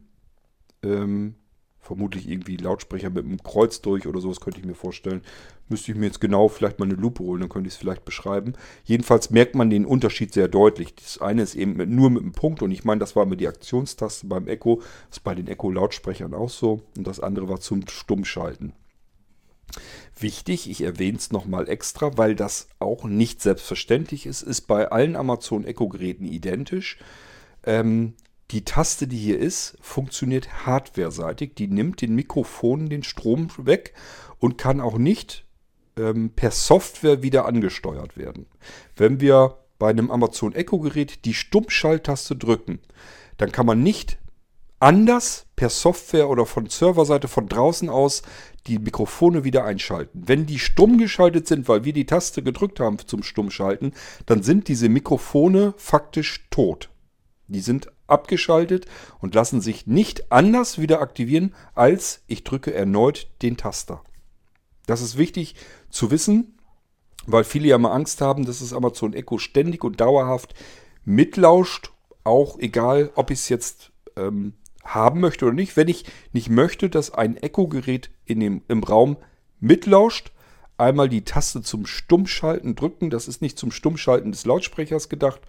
[0.83, 1.35] Ähm,
[1.79, 5.21] vermutlich irgendwie Lautsprecher mit einem Kreuz durch oder sowas könnte ich mir vorstellen.
[5.69, 8.05] Müsste ich mir jetzt genau vielleicht mal eine Lupe holen, dann könnte ich es vielleicht
[8.05, 8.53] beschreiben.
[8.83, 10.95] Jedenfalls merkt man den Unterschied sehr deutlich.
[10.95, 13.35] Das eine ist eben mit, nur mit einem Punkt und ich meine, das war immer
[13.35, 14.81] die Aktionstaste beim Echo.
[15.09, 16.81] Das ist bei den Echo-Lautsprechern auch so.
[16.97, 18.73] Und das andere war zum Stummschalten.
[20.19, 25.15] Wichtig, ich erwähne es nochmal extra, weil das auch nicht selbstverständlich ist, ist bei allen
[25.15, 26.97] Amazon Echo-Geräten identisch.
[27.63, 28.13] Ähm,
[28.51, 31.55] die Taste, die hier ist, funktioniert hardware-seitig.
[31.55, 33.93] Die nimmt den Mikrofonen den Strom weg
[34.39, 35.45] und kann auch nicht
[35.97, 38.45] ähm, per Software wieder angesteuert werden.
[38.95, 42.79] Wenn wir bei einem Amazon Echo Gerät die Stummschalttaste drücken,
[43.37, 44.17] dann kann man nicht
[44.79, 48.21] anders per Software oder von Serverseite von draußen aus
[48.67, 50.23] die Mikrofone wieder einschalten.
[50.25, 53.93] Wenn die stumm geschaltet sind, weil wir die Taste gedrückt haben zum Stummschalten,
[54.25, 56.89] dann sind diese Mikrofone faktisch tot.
[57.47, 58.85] Die sind abgeschaltet
[59.19, 64.01] und lassen sich nicht anders wieder aktivieren, als ich drücke erneut den Taster.
[64.85, 65.55] Das ist wichtig
[65.89, 66.57] zu wissen,
[67.25, 70.53] weil viele ja mal Angst haben, dass das Amazon Echo ständig und dauerhaft
[71.03, 71.91] mitlauscht,
[72.23, 74.53] auch egal, ob ich es jetzt ähm,
[74.83, 75.75] haben möchte oder nicht.
[75.77, 79.17] Wenn ich nicht möchte, dass ein Echo-Gerät im Raum
[79.59, 80.31] mitlauscht,
[80.77, 83.09] einmal die Taste zum Stummschalten drücken.
[83.09, 85.41] Das ist nicht zum Stummschalten des Lautsprechers gedacht.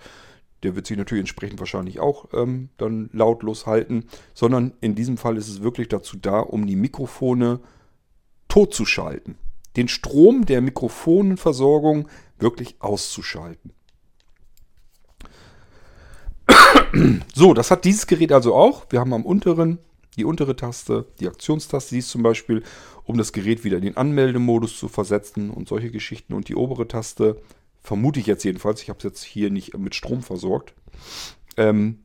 [0.62, 5.36] Der wird sich natürlich entsprechend wahrscheinlich auch ähm, dann lautlos halten, sondern in diesem Fall
[5.36, 7.60] ist es wirklich dazu da, um die Mikrofone
[8.48, 9.36] totzuschalten.
[9.76, 13.72] Den Strom der Mikrofonenversorgung wirklich auszuschalten.
[17.34, 18.86] So, das hat dieses Gerät also auch.
[18.90, 19.78] Wir haben am unteren
[20.16, 22.64] die untere Taste, die Aktionstaste, die ist zum Beispiel,
[23.04, 26.34] um das Gerät wieder in den Anmeldemodus zu versetzen und solche Geschichten.
[26.34, 27.40] Und die obere Taste,
[27.80, 30.74] vermute ich jetzt jedenfalls, ich habe es jetzt hier nicht mit Strom versorgt,
[31.56, 32.04] ähm,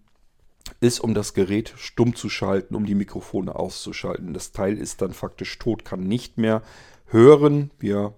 [0.80, 4.34] ist, um das Gerät stumm zu schalten, um die Mikrofone auszuschalten.
[4.34, 6.62] Das Teil ist dann faktisch tot, kann nicht mehr
[7.06, 7.72] hören.
[7.80, 8.14] Wir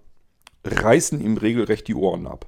[0.64, 2.47] reißen ihm regelrecht die Ohren ab.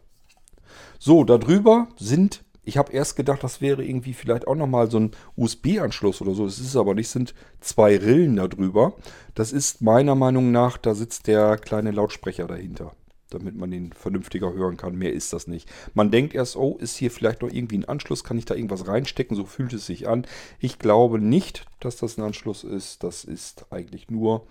[1.00, 5.12] So, darüber sind ich habe erst gedacht, das wäre irgendwie vielleicht auch nochmal so ein
[5.38, 6.46] USB-Anschluss oder so.
[6.46, 8.94] Es ist aber nicht, sind zwei Rillen darüber.
[9.36, 12.92] Das ist meiner Meinung nach, da sitzt der kleine Lautsprecher dahinter,
[13.30, 14.96] damit man den vernünftiger hören kann.
[14.96, 15.70] Mehr ist das nicht.
[15.94, 18.24] Man denkt erst, oh, ist hier vielleicht noch irgendwie ein Anschluss?
[18.24, 19.36] Kann ich da irgendwas reinstecken?
[19.36, 20.26] So fühlt es sich an.
[20.60, 23.04] Ich glaube nicht, dass das ein Anschluss ist.
[23.04, 24.48] Das ist eigentlich nur,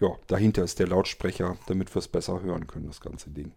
[0.00, 3.52] ja, dahinter ist der Lautsprecher, damit wir es besser hören können, das ganze Ding.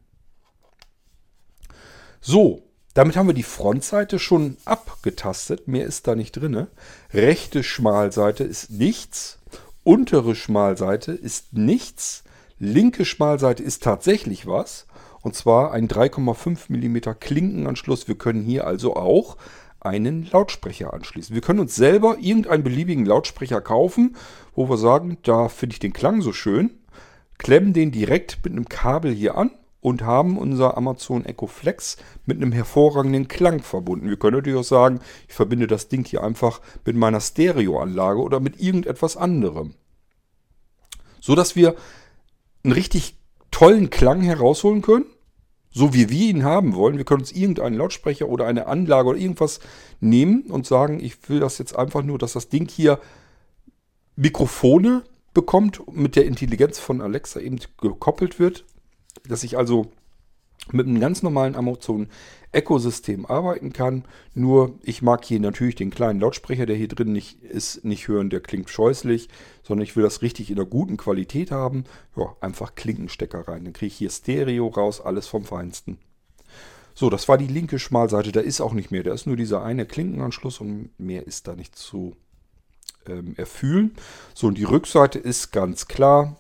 [2.22, 5.68] So, damit haben wir die Frontseite schon abgetastet.
[5.68, 6.68] Mehr ist da nicht drin.
[7.14, 9.40] Rechte Schmalseite ist nichts.
[9.84, 12.24] Untere Schmalseite ist nichts.
[12.60, 14.86] Linke Schmalseite ist tatsächlich was.
[15.22, 18.08] Und zwar ein 3,5 mm Klinkenanschluss.
[18.08, 19.38] Wir können hier also auch
[19.82, 21.34] einen Lautsprecher anschließen.
[21.34, 24.16] Wir können uns selber irgendeinen beliebigen Lautsprecher kaufen,
[24.54, 26.72] wo wir sagen, da finde ich den Klang so schön.
[27.38, 31.96] Klemmen den direkt mit einem Kabel hier an und haben unser Amazon Echo Flex
[32.26, 34.10] mit einem hervorragenden Klang verbunden.
[34.10, 35.00] Wir können natürlich auch sagen,
[35.30, 39.76] ich verbinde das Ding hier einfach mit meiner Stereoanlage oder mit irgendetwas anderem.
[41.22, 41.76] So dass wir
[42.64, 43.18] einen richtig
[43.52, 45.06] tollen Klang herausholen können,
[45.72, 46.98] so wie wir ihn haben wollen.
[46.98, 49.60] Wir können uns irgendeinen Lautsprecher oder eine Anlage oder irgendwas
[50.00, 53.00] nehmen und sagen, ich will das jetzt einfach nur, dass das Ding hier
[54.16, 55.04] Mikrofone
[55.34, 58.66] bekommt, mit der Intelligenz von Alexa eben gekoppelt wird
[59.28, 59.92] dass ich also
[60.74, 62.08] mit einem ganz normalen Amazon
[62.52, 64.06] Echo-System arbeiten kann.
[64.34, 68.30] Nur ich mag hier natürlich den kleinen Lautsprecher, der hier drin nicht ist, nicht hören,
[68.30, 69.30] der klingt scheußlich,
[69.64, 71.84] sondern ich will das richtig in der guten Qualität haben.
[72.16, 73.66] Ja, einfach Klinkenstecker rein.
[73.66, 76.00] Dann kriege ich hier Stereo raus, alles vom Feinsten.
[76.96, 78.32] So, das war die linke Schmalseite.
[78.32, 79.04] Da ist auch nicht mehr.
[79.04, 82.16] Da ist nur dieser eine Klinkenanschluss und mehr ist da nicht zu
[83.08, 83.96] ähm, erfühlen.
[84.34, 86.36] So, und die Rückseite ist ganz klar.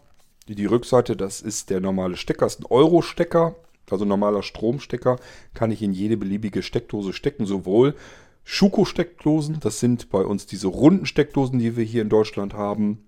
[0.47, 3.55] Die Rückseite, das ist der normale Stecker, ist ein Euro-Stecker,
[3.91, 5.17] also normaler Stromstecker,
[5.53, 7.95] kann ich in jede beliebige Steckdose stecken, sowohl
[8.43, 13.05] Schuko-Steckdosen, das sind bei uns diese runden Steckdosen, die wir hier in Deutschland haben,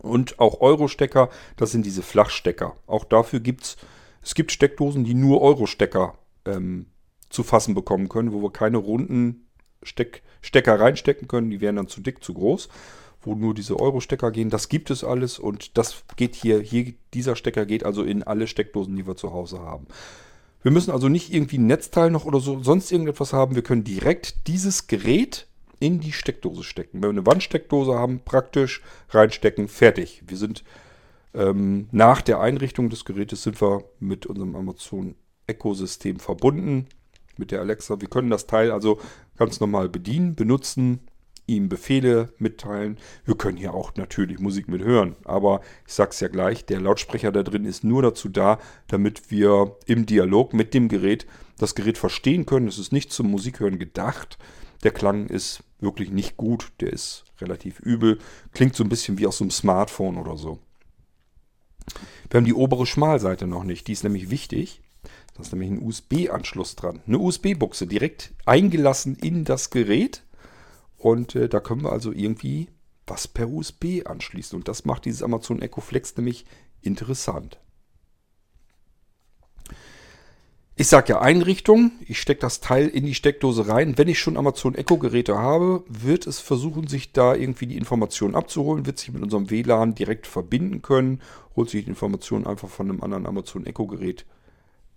[0.00, 2.76] und auch Euro-Stecker, das sind diese Flachstecker.
[2.86, 3.76] Auch dafür gibt es,
[4.22, 6.86] es Steckdosen, die nur Euro-Stecker ähm,
[7.28, 9.48] zu fassen bekommen können, wo wir keine runden
[9.82, 12.68] Steck, Stecker reinstecken können, die wären dann zu dick, zu groß
[13.22, 14.50] wo nur diese Euro-Stecker gehen.
[14.50, 18.46] Das gibt es alles und das geht hier, hier, dieser Stecker geht also in alle
[18.46, 19.86] Steckdosen, die wir zu Hause haben.
[20.62, 23.54] Wir müssen also nicht irgendwie ein Netzteil noch oder so, sonst irgendetwas haben.
[23.54, 25.48] Wir können direkt dieses Gerät
[25.80, 27.02] in die Steckdose stecken.
[27.02, 30.22] Wenn wir eine Wandsteckdose haben, praktisch reinstecken, fertig.
[30.26, 30.62] Wir sind
[31.34, 35.16] ähm, nach der Einrichtung des Gerätes sind wir mit unserem Amazon
[35.46, 36.86] Echo-System verbunden,
[37.36, 38.00] mit der Alexa.
[38.00, 39.00] Wir können das Teil also
[39.36, 41.00] ganz normal bedienen, benutzen,
[41.46, 42.98] ihm Befehle mitteilen.
[43.24, 46.80] Wir können hier auch natürlich Musik mit hören, aber ich sage es ja gleich, der
[46.80, 51.26] Lautsprecher da drin ist nur dazu da, damit wir im Dialog mit dem Gerät
[51.58, 52.68] das Gerät verstehen können.
[52.68, 54.38] Es ist nicht zum Musikhören gedacht.
[54.82, 58.18] Der Klang ist wirklich nicht gut, der ist relativ übel,
[58.52, 60.58] klingt so ein bisschen wie aus so einem Smartphone oder so.
[62.30, 64.80] Wir haben die obere Schmalseite noch nicht, die ist nämlich wichtig.
[65.34, 67.00] Da ist nämlich ein USB-Anschluss dran.
[67.06, 70.22] Eine USB-Buchse direkt eingelassen in das Gerät
[71.02, 72.68] und äh, da können wir also irgendwie
[73.08, 74.56] was per USB anschließen.
[74.56, 76.44] Und das macht dieses Amazon Echo Flex nämlich
[76.80, 77.58] interessant.
[80.76, 81.90] Ich sage ja Einrichtung.
[82.06, 83.98] Ich stecke das Teil in die Steckdose rein.
[83.98, 88.36] Wenn ich schon Amazon Echo Geräte habe, wird es versuchen, sich da irgendwie die Informationen
[88.36, 91.20] abzuholen, wird sich mit unserem WLAN direkt verbinden können,
[91.56, 94.24] holt sich die Informationen einfach von einem anderen Amazon Echo Gerät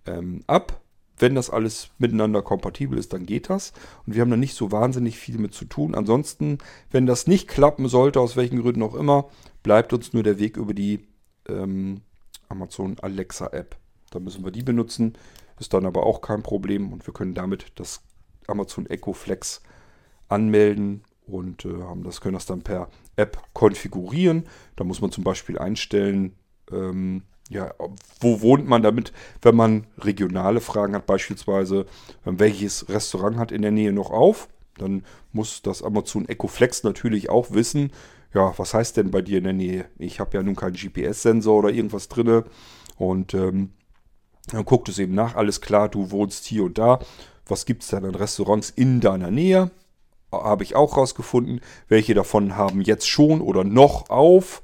[0.06, 0.85] ähm, ab.
[1.18, 3.72] Wenn das alles miteinander kompatibel ist, dann geht das.
[4.06, 5.96] Und wir haben da nicht so wahnsinnig viel mit zu tun.
[5.96, 6.58] Ansonsten,
[6.92, 9.30] wenn das nicht klappen sollte, aus welchen Gründen auch immer,
[9.64, 11.08] bleibt uns nur der Weg über die
[11.48, 12.02] ähm,
[12.50, 13.78] Amazon Alexa App.
[14.12, 15.14] Da müssen wir die benutzen.
[15.60, 18.02] Ist dann aber auch kein Problem und wir können damit das
[18.48, 19.62] Amazon Echo Flex
[20.28, 24.46] anmelden und äh, haben das, können das dann per App konfigurieren.
[24.76, 26.34] Da muss man zum Beispiel einstellen,
[26.72, 27.74] ähm, ja,
[28.20, 31.82] wo wohnt man damit, wenn man regionale Fragen hat, beispielsweise,
[32.26, 34.48] äh, welches Restaurant hat in der Nähe noch auf.
[34.78, 37.92] Dann muss das Amazon Echo Flex natürlich auch wissen,
[38.36, 39.86] ja, was heißt denn bei dir in der Nähe?
[39.98, 42.44] Ich habe ja nun keinen GPS-Sensor oder irgendwas drin.
[42.98, 43.72] Und ähm,
[44.52, 47.00] dann guckt es eben nach, alles klar, du wohnst hier und da.
[47.48, 49.72] Was gibt es denn an Restaurants in deiner Nähe?
[50.34, 51.62] Habe ich auch rausgefunden.
[51.88, 54.62] Welche davon haben jetzt schon oder noch auf?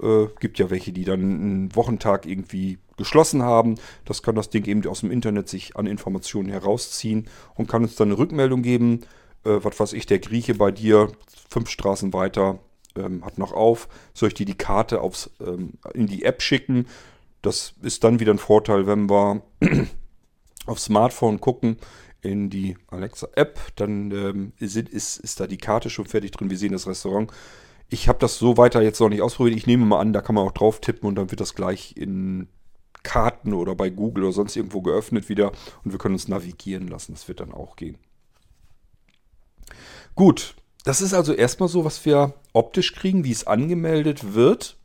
[0.00, 3.76] Äh, gibt ja welche, die dann einen Wochentag irgendwie geschlossen haben.
[4.04, 7.96] Das kann das Ding eben aus dem Internet sich an Informationen herausziehen und kann uns
[7.96, 9.00] dann eine Rückmeldung geben.
[9.44, 11.10] Äh, was weiß ich, der Grieche bei dir,
[11.48, 12.58] fünf Straßen weiter,
[12.96, 13.88] ähm, hat noch auf.
[14.14, 16.86] Soll ich dir die Karte aufs, ähm, in die App schicken?
[17.42, 19.42] Das ist dann wieder ein Vorteil, wenn wir
[20.66, 21.76] auf Smartphone gucken
[22.20, 26.50] in die Alexa-App, dann ähm, ist, ist, ist da die Karte schon fertig drin.
[26.50, 27.30] Wir sehen das Restaurant.
[27.90, 29.56] Ich habe das so weiter jetzt noch nicht ausprobiert.
[29.56, 31.96] Ich nehme mal an, da kann man auch drauf tippen und dann wird das gleich
[31.96, 32.48] in
[33.02, 35.52] Karten oder bei Google oder sonst irgendwo geöffnet wieder
[35.84, 37.14] und wir können uns navigieren lassen.
[37.14, 37.98] Das wird dann auch gehen.
[40.14, 44.76] Gut, das ist also erstmal so, was wir optisch kriegen, wie es angemeldet wird.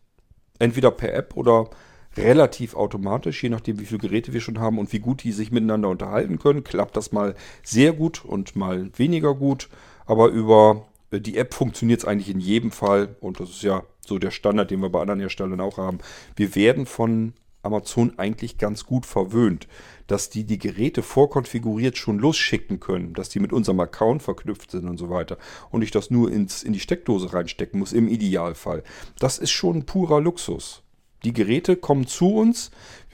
[0.59, 1.69] Entweder per App oder
[2.15, 5.51] relativ automatisch, je nachdem, wie viele Geräte wir schon haben und wie gut die sich
[5.51, 6.63] miteinander unterhalten können.
[6.63, 9.69] Klappt das mal sehr gut und mal weniger gut.
[10.05, 10.85] Aber über
[11.19, 13.15] die App funktioniert eigentlich in jedem Fall.
[13.19, 15.99] Und das ist ja so der Standard, den wir bei anderen Herstellern auch haben.
[16.35, 17.33] Wir werden von
[17.63, 19.67] Amazon eigentlich ganz gut verwöhnt,
[20.07, 24.87] dass die die Geräte vorkonfiguriert schon losschicken können, dass die mit unserem Account verknüpft sind
[24.87, 25.37] und so weiter
[25.71, 28.83] und ich das nur ins, in die Steckdose reinstecken muss im Idealfall.
[29.17, 30.83] Das ist schon purer Luxus.
[31.23, 32.69] Die Geräte kommen zu uns.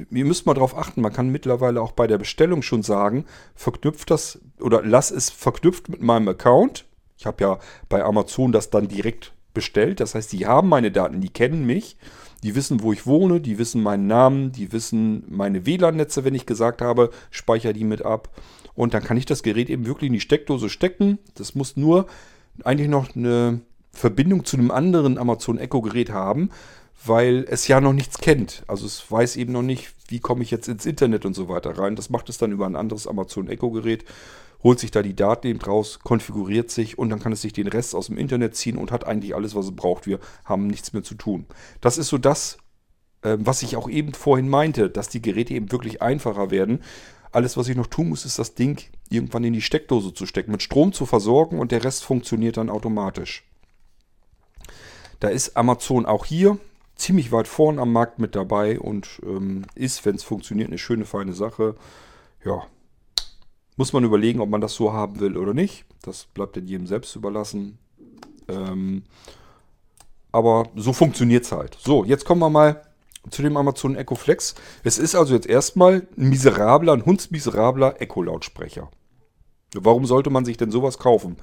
[0.09, 4.09] Ihr müsst mal darauf achten, man kann mittlerweile auch bei der Bestellung schon sagen, verknüpft
[4.09, 6.85] das oder lass es verknüpft mit meinem Account.
[7.19, 7.59] Ich habe ja
[7.89, 9.99] bei Amazon das dann direkt bestellt.
[9.99, 11.97] Das heißt, die haben meine Daten, die kennen mich,
[12.43, 16.45] die wissen, wo ich wohne, die wissen meinen Namen, die wissen meine WLAN-Netze, wenn ich
[16.45, 18.29] gesagt habe, speichere die mit ab.
[18.73, 21.19] Und dann kann ich das Gerät eben wirklich in die Steckdose stecken.
[21.35, 22.07] Das muss nur
[22.63, 23.59] eigentlich noch eine
[23.91, 26.49] Verbindung zu einem anderen Amazon Echo-Gerät haben
[27.05, 28.63] weil es ja noch nichts kennt.
[28.67, 31.77] Also es weiß eben noch nicht, wie komme ich jetzt ins Internet und so weiter
[31.77, 31.95] rein.
[31.95, 34.03] Das macht es dann über ein anderes Amazon Echo Gerät,
[34.63, 37.67] holt sich da die Daten eben raus, konfiguriert sich und dann kann es sich den
[37.67, 40.05] Rest aus dem Internet ziehen und hat eigentlich alles, was es braucht.
[40.05, 41.45] Wir haben nichts mehr zu tun.
[41.81, 42.57] Das ist so das,
[43.21, 46.83] äh, was ich auch eben vorhin meinte, dass die Geräte eben wirklich einfacher werden.
[47.31, 50.51] Alles, was ich noch tun muss, ist das Ding irgendwann in die Steckdose zu stecken,
[50.51, 53.45] mit Strom zu versorgen und der Rest funktioniert dann automatisch.
[55.19, 56.57] Da ist Amazon auch hier
[56.95, 61.05] ziemlich weit vorn am Markt mit dabei und ähm, ist, wenn es funktioniert, eine schöne,
[61.05, 61.75] feine Sache.
[62.43, 62.65] Ja,
[63.79, 65.85] muss man überlegen, ob man das so haben will oder nicht.
[66.01, 67.79] Das bleibt dann jedem selbst überlassen.
[68.49, 69.03] Ähm,
[70.33, 71.77] aber so funktioniert es halt.
[71.79, 72.81] So, jetzt kommen wir mal
[73.29, 74.53] zu dem Amazon Echo Flex.
[74.83, 78.91] Es ist also jetzt erstmal ein miserabler, ein hundsmiserabler Echo-Lautsprecher.
[79.75, 81.37] Warum sollte man sich denn sowas kaufen?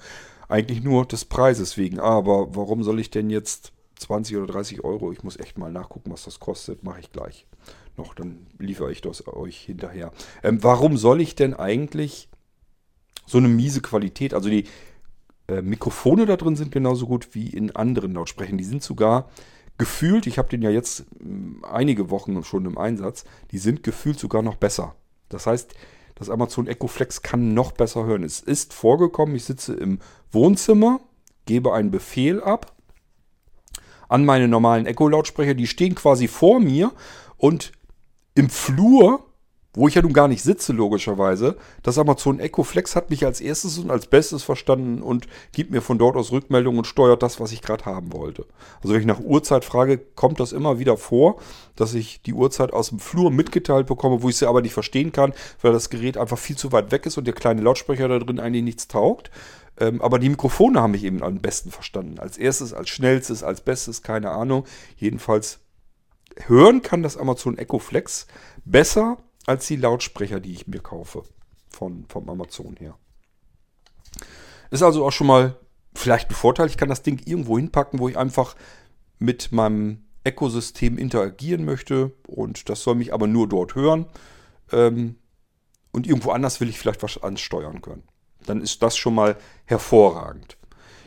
[0.47, 2.01] Eigentlich nur des Preises wegen.
[2.01, 5.11] Aber warum soll ich denn jetzt 20 oder 30 Euro.
[5.11, 6.85] Ich muss echt mal nachgucken, was das kostet.
[6.85, 7.47] Mache ich gleich
[7.99, 8.15] noch.
[8.15, 10.13] Dann liefere ich das euch hinterher.
[10.43, 12.29] Ähm, warum soll ich denn eigentlich
[13.27, 14.35] so eine miese Qualität?
[14.35, 14.65] Also die
[15.49, 18.59] äh, Mikrofone da drin sind genauso gut wie in anderen Lautsprechern.
[18.59, 19.29] Die sind sogar
[19.79, 24.19] gefühlt, ich habe den ja jetzt äh, einige Wochen schon im Einsatz, die sind gefühlt
[24.19, 24.95] sogar noch besser.
[25.29, 25.75] Das heißt,
[26.15, 28.25] das Amazon Echo Flex kann noch besser hören.
[28.25, 30.01] Es ist vorgekommen, ich sitze im
[30.33, 31.01] Wohnzimmer,
[31.45, 32.75] gebe einen Befehl ab
[34.09, 35.55] an meine normalen Echo-Lautsprecher.
[35.55, 36.93] Die stehen quasi vor mir
[37.37, 37.73] und
[38.37, 39.25] im Flur,
[39.73, 43.41] wo ich ja nun gar nicht sitze, logischerweise, das Amazon Echo Flex hat mich als
[43.41, 47.41] erstes und als bestes verstanden und gibt mir von dort aus Rückmeldungen und steuert das,
[47.41, 48.47] was ich gerade haben wollte.
[48.83, 51.37] Also wenn ich nach Uhrzeit frage, kommt das immer wieder vor,
[51.77, 55.13] dass ich die Uhrzeit aus dem Flur mitgeteilt bekomme, wo ich sie aber nicht verstehen
[55.13, 55.33] kann,
[55.63, 58.41] weil das Gerät einfach viel zu weit weg ist und der kleine Lautsprecher da drin
[58.41, 59.31] eigentlich nichts taugt.
[59.79, 62.19] Ähm, aber die Mikrofone haben mich eben am besten verstanden.
[62.19, 64.65] Als erstes, als schnellstes, als bestes, keine Ahnung.
[64.97, 65.61] Jedenfalls
[66.45, 68.27] hören kann das Amazon Echo Flex
[68.65, 71.23] besser als die Lautsprecher, die ich mir kaufe.
[71.69, 72.97] Von, vom Amazon her.
[74.71, 75.57] Ist also auch schon mal
[75.95, 76.69] vielleicht ein Vorteil.
[76.69, 78.57] Ich kann das Ding irgendwo hinpacken, wo ich einfach
[79.19, 82.13] mit meinem Ökosystem interagieren möchte.
[82.27, 84.07] Und das soll mich aber nur dort hören.
[84.73, 85.17] Ähm,
[85.93, 88.03] und irgendwo anders will ich vielleicht was ansteuern können.
[88.47, 90.57] Dann ist das schon mal hervorragend.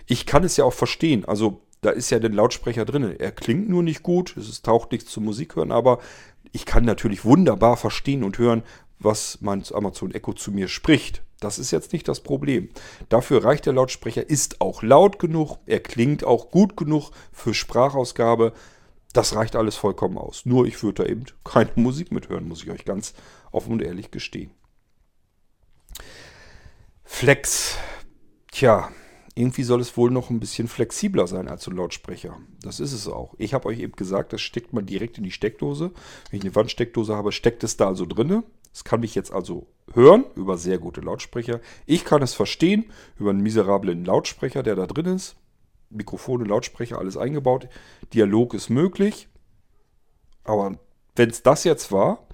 [0.06, 1.26] Ich kann es ja auch verstehen.
[1.26, 3.16] Also da ist ja der Lautsprecher drin.
[3.18, 4.36] Er klingt nur nicht gut.
[4.36, 6.00] Es taucht nichts zum Musik hören, aber
[6.52, 8.64] ich kann natürlich wunderbar verstehen und hören,
[9.00, 11.24] was mein Amazon Echo zu mir spricht.
[11.40, 12.70] Das ist jetzt nicht das Problem.
[13.08, 18.52] Dafür reicht der Lautsprecher, ist auch laut genug, er klingt auch gut genug für Sprachausgabe.
[19.14, 20.46] Das reicht alles vollkommen aus.
[20.46, 23.14] Nur ich würde da eben keine Musik mithören, muss ich euch ganz
[23.52, 24.52] offen und ehrlich gestehen.
[27.06, 27.78] Flex.
[28.52, 28.92] Tja,
[29.40, 32.38] irgendwie soll es wohl noch ein bisschen flexibler sein als ein Lautsprecher.
[32.62, 33.36] Das ist es auch.
[33.38, 35.92] Ich habe euch eben gesagt, das steckt man direkt in die Steckdose.
[36.30, 38.44] Wenn ich eine Wandsteckdose habe, steckt es da also drinne.
[38.74, 41.62] Es kann mich jetzt also hören über sehr gute Lautsprecher.
[41.86, 45.38] Ich kann es verstehen über einen miserablen Lautsprecher, der da drin ist.
[45.90, 47.70] Mikrofone, Lautsprecher, alles eingebaut.
[48.14, 49.30] Dialog ist möglich.
[50.44, 50.78] Aber
[51.16, 52.28] wenn es das jetzt war,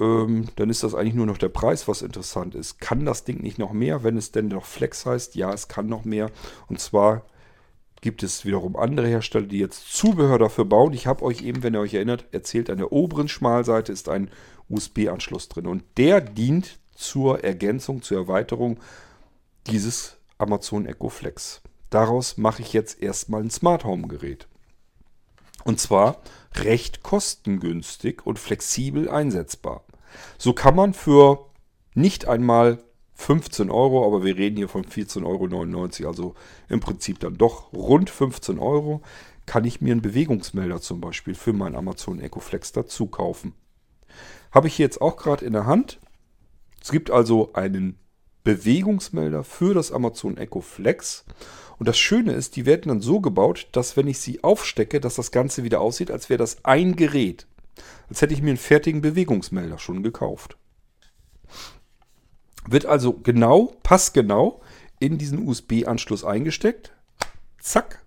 [0.00, 2.80] ähm, dann ist das eigentlich nur noch der Preis, was interessant ist.
[2.80, 5.34] Kann das Ding nicht noch mehr, wenn es denn noch Flex heißt?
[5.36, 6.30] Ja, es kann noch mehr.
[6.68, 7.22] Und zwar
[8.00, 10.92] gibt es wiederum andere Hersteller, die jetzt Zubehör dafür bauen.
[10.92, 14.30] Ich habe euch eben, wenn ihr euch erinnert, erzählt, an der oberen Schmalseite ist ein
[14.68, 15.66] USB-Anschluss drin.
[15.66, 18.78] Und der dient zur Ergänzung, zur Erweiterung
[19.68, 21.62] dieses Amazon Echo Flex.
[21.90, 24.48] Daraus mache ich jetzt erstmal ein Smart Home Gerät.
[25.64, 26.20] Und zwar
[26.54, 29.83] recht kostengünstig und flexibel einsetzbar.
[30.38, 31.46] So kann man für
[31.94, 32.78] nicht einmal
[33.14, 36.34] 15 Euro, aber wir reden hier von 14,99 Euro, also
[36.68, 39.02] im Prinzip dann doch rund 15 Euro,
[39.46, 43.54] kann ich mir einen Bewegungsmelder zum Beispiel für mein Amazon Echo Flex dazu kaufen.
[44.50, 45.98] Habe ich jetzt auch gerade in der Hand.
[46.80, 47.98] Es gibt also einen
[48.42, 51.24] Bewegungsmelder für das Amazon Echo Flex.
[51.78, 55.16] Und das Schöne ist, die werden dann so gebaut, dass wenn ich sie aufstecke, dass
[55.16, 57.46] das Ganze wieder aussieht, als wäre das ein Gerät.
[58.08, 60.56] Als hätte ich mir einen fertigen Bewegungsmelder schon gekauft.
[62.66, 64.62] Wird also genau, passgenau
[65.00, 66.92] in diesen USB-Anschluss eingesteckt.
[67.60, 68.04] Zack,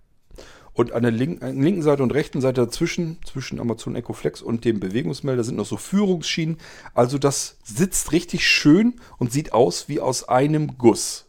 [0.77, 4.63] und an der linken, linken Seite und rechten Seite dazwischen, zwischen Amazon Echo Flex und
[4.63, 6.57] dem Bewegungsmelder, sind noch so Führungsschienen.
[6.93, 11.26] Also das sitzt richtig schön und sieht aus wie aus einem Guss.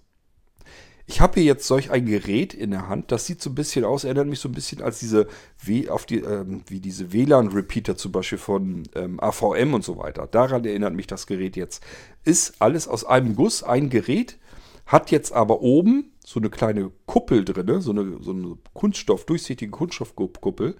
[1.10, 3.82] Ich habe hier jetzt solch ein Gerät in der Hand, das sieht so ein bisschen
[3.86, 5.26] aus, erinnert mich so ein bisschen als diese,
[5.58, 10.26] w, auf die, ähm, wie diese WLAN-Repeater zum Beispiel von ähm, AVM und so weiter.
[10.26, 11.82] Daran erinnert mich das Gerät jetzt.
[12.24, 14.36] Ist alles aus einem Guss, ein Gerät,
[14.84, 19.70] hat jetzt aber oben so eine kleine Kuppel drin, so eine, so eine Kunststoff, durchsichtige
[19.70, 20.76] Kunststoffkuppel.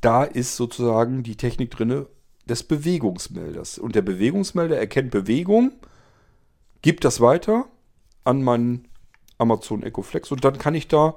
[0.00, 2.06] Da ist sozusagen die Technik drin
[2.46, 3.78] des Bewegungsmelders.
[3.78, 5.70] Und der Bewegungsmelder erkennt Bewegung,
[6.82, 7.66] gibt das weiter
[8.24, 8.88] an meinen
[9.38, 11.16] Amazon Echo Flex und dann kann ich da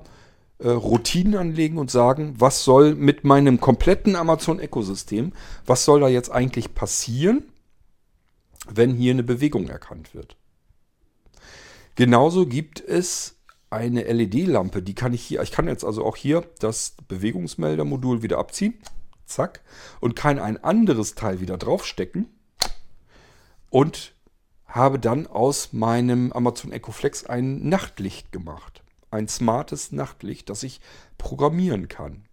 [0.59, 5.33] äh, Routinen anlegen und sagen, was soll mit meinem kompletten Amazon Echo-System,
[5.65, 7.43] was soll da jetzt eigentlich passieren,
[8.69, 10.37] wenn hier eine Bewegung erkannt wird.
[11.95, 13.37] Genauso gibt es
[13.71, 18.37] eine LED-Lampe, die kann ich hier, ich kann jetzt also auch hier das Bewegungsmeldermodul wieder
[18.37, 18.75] abziehen,
[19.25, 19.61] zack,
[19.99, 22.27] und kann ein anderes Teil wieder draufstecken
[23.69, 24.13] und
[24.71, 28.83] habe dann aus meinem Amazon Echo Flex ein Nachtlicht gemacht.
[29.11, 30.79] Ein smartes Nachtlicht, das ich
[31.17, 32.23] programmieren kann.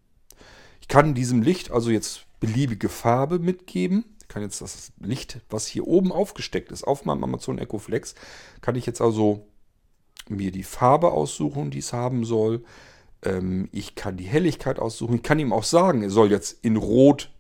[0.81, 4.05] Ich kann diesem Licht also jetzt beliebige Farbe mitgeben.
[4.23, 8.15] Ich kann jetzt das Licht, was hier oben aufgesteckt ist, auf meinem Amazon Echo Flex,
[8.61, 9.47] kann ich jetzt also
[10.29, 12.63] mir die Farbe aussuchen, die es haben soll.
[13.23, 15.17] Ähm, ich kann die Helligkeit aussuchen.
[15.17, 17.31] Ich kann ihm auch sagen, er soll jetzt in Rot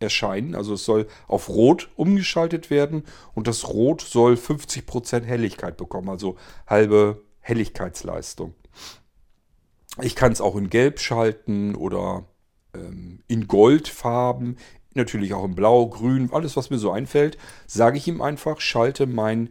[0.00, 0.54] erscheinen.
[0.54, 6.36] Also es soll auf Rot umgeschaltet werden und das Rot soll 50% Helligkeit bekommen, also
[6.66, 8.54] halbe Helligkeitsleistung.
[10.02, 12.24] Ich kann es auch in Gelb schalten oder
[12.74, 14.56] ähm, in Goldfarben,
[14.94, 17.38] natürlich auch in Blau, Grün, alles was mir so einfällt.
[17.66, 19.50] Sage ich ihm einfach, schalte mein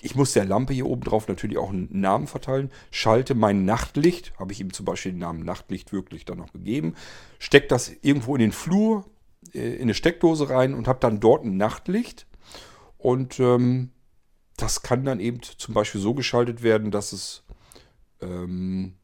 [0.00, 2.70] ich muss der Lampe hier oben drauf natürlich auch einen Namen verteilen.
[2.90, 6.94] Schalte mein Nachtlicht, habe ich ihm zum Beispiel den Namen Nachtlicht wirklich dann noch gegeben.
[7.38, 9.04] Steck das irgendwo in den Flur,
[9.52, 12.26] in eine Steckdose rein und habe dann dort ein Nachtlicht.
[12.98, 13.90] Und ähm,
[14.56, 17.42] das kann dann eben zum Beispiel so geschaltet werden, dass es,
[18.20, 18.94] ähm,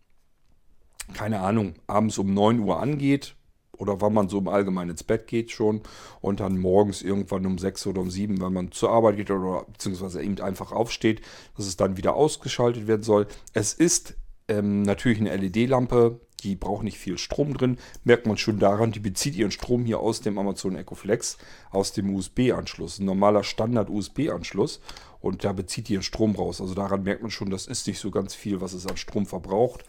[1.15, 3.35] keine Ahnung, abends um 9 Uhr angeht
[3.79, 5.83] oder wann man so im Allgemeinen ins Bett geht schon
[6.21, 9.65] und dann morgens irgendwann um sechs oder um sieben, wenn man zur Arbeit geht oder
[9.73, 11.23] beziehungsweise eben einfach aufsteht,
[11.57, 13.27] dass es dann wieder ausgeschaltet werden soll.
[13.53, 14.17] Es ist
[14.49, 17.79] ähm, natürlich eine LED-Lampe, die braucht nicht viel Strom drin.
[18.05, 21.37] Merkt man schon daran, die bezieht ihren Strom hier aus dem Amazon Echo Flex,
[21.71, 22.99] aus dem USB-Anschluss.
[22.99, 24.81] Ein normaler Standard-USB-Anschluss.
[25.21, 26.61] Und da bezieht die ihren Strom raus.
[26.61, 29.27] Also daran merkt man schon, das ist nicht so ganz viel, was es an Strom
[29.27, 29.85] verbraucht.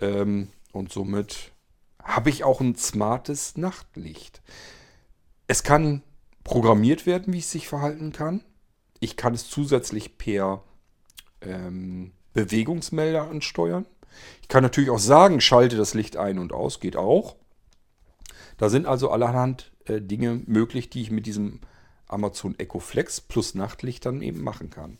[0.00, 1.52] Ähm, und somit
[2.02, 4.42] habe ich auch ein smartes Nachtlicht.
[5.48, 6.02] Es kann
[6.44, 8.44] programmiert werden, wie es sich verhalten kann.
[9.00, 10.62] Ich kann es zusätzlich per
[11.40, 13.86] ähm, Bewegungsmelder ansteuern.
[14.42, 17.36] Ich kann natürlich auch sagen, schalte das Licht ein und aus, geht auch.
[18.58, 21.60] Da sind also allerhand äh, Dinge möglich, die ich mit diesem
[22.06, 24.98] Amazon Echo Flex plus Nachtlicht dann eben machen kann.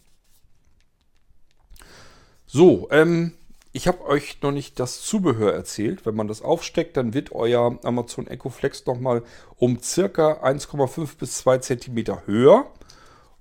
[2.46, 3.34] So, ähm,
[3.72, 6.04] ich habe euch noch nicht das Zubehör erzählt.
[6.04, 9.22] Wenn man das aufsteckt, dann wird euer Amazon Echo Flex nochmal
[9.56, 12.66] um circa 1,5 bis 2 cm höher.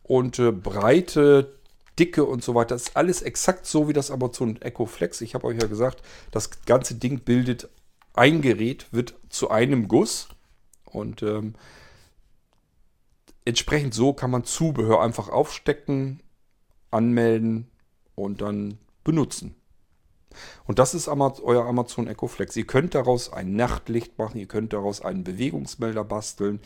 [0.04, 1.59] Und äh, Breite,
[2.00, 5.22] Dicke und so weiter ist alles exakt so wie das Amazon Echo Flex.
[5.22, 7.70] Ich habe euch ja gesagt, das ganze Ding bildet
[8.14, 10.30] ein Gerät, wird zu einem Guss.
[10.86, 11.56] Und ähm,
[13.46, 16.22] entsprechend so kann man Zubehör einfach aufstecken,
[16.90, 17.70] anmelden
[18.16, 19.56] und dann benutzen.
[20.66, 22.56] Und das ist euer Amazon Echo Flex.
[22.56, 26.60] Ihr könnt daraus ein Nachtlicht machen, ihr könnt daraus einen Bewegungsmelder basteln.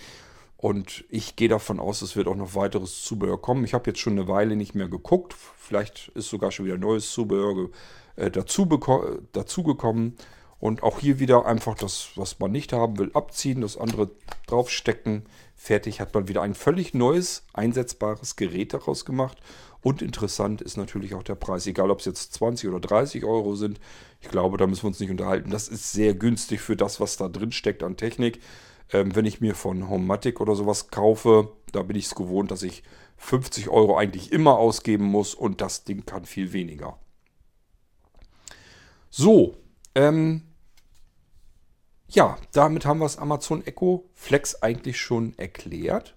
[0.64, 3.66] Und ich gehe davon aus, es wird auch noch weiteres Zubehör kommen.
[3.66, 5.36] Ich habe jetzt schon eine Weile nicht mehr geguckt.
[5.57, 7.68] Vielleicht ist sogar schon wieder neues Zubehör
[8.16, 8.66] äh, dazu,
[9.34, 10.16] dazu gekommen.
[10.61, 14.11] Und auch hier wieder einfach das, was man nicht haben will, abziehen, das andere
[14.47, 15.24] draufstecken.
[15.57, 19.39] Fertig hat man wieder ein völlig neues, einsetzbares Gerät daraus gemacht.
[19.82, 23.55] Und interessant ist natürlich auch der Preis, egal ob es jetzt 20 oder 30 Euro
[23.55, 23.82] sind.
[24.22, 25.51] Ich glaube, da müssen wir uns nicht unterhalten.
[25.51, 28.39] Das ist sehr günstig für das, was da drin steckt an Technik.
[28.91, 32.63] Ähm, wenn ich mir von Homematic oder sowas kaufe, da bin ich es gewohnt, dass
[32.63, 32.84] ich
[33.17, 36.97] 50 Euro eigentlich immer ausgeben muss und das Ding kann viel weniger.
[39.09, 39.55] So,
[39.95, 40.41] ähm,
[42.07, 46.15] ja, damit haben wir das Amazon Echo Flex eigentlich schon erklärt.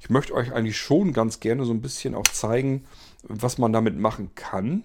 [0.00, 2.84] Ich möchte euch eigentlich schon ganz gerne so ein bisschen auch zeigen,
[3.22, 4.84] was man damit machen kann,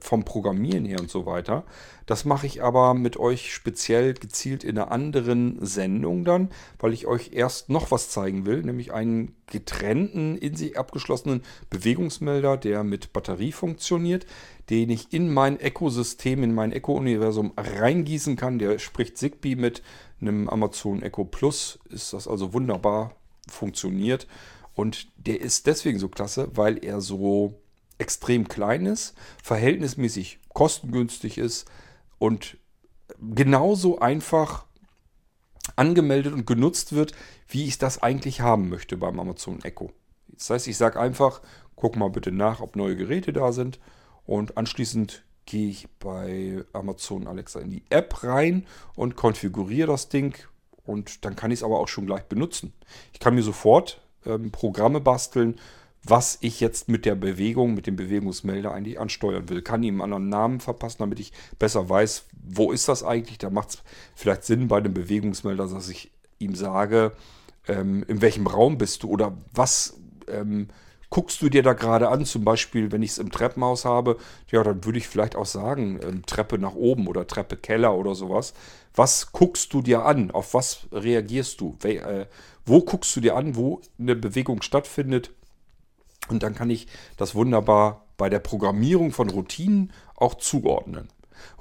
[0.00, 1.64] vom Programmieren her und so weiter.
[2.06, 7.06] Das mache ich aber mit euch speziell gezielt in einer anderen Sendung dann, weil ich
[7.06, 13.12] euch erst noch was zeigen will, nämlich einen getrennten, in sich abgeschlossenen Bewegungsmelder, der mit
[13.12, 14.26] Batterie funktioniert,
[14.68, 18.58] den ich in mein Echo-System, in mein Echo-Universum reingießen kann.
[18.58, 19.82] Der spricht Zigbee mit
[20.20, 23.14] einem Amazon Echo Plus, ist das also wunderbar
[23.48, 24.26] funktioniert.
[24.74, 27.61] Und der ist deswegen so klasse, weil er so
[28.02, 31.70] extrem klein ist, verhältnismäßig kostengünstig ist
[32.18, 32.58] und
[33.20, 34.66] genauso einfach
[35.76, 37.12] angemeldet und genutzt wird,
[37.48, 39.92] wie ich das eigentlich haben möchte beim Amazon Echo.
[40.28, 41.40] Das heißt, ich sage einfach,
[41.76, 43.78] guck mal bitte nach, ob neue Geräte da sind
[44.24, 50.36] und anschließend gehe ich bei Amazon Alexa in die App rein und konfiguriere das Ding
[50.84, 52.72] und dann kann ich es aber auch schon gleich benutzen.
[53.12, 55.60] Ich kann mir sofort ähm, Programme basteln,
[56.04, 59.62] was ich jetzt mit der Bewegung, mit dem Bewegungsmelder eigentlich ansteuern will.
[59.62, 63.38] Kann ihm einen anderen Namen verpassen, damit ich besser weiß, wo ist das eigentlich.
[63.38, 63.82] Da macht es
[64.14, 67.12] vielleicht Sinn bei dem Bewegungsmelder, dass ich ihm sage,
[67.68, 69.96] ähm, in welchem Raum bist du oder was
[70.28, 70.68] ähm,
[71.10, 72.24] guckst du dir da gerade an.
[72.24, 74.16] Zum Beispiel, wenn ich es im Treppenhaus habe,
[74.50, 78.16] ja, dann würde ich vielleicht auch sagen, ähm, Treppe nach oben oder Treppe Keller oder
[78.16, 78.54] sowas.
[78.94, 80.32] Was guckst du dir an?
[80.32, 81.76] Auf was reagierst du?
[81.80, 82.26] We äh,
[82.64, 85.30] wo guckst du dir an, wo eine Bewegung stattfindet?
[86.28, 91.08] Und dann kann ich das wunderbar bei der Programmierung von Routinen auch zuordnen.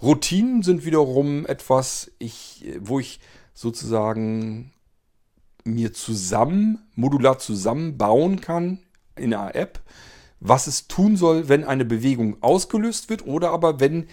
[0.01, 3.19] Routinen sind wiederum etwas, ich, wo ich
[3.53, 4.73] sozusagen
[5.63, 8.79] mir zusammen, modular zusammenbauen kann
[9.15, 9.81] in einer App,
[10.39, 14.07] was es tun soll, wenn eine Bewegung ausgelöst wird oder aber wenn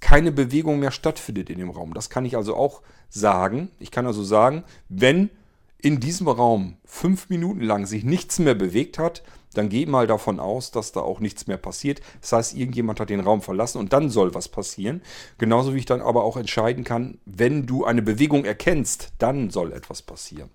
[0.00, 1.94] keine Bewegung mehr stattfindet in dem Raum.
[1.94, 3.70] Das kann ich also auch sagen.
[3.78, 5.30] Ich kann also sagen, wenn
[5.78, 9.22] in diesem Raum fünf Minuten lang sich nichts mehr bewegt hat,
[9.54, 12.00] dann geh mal davon aus, dass da auch nichts mehr passiert.
[12.20, 15.02] Das heißt, irgendjemand hat den Raum verlassen und dann soll was passieren.
[15.38, 19.72] Genauso wie ich dann aber auch entscheiden kann, wenn du eine Bewegung erkennst, dann soll
[19.72, 20.50] etwas passieren.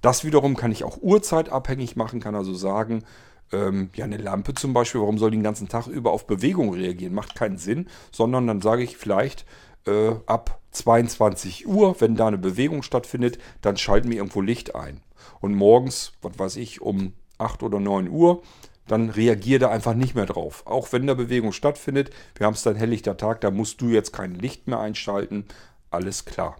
[0.00, 3.04] Das wiederum kann ich auch uhrzeitabhängig machen, kann also sagen,
[3.52, 6.72] ähm, ja, eine Lampe zum Beispiel, warum soll die den ganzen Tag über auf Bewegung
[6.72, 7.14] reagieren?
[7.14, 9.44] Macht keinen Sinn, sondern dann sage ich vielleicht
[9.86, 15.00] äh, ab 22 Uhr, wenn da eine Bewegung stattfindet, dann schalten wir irgendwo Licht ein.
[15.40, 18.42] Und morgens, was weiß ich, um 8 oder 9 Uhr,
[18.86, 20.66] dann reagiert er einfach nicht mehr drauf.
[20.66, 24.12] Auch wenn da Bewegung stattfindet, wir haben es dann helllichter Tag, da musst du jetzt
[24.12, 25.44] kein Licht mehr einschalten.
[25.90, 26.56] Alles klar.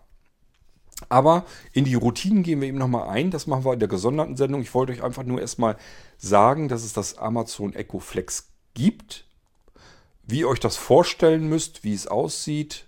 [1.09, 3.31] Aber in die Routinen gehen wir eben nochmal ein.
[3.31, 4.63] Das machen wir in der gesonderten Sendung.
[4.63, 5.77] Ich wollte euch einfach nur erstmal
[6.17, 9.25] sagen, dass es das Amazon Echo Flex gibt.
[10.29, 12.87] wie ihr euch das vorstellen müsst, wie es aussieht.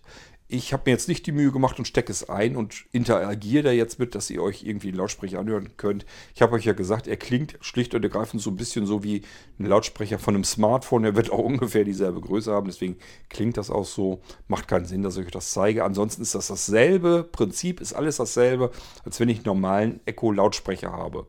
[0.52, 3.70] Ich habe mir jetzt nicht die Mühe gemacht und stecke es ein und interagiere da
[3.70, 6.04] jetzt mit, dass ihr euch irgendwie einen Lautsprecher anhören könnt.
[6.34, 9.22] Ich habe euch ja gesagt, er klingt schlicht und ergreifend so ein bisschen so wie
[9.60, 11.04] ein Lautsprecher von einem Smartphone.
[11.04, 12.96] Er wird auch ungefähr dieselbe Größe haben, deswegen
[13.28, 14.22] klingt das auch so.
[14.48, 15.84] Macht keinen Sinn, dass ich euch das zeige.
[15.84, 18.72] Ansonsten ist das dasselbe Prinzip, ist alles dasselbe,
[19.04, 21.28] als wenn ich einen normalen Echo-Lautsprecher habe.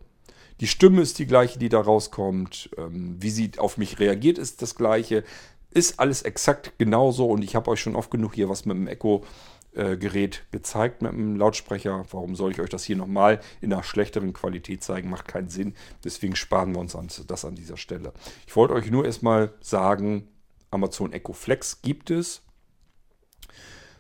[0.62, 2.70] Die Stimme ist die gleiche, die da rauskommt.
[2.78, 5.24] Ähm, wie sie auf mich reagiert, ist das gleiche.
[5.72, 8.88] Ist alles exakt genauso und ich habe euch schon oft genug hier was mit dem
[8.88, 12.06] Echo-Gerät gezeigt, mit dem Lautsprecher.
[12.12, 15.10] Warum soll ich euch das hier nochmal in einer schlechteren Qualität zeigen?
[15.10, 15.76] Macht keinen Sinn.
[16.04, 18.12] Deswegen sparen wir uns das an dieser Stelle.
[18.48, 20.28] Ich wollte euch nur erstmal sagen,
[20.72, 22.42] Amazon Echo Flex gibt es.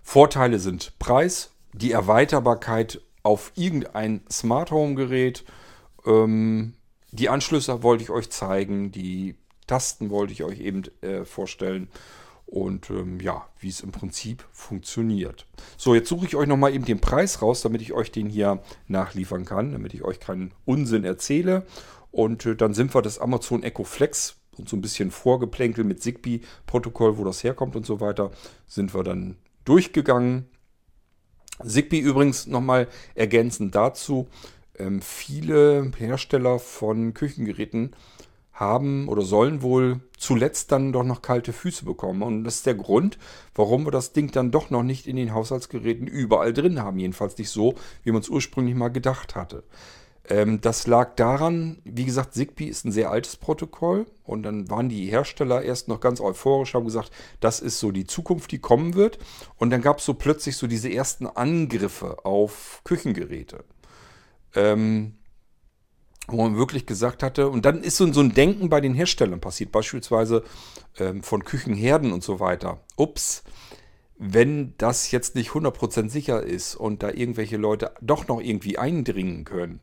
[0.01, 5.45] Vorteile sind Preis, die Erweiterbarkeit auf irgendein Smart Home Gerät.
[6.05, 6.73] Ähm,
[7.11, 9.35] die Anschlüsse wollte ich euch zeigen, die
[9.71, 11.87] Tasten wollte ich euch eben äh, vorstellen
[12.45, 15.45] und ähm, ja, wie es im Prinzip funktioniert.
[15.77, 18.61] So, jetzt suche ich euch nochmal eben den Preis raus, damit ich euch den hier
[18.89, 21.65] nachliefern kann, damit ich euch keinen Unsinn erzähle.
[22.11, 26.03] Und äh, dann sind wir das Amazon Echo Flex und so ein bisschen Vorgeplänkel mit
[26.03, 28.31] Zigbee-Protokoll, wo das herkommt und so weiter,
[28.67, 30.49] sind wir dann durchgegangen.
[31.65, 34.27] Zigbee übrigens nochmal ergänzend dazu.
[34.77, 37.95] Ähm, viele Hersteller von Küchengeräten
[38.61, 42.21] haben oder sollen wohl zuletzt dann doch noch kalte Füße bekommen.
[42.21, 43.17] Und das ist der Grund,
[43.55, 46.99] warum wir das Ding dann doch noch nicht in den Haushaltsgeräten überall drin haben.
[46.99, 49.63] Jedenfalls nicht so, wie man es ursprünglich mal gedacht hatte.
[50.29, 54.05] Ähm, das lag daran, wie gesagt, Zigbee ist ein sehr altes Protokoll.
[54.23, 58.05] Und dann waren die Hersteller erst noch ganz euphorisch, haben gesagt, das ist so die
[58.05, 59.17] Zukunft, die kommen wird.
[59.57, 63.63] Und dann gab es so plötzlich so diese ersten Angriffe auf Küchengeräte.
[64.53, 65.15] Ähm,
[66.27, 69.71] wo man wirklich gesagt hatte, und dann ist so, ein Denken bei den Herstellern passiert,
[69.71, 70.43] beispielsweise
[70.97, 72.79] ähm, von Küchenherden und so weiter.
[72.95, 73.43] Ups,
[74.17, 79.45] wenn das jetzt nicht 100% sicher ist und da irgendwelche Leute doch noch irgendwie eindringen
[79.45, 79.79] können,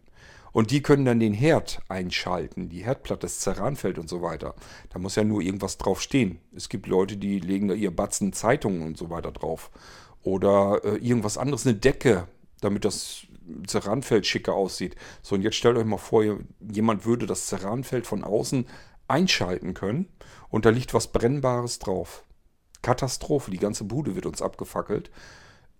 [0.53, 4.55] und die können dann den Herd einschalten, die Herdplatte, das Ceranfeld und so weiter.
[4.91, 6.41] Da muss ja nur irgendwas drauf stehen.
[6.53, 9.71] Es gibt Leute, die legen da ihr Batzen Zeitungen und so weiter drauf.
[10.23, 12.27] Oder äh, irgendwas anderes, eine Decke,
[12.61, 13.28] damit das
[13.67, 14.97] Ceranfeld schicker aussieht.
[15.23, 16.25] So, und jetzt stellt euch mal vor,
[16.61, 18.67] jemand würde das Ceranfeld von außen
[19.09, 20.09] einschalten können
[20.51, 22.25] und da liegt was Brennbares drauf.
[22.83, 25.11] Katastrophe, die ganze Bude wird uns abgefackelt,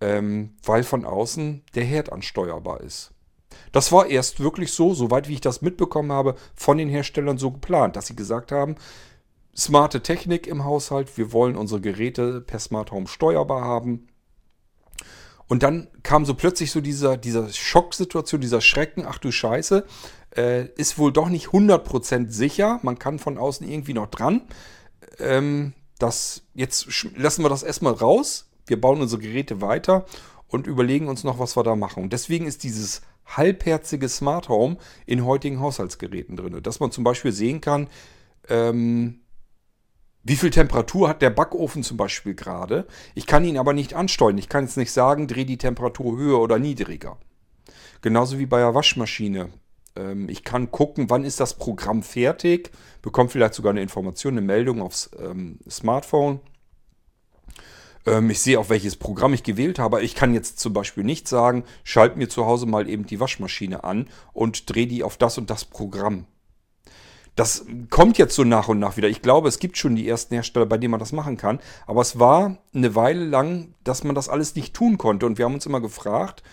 [0.01, 3.11] ähm, weil von außen der Herd ansteuerbar ist.
[3.71, 7.51] Das war erst wirklich so, soweit wie ich das mitbekommen habe, von den Herstellern so
[7.51, 8.75] geplant, dass sie gesagt haben,
[9.55, 14.07] smarte Technik im Haushalt, wir wollen unsere Geräte per Smart Home steuerbar haben.
[15.49, 19.83] Und dann kam so plötzlich so dieser, dieser Schocksituation, dieser Schrecken, ach du Scheiße,
[20.37, 22.79] äh, ist wohl doch nicht 100% sicher.
[22.83, 24.43] Man kann von außen irgendwie noch dran.
[25.17, 26.87] Ähm, das, jetzt
[27.17, 28.47] lassen wir das erstmal raus.
[28.67, 30.05] Wir bauen unsere Geräte weiter
[30.47, 32.03] und überlegen uns noch, was wir da machen.
[32.03, 34.77] Und deswegen ist dieses halbherzige Smart Home
[35.07, 36.61] in heutigen Haushaltsgeräten drin.
[36.61, 37.87] Dass man zum Beispiel sehen kann,
[38.47, 39.21] ähm,
[40.29, 42.85] wie viel Temperatur hat der Backofen zum Beispiel gerade?
[43.15, 44.37] Ich kann ihn aber nicht ansteuern.
[44.37, 47.17] Ich kann jetzt nicht sagen, dreh die Temperatur höher oder niedriger.
[48.03, 49.49] Genauso wie bei der Waschmaschine.
[49.95, 52.69] Ähm, ich kann gucken, wann ist das Programm fertig,
[53.01, 56.41] bekomme vielleicht sogar eine Information, eine Meldung aufs ähm, Smartphone.
[58.05, 60.03] Ähm, ich sehe auch, welches Programm ich gewählt habe.
[60.03, 63.83] Ich kann jetzt zum Beispiel nicht sagen, schalt mir zu Hause mal eben die Waschmaschine
[63.83, 66.27] an und drehe die auf das und das Programm.
[67.39, 69.07] Das kommt jetzt so nach und nach wieder.
[69.07, 71.59] Ich glaube, es gibt schon die ersten Hersteller, bei denen man das machen kann.
[71.87, 75.25] Aber es war eine Weile lang, dass man das alles nicht tun konnte.
[75.25, 76.43] Und wir haben uns immer gefragt,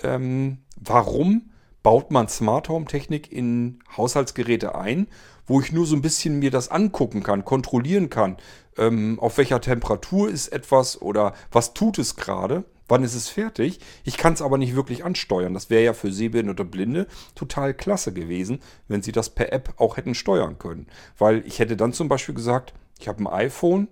[0.00, 1.50] ähm, warum
[1.82, 5.08] baut man Smart Home Technik in Haushaltsgeräte ein,
[5.44, 8.36] wo ich nur so ein bisschen mir das angucken kann, kontrollieren kann,
[8.76, 12.62] ähm, auf welcher Temperatur ist etwas oder was tut es gerade.
[12.88, 13.80] Wann ist es fertig?
[14.04, 15.54] Ich kann es aber nicht wirklich ansteuern.
[15.54, 19.74] Das wäre ja für Sehbehinderte oder Blinde total klasse gewesen, wenn sie das per App
[19.76, 20.86] auch hätten steuern können.
[21.18, 23.88] Weil ich hätte dann zum Beispiel gesagt, ich habe ein iPhone,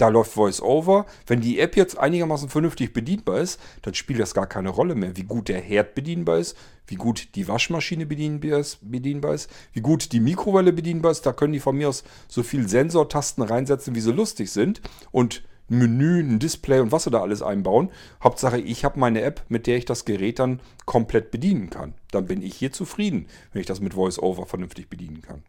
[0.00, 1.04] da läuft VoiceOver.
[1.26, 5.16] Wenn die App jetzt einigermaßen vernünftig bedienbar ist, dann spielt das gar keine Rolle mehr,
[5.16, 6.56] wie gut der Herd bedienbar ist,
[6.86, 11.26] wie gut die Waschmaschine bedienbar ist, wie gut die Mikrowelle bedienbar ist.
[11.26, 14.80] Da können die von mir aus so viel Sensortasten reinsetzen, wie sie lustig sind.
[15.10, 17.90] Und Menü, ein Display und was sie da alles einbauen.
[18.22, 21.94] Hauptsache, ich habe meine App, mit der ich das Gerät dann komplett bedienen kann.
[22.10, 25.44] Dann bin ich hier zufrieden, wenn ich das mit VoiceOver vernünftig bedienen kann.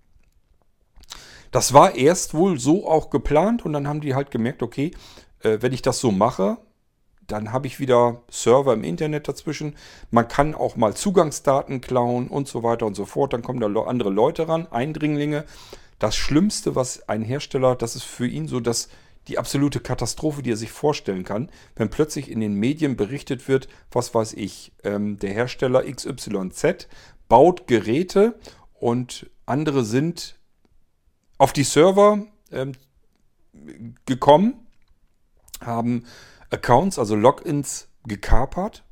[1.49, 4.91] Das war erst wohl so auch geplant und dann haben die halt gemerkt, okay,
[5.41, 6.57] äh, wenn ich das so mache,
[7.26, 9.76] dann habe ich wieder Server im Internet dazwischen.
[10.11, 13.34] Man kann auch mal Zugangsdaten klauen und so weiter und so fort.
[13.34, 15.45] Dann kommen da andere Leute ran, Eindringlinge.
[15.98, 18.89] Das Schlimmste, was ein Hersteller, das ist für ihn so das
[19.27, 23.68] die absolute Katastrophe, die er sich vorstellen kann, wenn plötzlich in den Medien berichtet wird,
[23.91, 26.88] was weiß ich, ähm, der Hersteller XYZ
[27.27, 28.39] baut Geräte
[28.73, 30.39] und andere sind
[31.38, 32.73] auf die Server ähm,
[34.06, 34.68] gekommen,
[35.61, 36.06] haben
[36.49, 38.84] Accounts, also Logins gekapert,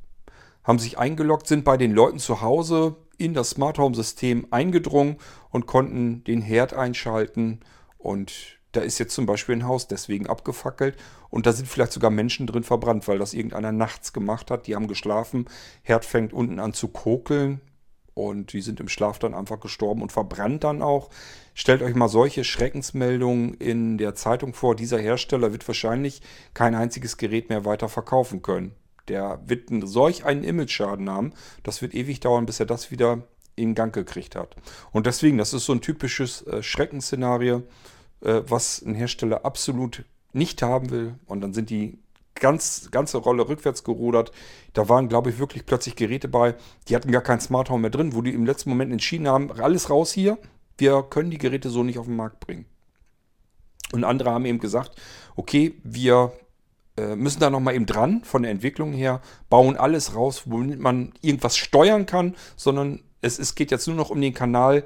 [0.63, 5.17] haben sich eingeloggt, sind bei den Leuten zu Hause in das Smart Home System eingedrungen
[5.49, 7.59] und konnten den Herd einschalten
[7.97, 10.97] und da ist jetzt zum Beispiel ein Haus deswegen abgefackelt
[11.29, 14.67] und da sind vielleicht sogar Menschen drin verbrannt, weil das irgendeiner nachts gemacht hat.
[14.67, 15.45] Die haben geschlafen,
[15.81, 17.61] Herd fängt unten an zu kokeln
[18.13, 21.09] und die sind im Schlaf dann einfach gestorben und verbrannt dann auch.
[21.53, 24.75] Stellt euch mal solche Schreckensmeldungen in der Zeitung vor.
[24.75, 26.21] Dieser Hersteller wird wahrscheinlich
[26.53, 28.75] kein einziges Gerät mehr weiter verkaufen können.
[29.07, 31.33] Der wird solch einen Image-Schaden haben,
[31.63, 33.23] das wird ewig dauern, bis er das wieder
[33.55, 34.55] in Gang gekriegt hat.
[34.91, 37.63] Und deswegen, das ist so ein typisches äh, Schreckensszenario
[38.21, 41.15] äh, was ein Hersteller absolut nicht haben will.
[41.25, 41.97] Und dann sind die
[42.35, 44.31] ganz, ganze Rolle rückwärts gerudert.
[44.73, 46.55] Da waren, glaube ich, wirklich plötzlich Geräte bei,
[46.87, 49.51] die hatten gar kein Smart Home mehr drin, wo die im letzten Moment entschieden haben,
[49.51, 50.37] alles raus hier,
[50.77, 52.65] wir können die Geräte so nicht auf den Markt bringen.
[53.91, 54.99] Und andere haben eben gesagt,
[55.35, 56.31] okay, wir
[56.95, 61.13] äh, müssen da nochmal eben dran von der Entwicklung her, bauen alles raus, womit man
[61.21, 64.83] irgendwas steuern kann, sondern es, es geht jetzt nur noch um den Kanal,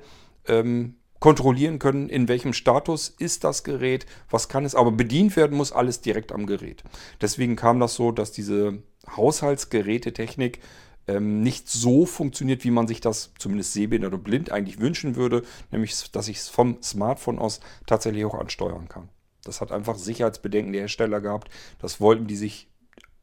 [0.47, 5.55] ähm, kontrollieren können, in welchem Status ist das Gerät, was kann es, aber bedient werden
[5.55, 6.83] muss alles direkt am Gerät.
[7.21, 8.83] Deswegen kam das so, dass diese
[9.15, 10.59] Haushaltsgerätetechnik
[11.07, 15.43] ähm, nicht so funktioniert, wie man sich das zumindest sehbehindert und blind eigentlich wünschen würde,
[15.71, 19.07] nämlich dass ich es vom Smartphone aus tatsächlich auch ansteuern kann.
[19.45, 21.47] Das hat einfach Sicherheitsbedenken der Hersteller gehabt.
[21.79, 22.67] Das wollten die sich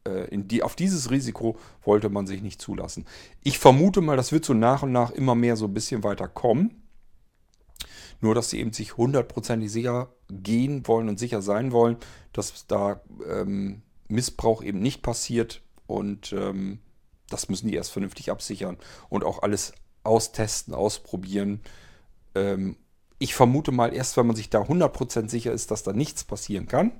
[0.05, 3.05] äh, die, auf dieses Risiko wollte man sich nicht zulassen.
[3.43, 6.27] Ich vermute mal, das wird so nach und nach immer mehr so ein bisschen weiter
[6.27, 6.81] kommen.
[8.21, 11.97] Nur, dass sie eben sich hundertprozentig sicher gehen wollen und sicher sein wollen,
[12.33, 15.61] dass da ähm, Missbrauch eben nicht passiert.
[15.87, 16.79] Und ähm,
[17.29, 18.77] das müssen die erst vernünftig absichern
[19.09, 19.73] und auch alles
[20.03, 21.61] austesten, ausprobieren.
[22.35, 22.77] Ähm,
[23.17, 26.67] ich vermute mal, erst wenn man sich da 100% sicher ist, dass da nichts passieren
[26.67, 26.91] kann,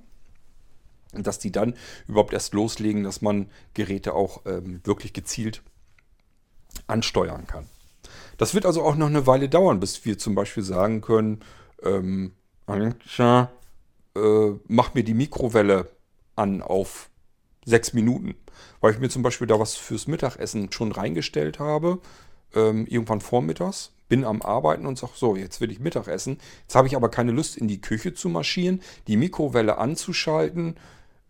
[1.14, 1.76] dass die dann
[2.07, 5.61] überhaupt erst loslegen, dass man Geräte auch ähm, wirklich gezielt
[6.88, 7.68] ansteuern kann.
[8.41, 11.41] Das wird also auch noch eine Weile dauern, bis wir zum Beispiel sagen können,
[11.84, 12.31] ähm,
[12.68, 15.91] äh, mach mir die Mikrowelle
[16.35, 17.11] an auf
[17.65, 18.34] sechs Minuten.
[18.80, 21.99] Weil ich mir zum Beispiel da was fürs Mittagessen schon reingestellt habe,
[22.55, 26.39] ähm, irgendwann vormittags, bin am Arbeiten und sage, so, jetzt will ich Mittagessen.
[26.63, 30.77] Jetzt habe ich aber keine Lust, in die Küche zu marschieren, die Mikrowelle anzuschalten,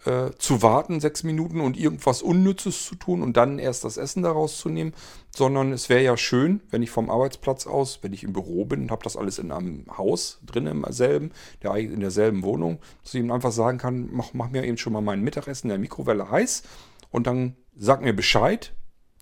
[0.05, 4.23] äh, zu warten, sechs Minuten und irgendwas Unnützes zu tun und dann erst das Essen
[4.23, 4.93] daraus zu nehmen,
[5.35, 8.81] sondern es wäre ja schön, wenn ich vom Arbeitsplatz aus, wenn ich im Büro bin
[8.81, 13.13] und habe das alles in einem Haus drin, im selben, der, in derselben Wohnung, dass
[13.13, 15.79] ich ihm einfach sagen kann, mach, mach mir eben schon mal mein Mittagessen in der
[15.79, 16.63] Mikrowelle heiß
[17.11, 18.73] und dann sag mir Bescheid,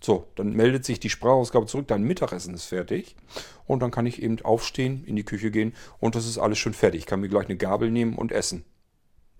[0.01, 3.17] so, dann meldet sich die Sprachausgabe zurück, dein Mittagessen ist fertig.
[3.65, 6.73] Und dann kann ich eben aufstehen, in die Küche gehen und das ist alles schon
[6.73, 7.01] fertig.
[7.01, 8.63] Ich kann mir gleich eine Gabel nehmen und essen.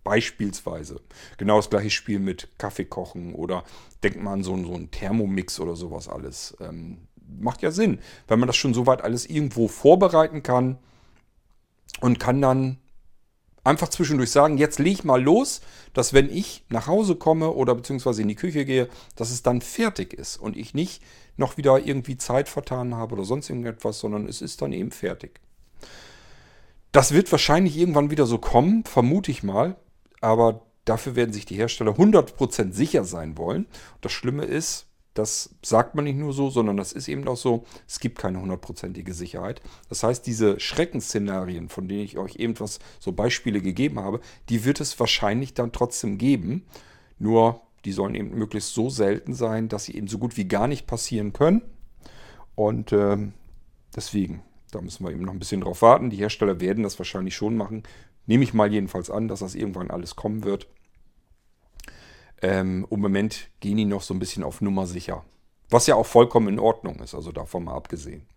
[0.03, 1.01] Beispielsweise.
[1.37, 3.63] Genau das gleiche Spiel mit Kaffee kochen oder
[4.03, 6.55] denkt man an so, so einen Thermomix oder sowas alles.
[6.61, 7.07] Ähm,
[7.39, 10.77] macht ja Sinn, wenn man das schon soweit alles irgendwo vorbereiten kann
[12.01, 12.77] und kann dann
[13.63, 15.61] einfach zwischendurch sagen, jetzt leg mal los,
[15.93, 19.61] dass wenn ich nach Hause komme oder beziehungsweise in die Küche gehe, dass es dann
[19.61, 21.03] fertig ist und ich nicht
[21.37, 25.39] noch wieder irgendwie Zeit vertan habe oder sonst irgendetwas, sondern es ist dann eben fertig.
[26.91, 29.75] Das wird wahrscheinlich irgendwann wieder so kommen, vermute ich mal
[30.21, 33.67] aber dafür werden sich die Hersteller 100% sicher sein wollen.
[34.01, 37.65] Das Schlimme ist, das sagt man nicht nur so, sondern das ist eben auch so,
[37.87, 39.61] es gibt keine hundertprozentige Sicherheit.
[39.89, 44.65] Das heißt, diese Schreckensszenarien, von denen ich euch eben was so Beispiele gegeben habe, die
[44.65, 46.65] wird es wahrscheinlich dann trotzdem geben.
[47.17, 50.67] Nur die sollen eben möglichst so selten sein, dass sie eben so gut wie gar
[50.67, 51.61] nicht passieren können.
[52.55, 53.33] Und ähm,
[53.95, 54.41] deswegen,
[54.71, 56.09] da müssen wir eben noch ein bisschen drauf warten.
[56.09, 57.83] Die Hersteller werden das wahrscheinlich schon machen.
[58.29, 60.67] Nehme ich mal jedenfalls an, dass das irgendwann alles kommen wird.
[62.43, 65.25] Ähm, Im Moment gehen die noch so ein bisschen auf Nummer sicher.
[65.71, 68.27] Was ja auch vollkommen in Ordnung ist, also davon mal abgesehen.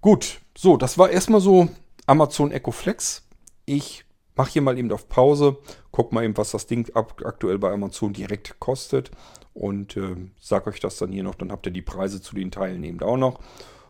[0.00, 1.68] Gut, so, das war erstmal so
[2.06, 3.28] Amazon Echo Flex.
[3.66, 5.58] Ich mache hier mal eben auf Pause,
[5.90, 9.10] guck mal eben, was das Ding aktuell bei Amazon direkt kostet
[9.52, 11.34] und äh, sage euch das dann hier noch.
[11.34, 13.40] Dann habt ihr die Preise zu den Teilen eben auch noch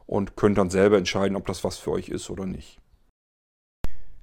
[0.07, 2.81] und könnt dann selber entscheiden, ob das was für euch ist oder nicht.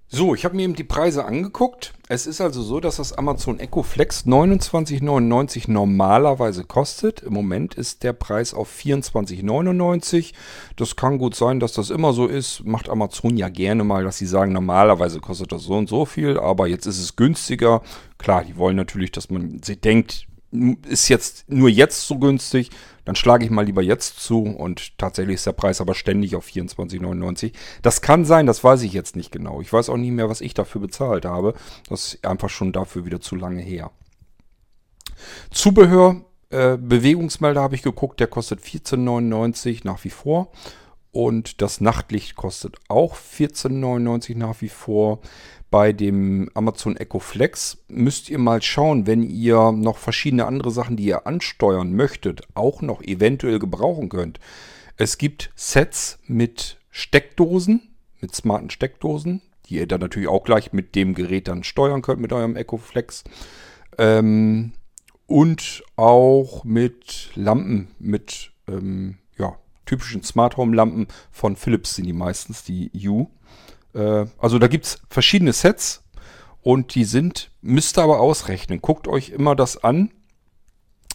[0.07, 1.95] So, ich habe mir eben die Preise angeguckt.
[2.07, 7.22] Es ist also so, dass das Amazon Echo Flex 29,99 normalerweise kostet.
[7.22, 10.34] Im Moment ist der Preis auf 24,99.
[10.76, 12.64] Das kann gut sein, dass das immer so ist.
[12.64, 16.38] Macht Amazon ja gerne mal, dass sie sagen, normalerweise kostet das so und so viel,
[16.38, 17.82] aber jetzt ist es günstiger.
[18.19, 20.27] Klar, die wollen natürlich, dass man sie denkt,
[20.88, 22.72] ist jetzt nur jetzt so günstig,
[23.06, 26.48] dann schlage ich mal lieber jetzt zu und tatsächlich ist der Preis aber ständig auf
[26.48, 27.53] 24,99.
[27.82, 29.61] Das kann sein, das weiß ich jetzt nicht genau.
[29.61, 31.53] Ich weiß auch nicht mehr, was ich dafür bezahlt habe.
[31.88, 33.91] Das ist einfach schon dafür wieder zu lange her.
[35.52, 40.52] Zubehör, äh, Bewegungsmelder habe ich geguckt, der kostet 14,99 nach wie vor.
[41.11, 45.22] Und das Nachtlicht kostet auch 14,99 nach wie vor
[45.76, 50.96] bei dem Amazon Echo Flex müsst ihr mal schauen, wenn ihr noch verschiedene andere Sachen,
[50.96, 54.40] die ihr ansteuern möchtet, auch noch eventuell gebrauchen könnt.
[54.96, 57.90] Es gibt Sets mit Steckdosen,
[58.22, 62.22] mit smarten Steckdosen, die ihr dann natürlich auch gleich mit dem Gerät dann steuern könnt,
[62.22, 63.26] mit eurem Echo Flex.
[63.98, 64.72] Ähm,
[65.28, 72.14] und auch mit Lampen, mit ähm, ja, typischen Smart Home Lampen von Philips sind die
[72.14, 73.28] meistens, die U.
[73.96, 76.04] Äh, also da gibt es verschiedene Sets
[76.62, 78.82] und die sind, müsst ihr aber ausrechnen.
[78.82, 80.12] Guckt euch immer das an.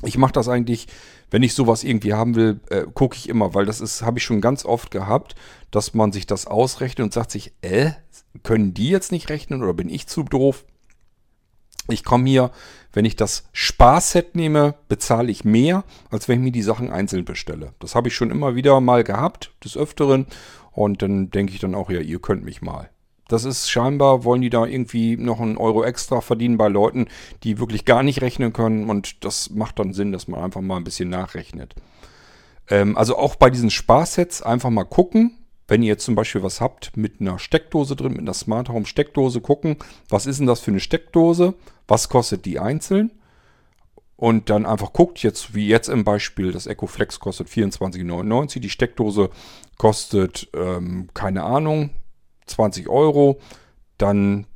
[0.02, 0.88] Ich mache das eigentlich,
[1.30, 4.24] wenn ich sowas irgendwie haben will, äh, gucke ich immer, weil das ist, habe ich
[4.24, 5.34] schon ganz oft gehabt,
[5.70, 7.90] dass man sich das ausrechnet und sagt sich, äh,
[8.42, 10.64] können die jetzt nicht rechnen oder bin ich zu doof?
[11.88, 12.50] Ich komme hier,
[12.92, 17.24] wenn ich das Sparset nehme, bezahle ich mehr, als wenn ich mir die Sachen einzeln
[17.24, 17.74] bestelle.
[17.78, 20.26] Das habe ich schon immer wieder mal gehabt, des Öfteren.
[20.72, 22.90] Und dann denke ich dann auch, ja, ihr könnt mich mal.
[23.28, 27.06] Das ist scheinbar, wollen die da irgendwie noch einen Euro extra verdienen bei Leuten,
[27.44, 28.90] die wirklich gar nicht rechnen können.
[28.90, 31.76] Und das macht dann Sinn, dass man einfach mal ein bisschen nachrechnet.
[32.68, 35.36] Ähm, also auch bei diesen Sparsets einfach mal gucken.
[35.68, 38.86] Wenn ihr jetzt zum Beispiel was habt mit einer Steckdose drin, mit einer Smart Home
[38.86, 39.76] Steckdose, gucken,
[40.08, 41.54] was ist denn das für eine Steckdose?
[41.86, 43.12] Was kostet die einzeln?
[44.20, 48.68] Und dann einfach guckt, jetzt wie jetzt im Beispiel, das Echo Flex kostet 24,99, die
[48.68, 49.30] Steckdose
[49.78, 51.88] kostet, ähm, keine Ahnung,
[52.44, 53.40] 20 Euro,
[53.96, 54.46] dann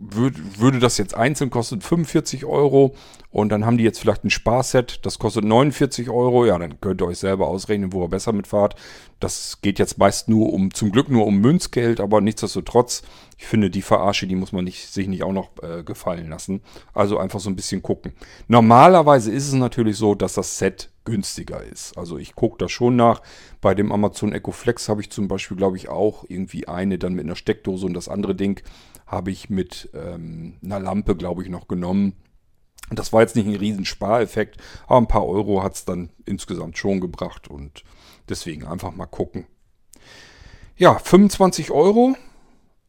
[0.00, 2.94] würd, würde das jetzt einzeln kosten 45 Euro
[3.30, 7.00] und dann haben die jetzt vielleicht ein Sparset, das kostet 49 Euro, ja, dann könnt
[7.00, 8.74] ihr euch selber ausrechnen, wo ihr besser mitfahrt.
[9.20, 13.02] Das geht jetzt meist nur um, zum Glück nur um Münzgeld, aber nichtsdestotrotz,
[13.38, 16.62] ich finde, die Verarsche, die muss man nicht, sich nicht auch noch äh, gefallen lassen.
[16.94, 18.14] Also einfach so ein bisschen gucken.
[18.48, 21.96] Normalerweise ist es natürlich so, dass das Set günstiger ist.
[21.96, 23.22] Also ich gucke da schon nach.
[23.60, 27.14] Bei dem Amazon Echo Flex habe ich zum Beispiel, glaube ich, auch irgendwie eine dann
[27.14, 28.62] mit einer Steckdose und das andere Ding
[29.10, 32.14] habe ich mit ähm, einer Lampe, glaube ich, noch genommen.
[32.90, 34.56] Das war jetzt nicht ein riesen Spareffekt,
[34.86, 37.84] aber ein paar Euro hat es dann insgesamt schon gebracht und
[38.28, 39.46] deswegen einfach mal gucken.
[40.76, 42.16] Ja, 25 Euro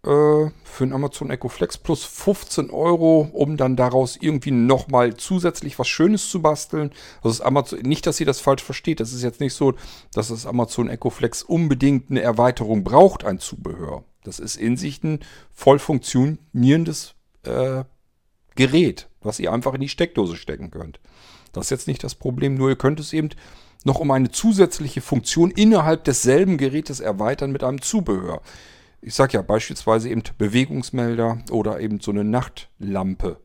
[0.04, 5.78] äh, für ein Amazon Echo Flex plus 15 Euro, um dann daraus irgendwie nochmal zusätzlich
[5.78, 6.92] was Schönes zu basteln.
[7.18, 9.00] Also das Amazon, nicht, dass ihr das falsch versteht.
[9.00, 9.74] Das ist jetzt nicht so,
[10.14, 14.04] dass das Amazon Echo Flex unbedingt eine Erweiterung braucht, ein Zubehör.
[14.24, 15.20] Das ist in sich ein
[15.52, 17.84] voll funktionierendes äh,
[18.56, 21.00] Gerät, was ihr einfach in die Steckdose stecken könnt.
[21.54, 23.30] Das ist jetzt nicht das Problem, nur ihr könnt es eben
[23.84, 28.42] noch um eine zusätzliche Funktion innerhalb desselben Gerätes erweitern mit einem Zubehör
[29.02, 33.42] ich sag ja beispielsweise eben Bewegungsmelder oder eben so eine Nachtlampe,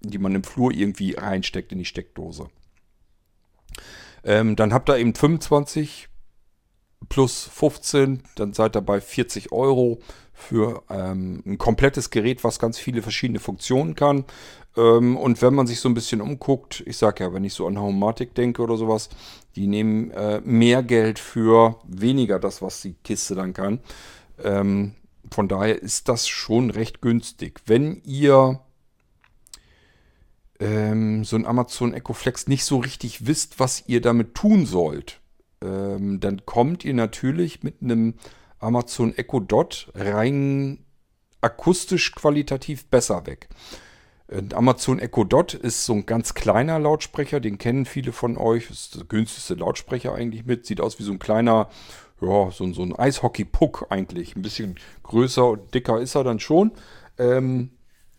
[0.00, 2.48] die man im Flur irgendwie reinsteckt in die Steckdose.
[4.24, 6.08] Ähm, dann habt ihr eben 25
[7.08, 10.00] plus 15, dann seid ihr bei 40 Euro
[10.32, 14.24] für ähm, ein komplettes Gerät, was ganz viele verschiedene Funktionen kann.
[14.76, 17.66] Ähm, und wenn man sich so ein bisschen umguckt, ich sag ja, wenn ich so
[17.66, 19.08] an Homatic denke oder sowas,
[19.56, 23.80] die nehmen äh, mehr Geld für weniger das, was die Kiste dann kann.
[24.42, 24.94] Ähm,
[25.30, 27.62] von daher ist das schon recht günstig.
[27.66, 28.60] Wenn ihr
[30.60, 35.20] ähm, so ein Amazon Echo Flex nicht so richtig wisst, was ihr damit tun sollt,
[35.62, 38.14] ähm, dann kommt ihr natürlich mit einem
[38.58, 40.84] Amazon Echo Dot rein
[41.40, 43.48] akustisch qualitativ besser weg.
[44.28, 48.70] Ein Amazon Echo Dot ist so ein ganz kleiner Lautsprecher, den kennen viele von euch.
[48.70, 50.66] Ist der günstigste Lautsprecher eigentlich mit.
[50.66, 51.68] Sieht aus wie so ein kleiner
[52.20, 54.36] ja, so, so ein Eishockey-Puck eigentlich.
[54.36, 56.72] Ein bisschen größer und dicker ist er dann schon.
[57.18, 57.70] Ähm,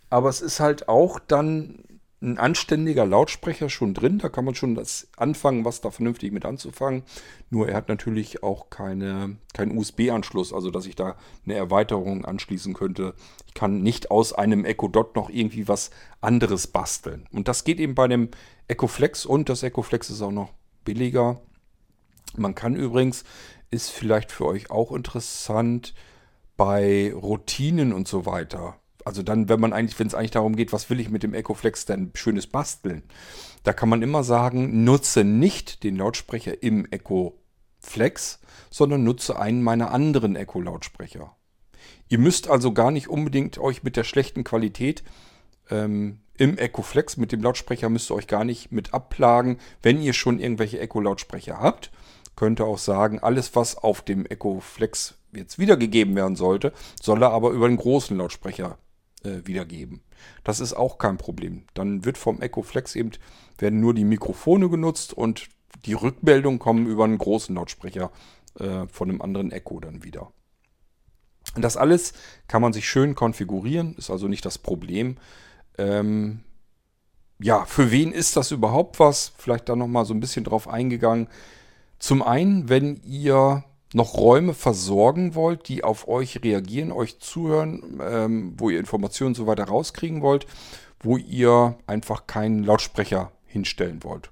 [0.10, 1.84] aber es ist halt auch dann
[2.22, 4.18] ein anständiger Lautsprecher schon drin.
[4.18, 7.04] Da kann man schon das anfangen, was da vernünftig mit anzufangen.
[7.50, 11.16] Nur er hat natürlich auch keine, keinen USB-Anschluss, also dass ich da
[11.46, 13.14] eine Erweiterung anschließen könnte.
[13.46, 17.28] Ich kann nicht aus einem Echo Dot noch irgendwie was anderes basteln.
[17.32, 18.30] Und das geht eben bei dem
[18.68, 20.54] Echo Flex und das Echo Flex ist auch noch
[20.86, 21.42] billiger.
[22.36, 23.24] Man kann übrigens
[23.70, 25.94] ist vielleicht für euch auch interessant.
[26.56, 30.74] bei Routinen und so weiter, also dann, wenn man eigentlich, wenn es eigentlich darum geht,
[30.74, 33.04] was will ich mit dem Ecoflex denn schönes basteln,
[33.64, 38.40] da kann man immer sagen, nutze nicht den Lautsprecher im Ecoflex,
[38.70, 41.36] sondern nutze einen meiner anderen Eco-Lautsprecher.
[42.10, 45.04] Ihr müsst also gar nicht unbedingt euch mit der schlechten Qualität
[45.70, 50.14] ähm, im Ecoflex, mit dem Lautsprecher müsst ihr euch gar nicht mit abplagen, wenn ihr
[50.14, 51.92] schon irgendwelche Eco-Lautsprecher habt.
[52.36, 57.32] Könnt ihr auch sagen, alles was auf dem Ecoflex jetzt wiedergegeben werden sollte, soll er
[57.32, 58.78] aber über den großen Lautsprecher
[59.24, 60.02] äh, wiedergeben.
[60.44, 61.64] Das ist auch kein Problem.
[61.74, 63.12] Dann wird vom Echo Flex eben,
[63.58, 65.50] werden nur die Mikrofone genutzt und
[65.86, 68.12] die Rückmeldungen kommen über einen großen Lautsprecher
[68.60, 70.32] äh, von einem anderen Echo dann wieder.
[71.56, 72.14] Das alles
[72.48, 75.18] kann man sich schön konfigurieren, ist also nicht das Problem.
[75.78, 76.42] Ähm,
[77.40, 79.32] ja, für wen ist das überhaupt was?
[79.38, 81.28] Vielleicht da nochmal so ein bisschen drauf eingegangen.
[82.00, 88.54] Zum einen, wenn ihr noch Räume versorgen wollt, die auf euch reagieren, euch zuhören, ähm,
[88.58, 90.46] wo ihr Informationen so weiter rauskriegen wollt,
[91.00, 94.32] wo ihr einfach keinen Lautsprecher hinstellen wollt.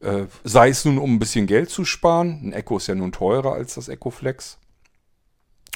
[0.00, 3.12] Äh, sei es nun, um ein bisschen Geld zu sparen, ein Echo ist ja nun
[3.12, 4.58] teurer als das Echo Flex.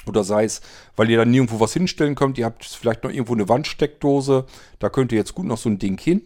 [0.07, 0.61] Oder sei es,
[0.95, 4.45] weil ihr dann nirgendwo was hinstellen könnt, ihr habt vielleicht noch irgendwo eine Wandsteckdose,
[4.77, 6.21] da könnt ihr jetzt gut noch so ein Ding hin,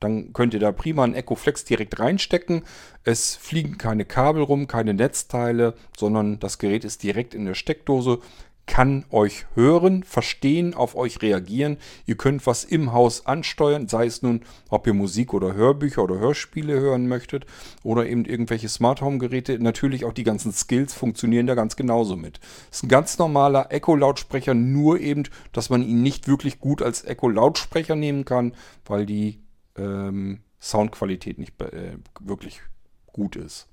[0.00, 2.62] dann könnt ihr da prima ein Echo Flex direkt reinstecken.
[3.04, 8.20] Es fliegen keine Kabel rum, keine Netzteile, sondern das Gerät ist direkt in der Steckdose,
[8.66, 11.76] kann euch hören, verstehen, auf euch reagieren.
[12.06, 16.18] Ihr könnt was im Haus ansteuern, sei es nun, ob ihr Musik oder Hörbücher oder
[16.18, 17.46] Hörspiele hören möchtet
[17.82, 19.58] oder eben irgendwelche Smart Home Geräte.
[19.58, 22.40] Natürlich auch die ganzen Skills funktionieren da ganz genauso mit.
[22.70, 26.80] Es ist ein ganz normaler Echo Lautsprecher, nur eben, dass man ihn nicht wirklich gut
[26.80, 28.54] als Echo Lautsprecher nehmen kann,
[28.86, 29.43] weil die
[29.76, 32.62] ähm, Soundqualität nicht äh, wirklich
[33.06, 33.68] gut ist.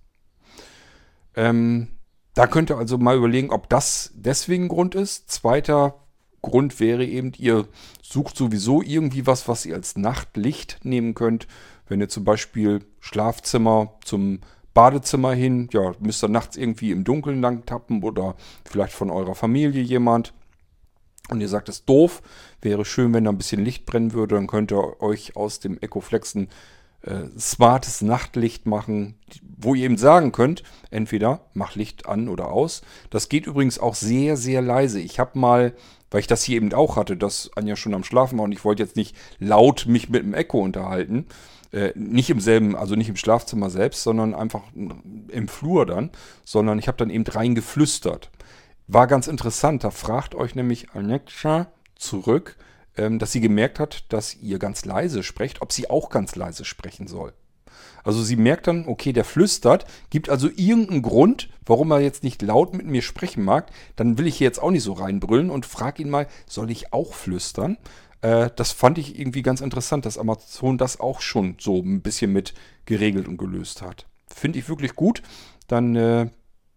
[1.36, 1.88] Ähm,
[2.34, 5.30] da könnt ihr also mal überlegen, ob das deswegen Grund ist.
[5.30, 5.96] Zweiter
[6.42, 7.68] Grund wäre eben, ihr
[8.02, 11.48] sucht sowieso irgendwie was, was ihr als Nachtlicht nehmen könnt.
[11.88, 14.40] Wenn ihr zum Beispiel Schlafzimmer zum
[14.74, 19.36] Badezimmer hin, ja, müsst ihr nachts irgendwie im Dunkeln lang tappen oder vielleicht von eurer
[19.36, 20.34] Familie jemand
[21.30, 22.22] und ihr sagt, es ist doof,
[22.62, 25.78] wäre schön, wenn da ein bisschen Licht brennen würde, dann könnt ihr euch aus dem
[25.80, 26.50] Ecoflex ein
[27.04, 29.16] äh, smartes Nachtlicht machen,
[29.58, 32.82] wo ihr eben sagen könnt, entweder mach Licht an oder aus.
[33.10, 35.00] Das geht übrigens auch sehr, sehr leise.
[35.00, 35.74] Ich habe mal,
[36.12, 38.64] weil ich das hier eben auch hatte, dass Anja schon am Schlafen war und ich
[38.64, 41.26] wollte jetzt nicht laut mich mit dem Echo unterhalten,
[41.72, 46.12] äh, nicht im selben, also nicht im Schlafzimmer selbst, sondern einfach im Flur dann,
[46.44, 48.30] sondern ich habe dann eben reingeflüstert.
[48.88, 49.84] War ganz interessant.
[49.84, 51.72] Da fragt euch nämlich Alexa
[52.02, 52.58] zurück,
[52.98, 56.66] ähm, dass sie gemerkt hat, dass ihr ganz leise sprecht, ob sie auch ganz leise
[56.66, 57.34] sprechen soll.
[58.04, 62.42] Also sie merkt dann, okay, der flüstert, gibt also irgendeinen Grund, warum er jetzt nicht
[62.42, 63.72] laut mit mir sprechen mag.
[63.96, 66.94] Dann will ich hier jetzt auch nicht so reinbrüllen und frage ihn mal, soll ich
[66.94, 67.78] auch flüstern?
[68.22, 72.34] Äh, das fand ich irgendwie ganz interessant, dass Amazon das auch schon so ein bisschen
[72.34, 72.54] mit
[72.86, 74.08] geregelt und gelöst hat.
[74.28, 75.22] Finde ich wirklich gut.
[75.68, 76.30] Dann äh,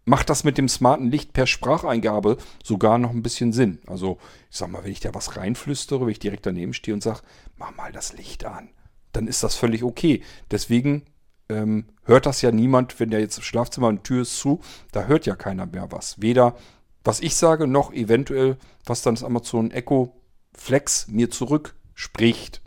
[0.04, 3.78] macht das mit dem smarten Licht per Spracheingabe sogar noch ein bisschen Sinn.
[3.86, 4.18] Also,
[4.50, 7.20] ich sag mal, wenn ich da was reinflüstere, wenn ich direkt daneben stehe und sage,
[7.56, 8.70] mach mal das Licht an,
[9.12, 10.22] dann ist das völlig okay.
[10.50, 11.04] Deswegen
[11.48, 14.60] ähm, hört das ja niemand, wenn der jetzt im Schlafzimmer eine Tür ist zu,
[14.92, 16.20] da hört ja keiner mehr was.
[16.20, 16.56] Weder
[17.04, 18.56] was ich sage, noch eventuell,
[18.86, 20.16] was dann das Amazon Echo
[20.54, 22.62] Flex mir zurückspricht,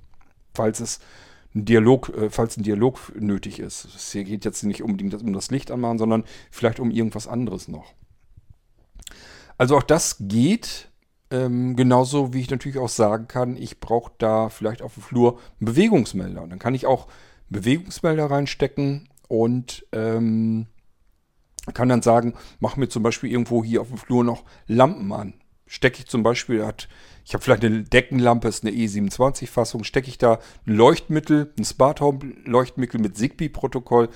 [0.54, 1.00] falls es
[1.58, 3.86] ein Dialog, äh, falls ein Dialog nötig ist.
[3.86, 7.94] Es geht jetzt nicht unbedingt um das Licht anmachen, sondern vielleicht um irgendwas anderes noch.
[9.58, 10.90] Also auch das geht.
[11.30, 15.40] Ähm, genauso wie ich natürlich auch sagen kann, ich brauche da vielleicht auf dem Flur
[15.60, 16.42] einen Bewegungsmelder.
[16.42, 17.08] Und dann kann ich auch
[17.50, 20.68] Bewegungsmelder reinstecken und ähm,
[21.74, 25.34] kann dann sagen, mach mir zum Beispiel irgendwo hier auf dem Flur noch Lampen an.
[25.68, 26.88] Stecke ich zum Beispiel, hat
[27.28, 32.00] ich habe vielleicht eine Deckenlampe, ist eine E27-Fassung, stecke ich da ein Leuchtmittel, ein Smart
[32.00, 34.08] Home Leuchtmittel mit Zigbee-Protokoll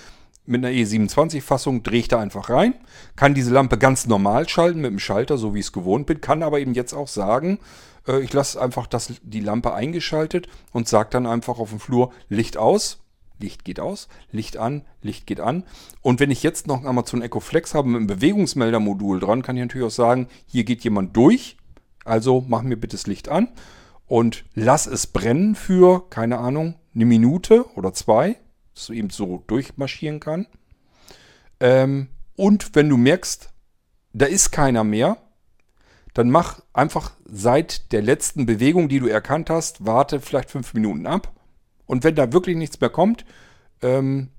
[0.46, 2.74] mit einer E27-Fassung, drehe ich da einfach rein,
[3.18, 6.22] kann diese Lampe ganz normal schalten mit dem Schalter, so wie ich es gewohnt bin,
[6.22, 7.60] kann aber eben jetzt auch sagen,
[8.08, 12.14] äh, ich lasse einfach das, die Lampe eingeschaltet und sage dann einfach auf dem Flur
[12.30, 13.00] Licht aus,
[13.42, 15.64] Licht geht aus, Licht an, Licht geht an.
[16.02, 19.58] Und wenn ich jetzt noch ein Amazon Echo Flex habe mit einem Bewegungsmeldermodul dran, kann
[19.58, 21.58] ich natürlich auch sagen, hier geht jemand durch
[22.06, 23.50] also mach mir bitte das Licht an
[24.08, 28.38] und lass es brennen für, keine Ahnung, eine Minute oder zwei,
[28.74, 30.48] dass du eben so durchmarschieren kann.
[31.60, 33.50] Ähm, und wenn du merkst,
[34.14, 35.18] da ist keiner mehr,
[36.14, 41.08] dann mach einfach seit der letzten Bewegung, die du erkannt hast, warte vielleicht fünf Minuten
[41.08, 41.34] ab.
[41.92, 43.26] Und wenn da wirklich nichts mehr kommt,
[43.82, 44.30] ähm,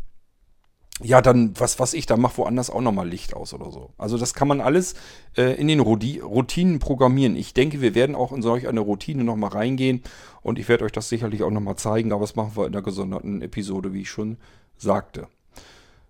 [1.02, 3.90] ja, dann, was was ich, da mach woanders auch nochmal Licht aus oder so.
[3.98, 4.94] Also das kann man alles
[5.36, 7.36] äh, in den Rudi Routinen programmieren.
[7.36, 10.02] Ich denke, wir werden auch in solch eine Routine nochmal reingehen
[10.40, 12.80] und ich werde euch das sicherlich auch nochmal zeigen, aber das machen wir in der
[12.80, 14.38] gesonderten Episode, wie ich schon
[14.78, 15.28] sagte.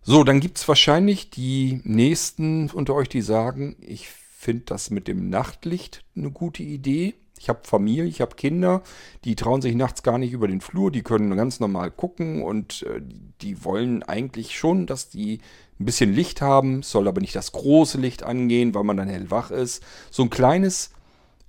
[0.02, 5.08] So, dann gibt es wahrscheinlich die nächsten unter euch, die sagen, ich finde das mit
[5.08, 7.14] dem Nachtlicht eine gute Idee.
[7.38, 8.82] Ich habe Familie, ich habe Kinder,
[9.24, 12.84] die trauen sich nachts gar nicht über den Flur, die können ganz normal gucken und
[12.84, 13.00] äh,
[13.40, 15.40] die wollen eigentlich schon, dass die
[15.80, 19.50] ein bisschen Licht haben, soll aber nicht das große Licht angehen, weil man dann hellwach
[19.50, 19.82] ist.
[20.10, 20.90] So ein kleines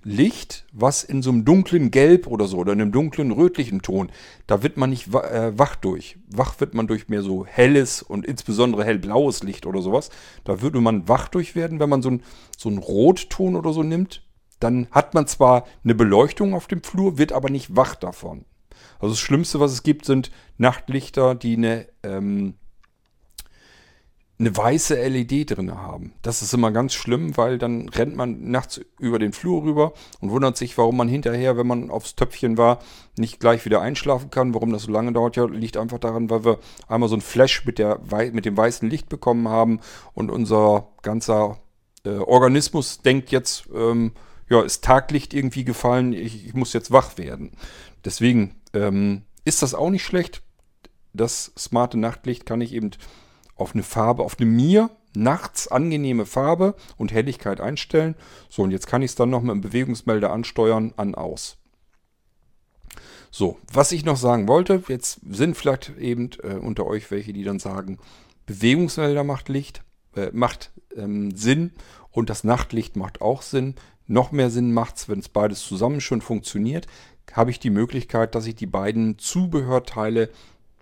[0.04, 4.10] Licht, was in so einem dunklen Gelb oder so oder in einem dunklen rötlichen Ton,
[4.46, 6.18] da wird man nicht äh, wach durch.
[6.28, 10.10] Wach wird man durch mehr so helles und insbesondere hellblaues Licht oder sowas.
[10.44, 12.22] Da würde man wach durch werden, wenn man so ein,
[12.58, 14.22] so einen Rotton oder so nimmt
[14.60, 18.44] dann hat man zwar eine Beleuchtung auf dem Flur, wird aber nicht wach davon.
[18.98, 22.54] Also das Schlimmste, was es gibt, sind Nachtlichter, die eine, ähm,
[24.38, 26.14] eine weiße LED drin haben.
[26.22, 30.30] Das ist immer ganz schlimm, weil dann rennt man nachts über den Flur rüber und
[30.30, 32.80] wundert sich, warum man hinterher, wenn man aufs Töpfchen war,
[33.16, 34.54] nicht gleich wieder einschlafen kann.
[34.54, 36.58] Warum das so lange dauert, ja, liegt einfach daran, weil wir
[36.88, 38.00] einmal so ein Flash mit, der,
[38.32, 39.80] mit dem weißen Licht bekommen haben
[40.14, 41.58] und unser ganzer
[42.04, 44.12] äh, Organismus denkt jetzt, ähm,
[44.48, 47.52] ja, ist Taglicht irgendwie gefallen, ich, ich muss jetzt wach werden.
[48.04, 50.42] Deswegen ähm, ist das auch nicht schlecht.
[51.12, 52.90] Das smarte Nachtlicht kann ich eben
[53.56, 58.16] auf eine Farbe, auf eine mir nachts angenehme Farbe und Helligkeit einstellen.
[58.48, 61.56] So, und jetzt kann ich es dann noch mit dem Bewegungsmelder ansteuern, an, aus.
[63.30, 67.44] So, was ich noch sagen wollte, jetzt sind vielleicht eben äh, unter euch welche, die
[67.44, 67.98] dann sagen,
[68.46, 69.82] Bewegungsmelder macht Licht,
[70.14, 71.72] äh, macht ähm, Sinn
[72.10, 73.74] und das Nachtlicht macht auch Sinn.
[74.06, 76.86] Noch mehr Sinn macht es, wenn es beides zusammen schon funktioniert,
[77.32, 80.30] habe ich die Möglichkeit, dass ich die beiden Zubehörteile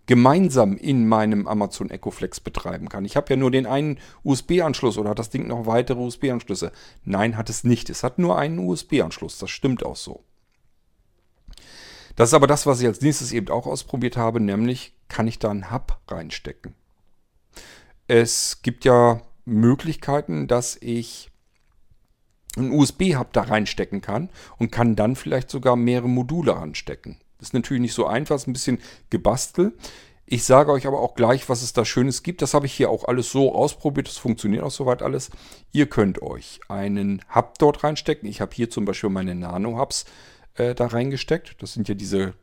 [0.06, 3.04] gemeinsam in meinem Amazon Echo Flex betreiben kann.
[3.04, 6.72] Ich habe ja nur den einen USB-Anschluss oder hat das Ding noch weitere USB-Anschlüsse?
[7.04, 7.88] Nein, hat es nicht.
[7.88, 9.38] Es hat nur einen USB-Anschluss.
[9.38, 10.24] Das stimmt auch so.
[12.16, 15.38] Das ist aber das, was ich als nächstes eben auch ausprobiert habe, nämlich kann ich
[15.38, 16.74] da einen Hub reinstecken.
[18.08, 21.31] Es gibt ja Möglichkeiten, dass ich
[22.56, 27.18] einen USB-Hub da reinstecken kann und kann dann vielleicht sogar mehrere Module anstecken.
[27.38, 28.78] Das ist natürlich nicht so einfach, ist ein bisschen
[29.10, 29.74] gebastelt.
[30.24, 32.40] Ich sage euch aber auch gleich, was es da Schönes gibt.
[32.40, 34.08] Das habe ich hier auch alles so ausprobiert.
[34.08, 35.30] Das funktioniert auch soweit alles.
[35.72, 38.28] Ihr könnt euch einen Hub dort reinstecken.
[38.28, 40.06] Ich habe hier zum Beispiel meine Nano-Hubs
[40.54, 41.60] äh, da reingesteckt.
[41.60, 42.34] Das sind ja diese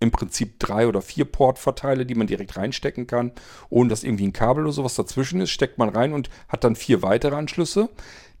[0.00, 3.32] im Prinzip drei oder vier Port-Verteile, die man direkt reinstecken kann,
[3.68, 5.50] ohne dass irgendwie ein Kabel oder sowas dazwischen ist.
[5.50, 7.90] Steckt man rein und hat dann vier weitere Anschlüsse.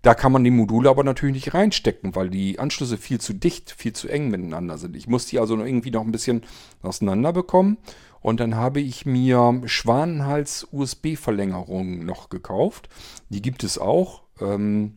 [0.02, 3.70] Da kann man die Module aber natürlich nicht reinstecken, weil die Anschlüsse viel zu dicht,
[3.70, 4.96] viel zu eng miteinander sind.
[4.96, 6.40] Ich muss die also irgendwie noch ein bisschen
[6.82, 7.76] auseinander bekommen.
[8.20, 12.90] Und dann habe ich mir Schwanenhals-USB-Verlängerungen noch gekauft.
[13.28, 14.22] Die gibt es auch.
[14.40, 14.96] Ähm,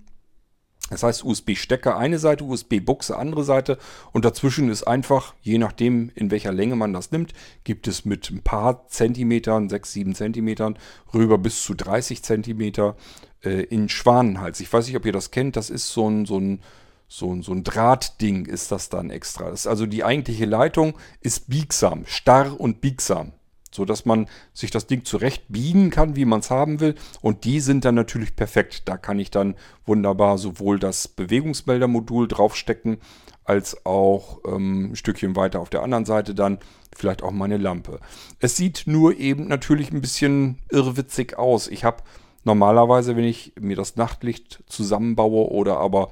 [0.90, 3.78] das heißt USB-Stecker eine Seite, USB-Buchse andere Seite
[4.12, 8.30] und dazwischen ist einfach, je nachdem in welcher Länge man das nimmt, gibt es mit
[8.30, 10.78] ein paar Zentimetern, 6, 7 Zentimetern,
[11.14, 12.98] rüber bis zu 30 Zentimeter
[13.44, 14.60] äh, in Schwanenhals.
[14.60, 16.62] Ich weiß nicht, ob ihr das kennt, das ist so ein, so ein,
[17.08, 19.50] so ein, so ein Drahtding ist das dann extra.
[19.50, 23.34] Das also die eigentliche Leitung ist biegsam, starr und biegsam
[23.74, 26.96] so dass man sich das Ding zurecht biegen kann, wie man es haben will.
[27.22, 28.84] Und die sind dann natürlich perfekt.
[28.86, 29.56] Da kann ich dann
[29.86, 32.98] wunderbar sowohl das Bewegungsmeldermodul draufstecken,
[33.44, 36.60] als auch ähm, ein Stückchen weiter auf der anderen Seite dann
[36.96, 38.00] vielleicht auch meine Lampe.
[38.40, 41.68] Es sieht nur eben natürlich ein bisschen irrwitzig aus.
[41.68, 42.04] Ich habe
[42.44, 46.12] normalerweise, wenn ich mir das Nachtlicht zusammenbaue oder aber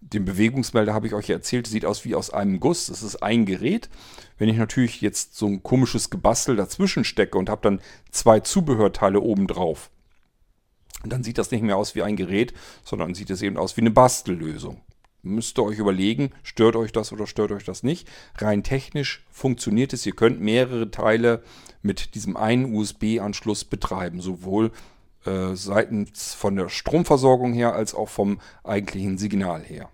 [0.00, 2.86] den Bewegungsmelder habe ich euch erzählt, sieht aus wie aus einem Guss.
[2.86, 3.88] Das ist ein Gerät.
[4.36, 7.80] Wenn ich natürlich jetzt so ein komisches Gebastel dazwischen stecke und habe dann
[8.10, 9.90] zwei Zubehörteile oben drauf,
[11.04, 12.52] dann sieht das nicht mehr aus wie ein Gerät,
[12.84, 14.80] sondern sieht es eben aus wie eine Bastellösung.
[15.22, 18.08] Müsst ihr euch überlegen, stört euch das oder stört euch das nicht.
[18.38, 20.04] Rein technisch funktioniert es.
[20.04, 21.44] Ihr könnt mehrere Teile
[21.80, 24.72] mit diesem einen USB-Anschluss betreiben, sowohl
[25.24, 29.88] äh, seitens von der Stromversorgung her als auch vom eigentlichen Signal her.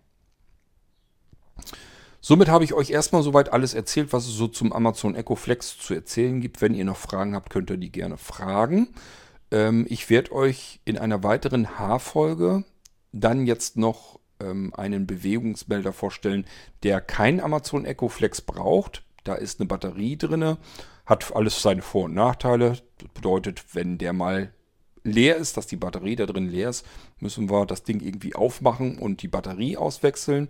[2.21, 5.79] Somit habe ich euch erstmal soweit alles erzählt, was es so zum Amazon Echo Flex
[5.79, 6.61] zu erzählen gibt.
[6.61, 8.89] Wenn ihr noch Fragen habt, könnt ihr die gerne fragen.
[9.51, 12.65] Ähm, ich werde euch in einer weiteren H-Folge
[13.13, 16.45] dann jetzt noch ähm, einen Bewegungsmelder vorstellen,
[16.83, 19.05] der kein Amazon Echo Flex braucht.
[19.25, 20.57] Da ist eine Batterie drin,
[21.07, 22.79] hat alles seine Vor- und Nachteile.
[22.99, 24.53] Das bedeutet, wenn der mal
[25.05, 26.87] leer ist, dass die Batterie da drin leer ist,
[27.21, 30.49] müssen wir das Ding irgendwie aufmachen und die Batterie auswechseln.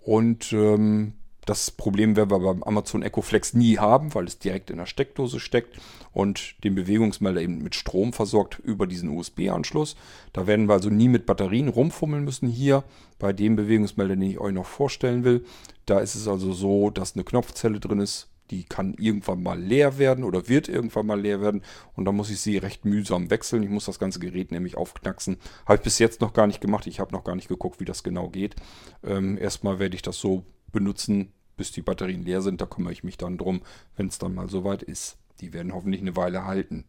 [0.00, 1.14] Und ähm,
[1.46, 4.86] Das Problem werden wir beim Amazon Echo Flex nie haben, weil es direkt in der
[4.86, 5.78] Steckdose steckt
[6.12, 9.94] und den Bewegungsmelder eben mit Strom versorgt über diesen USB-Anschluss.
[10.32, 12.82] Da werden wir also nie mit Batterien rumfummeln müssen hier.
[13.20, 15.44] Bei dem Bewegungsmelder, den ich euch noch vorstellen will,
[15.86, 19.98] da ist es also so, dass eine Knopfzelle drin ist, die kann irgendwann mal leer
[19.98, 21.62] werden oder wird irgendwann mal leer werden
[21.94, 23.62] und dann muss ich sie recht mühsam wechseln.
[23.62, 25.38] Ich muss das ganze Gerät nämlich aufknacksen.
[25.64, 26.86] Habe ich bis jetzt noch gar nicht gemacht.
[26.86, 28.56] Ich habe noch gar nicht geguckt, wie das genau geht.
[29.04, 32.60] Ähm, erstmal werde ich das so benutzen, bis die Batterien leer sind.
[32.60, 33.62] Da kümmere ich mich dann drum,
[33.96, 35.18] wenn es dann mal soweit ist.
[35.40, 36.84] Die werden hoffentlich eine Weile halten.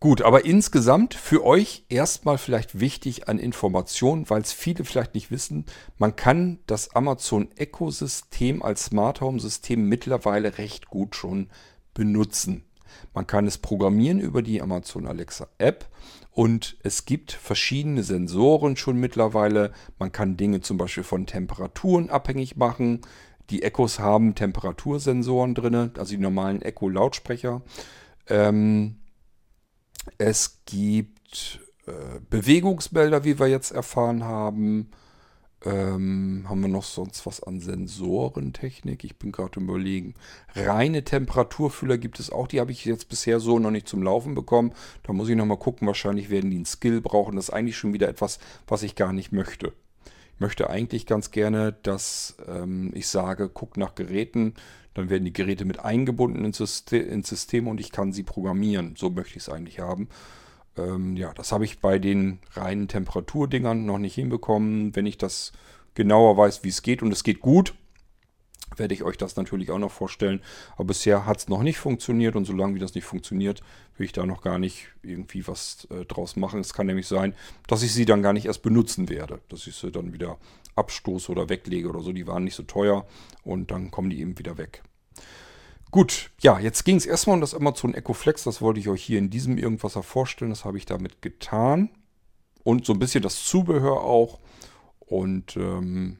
[0.00, 5.32] Gut, aber insgesamt für euch erstmal vielleicht wichtig an Informationen, weil es viele vielleicht nicht
[5.32, 5.64] wissen.
[5.98, 11.48] Man kann das Amazon Echo System als Smart Home System mittlerweile recht gut schon
[11.94, 12.64] benutzen.
[13.12, 15.88] Man kann es programmieren über die Amazon Alexa App
[16.30, 19.72] und es gibt verschiedene Sensoren schon mittlerweile.
[19.98, 23.00] Man kann Dinge zum Beispiel von Temperaturen abhängig machen.
[23.50, 27.62] Die Echos haben Temperatursensoren drin, also die normalen Echo-Lautsprecher.
[28.28, 28.96] Ähm,
[30.18, 34.90] es gibt äh, Bewegungsmelder, wie wir jetzt erfahren haben.
[35.64, 39.02] Ähm, haben wir noch sonst was an Sensorentechnik?
[39.02, 40.14] Ich bin gerade überlegen.
[40.54, 42.46] Reine Temperaturfühler gibt es auch.
[42.46, 44.72] Die habe ich jetzt bisher so noch nicht zum Laufen bekommen.
[45.02, 45.88] Da muss ich nochmal gucken.
[45.88, 47.34] Wahrscheinlich werden die einen Skill brauchen.
[47.34, 49.72] Das ist eigentlich schon wieder etwas, was ich gar nicht möchte.
[50.38, 54.54] Möchte eigentlich ganz gerne, dass ähm, ich sage, guck nach Geräten.
[54.94, 58.94] Dann werden die Geräte mit eingebunden ins System, ins System und ich kann sie programmieren.
[58.96, 60.08] So möchte ich es eigentlich haben.
[60.76, 64.94] Ähm, ja, das habe ich bei den reinen Temperaturdingern noch nicht hinbekommen.
[64.94, 65.52] Wenn ich das
[65.94, 67.74] genauer weiß, wie es geht und es geht gut,
[68.76, 70.40] werde ich euch das natürlich auch noch vorstellen.
[70.74, 73.62] Aber bisher hat es noch nicht funktioniert und solange wie das nicht funktioniert,
[73.96, 76.60] will ich da noch gar nicht irgendwie was äh, draus machen.
[76.60, 77.34] Es kann nämlich sein,
[77.66, 80.38] dass ich sie dann gar nicht erst benutzen werde, dass ich sie dann wieder
[80.76, 82.12] abstoße oder weglege oder so.
[82.12, 83.06] Die waren nicht so teuer
[83.42, 84.82] und dann kommen die eben wieder weg.
[85.90, 88.44] Gut, ja, jetzt ging es erstmal um das Amazon Echo Flex.
[88.44, 90.50] Das wollte ich euch hier in diesem Irgendwas vorstellen.
[90.50, 91.90] Das habe ich damit getan.
[92.62, 94.38] Und so ein bisschen das Zubehör auch.
[94.98, 96.18] Und ähm,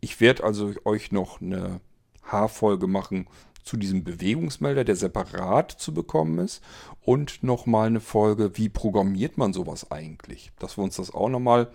[0.00, 1.80] ich werde also euch noch eine
[2.22, 3.26] Haarfolge machen
[3.62, 6.62] zu diesem Bewegungsmelder, der separat zu bekommen ist.
[7.02, 10.52] Und nochmal eine Folge, wie programmiert man sowas eigentlich?
[10.58, 11.70] Dass wir uns das auch nochmal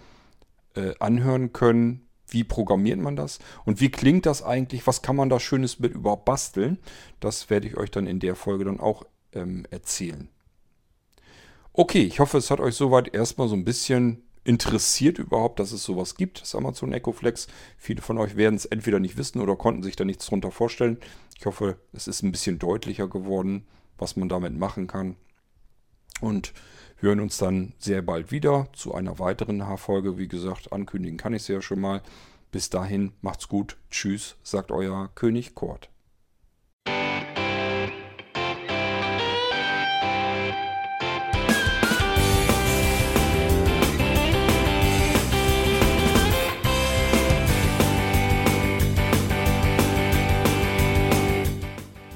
[0.76, 5.30] äh, anhören können, wie programmiert man das und wie klingt das eigentlich, was kann man
[5.30, 6.80] da Schönes mit überhaupt basteln.
[7.20, 10.30] Das werde ich euch dann in der Folge dann auch ähm, erzählen.
[11.74, 15.84] Okay, ich hoffe, es hat euch soweit erstmal so ein bisschen interessiert überhaupt, dass es
[15.84, 17.48] sowas gibt, das Amazon Echo Flex.
[17.78, 20.98] Viele von euch werden es entweder nicht wissen oder konnten sich da nichts drunter vorstellen.
[21.38, 23.66] Ich hoffe, es ist ein bisschen deutlicher geworden,
[23.98, 25.16] was man damit machen kann.
[26.22, 26.54] Und
[27.00, 30.18] wir hören uns dann sehr bald wieder zu einer weiteren Haarfolge.
[30.18, 32.02] Wie gesagt, ankündigen kann ich es ja schon mal.
[32.52, 33.78] Bis dahin, macht's gut.
[33.90, 35.93] Tschüss, sagt euer König Kort.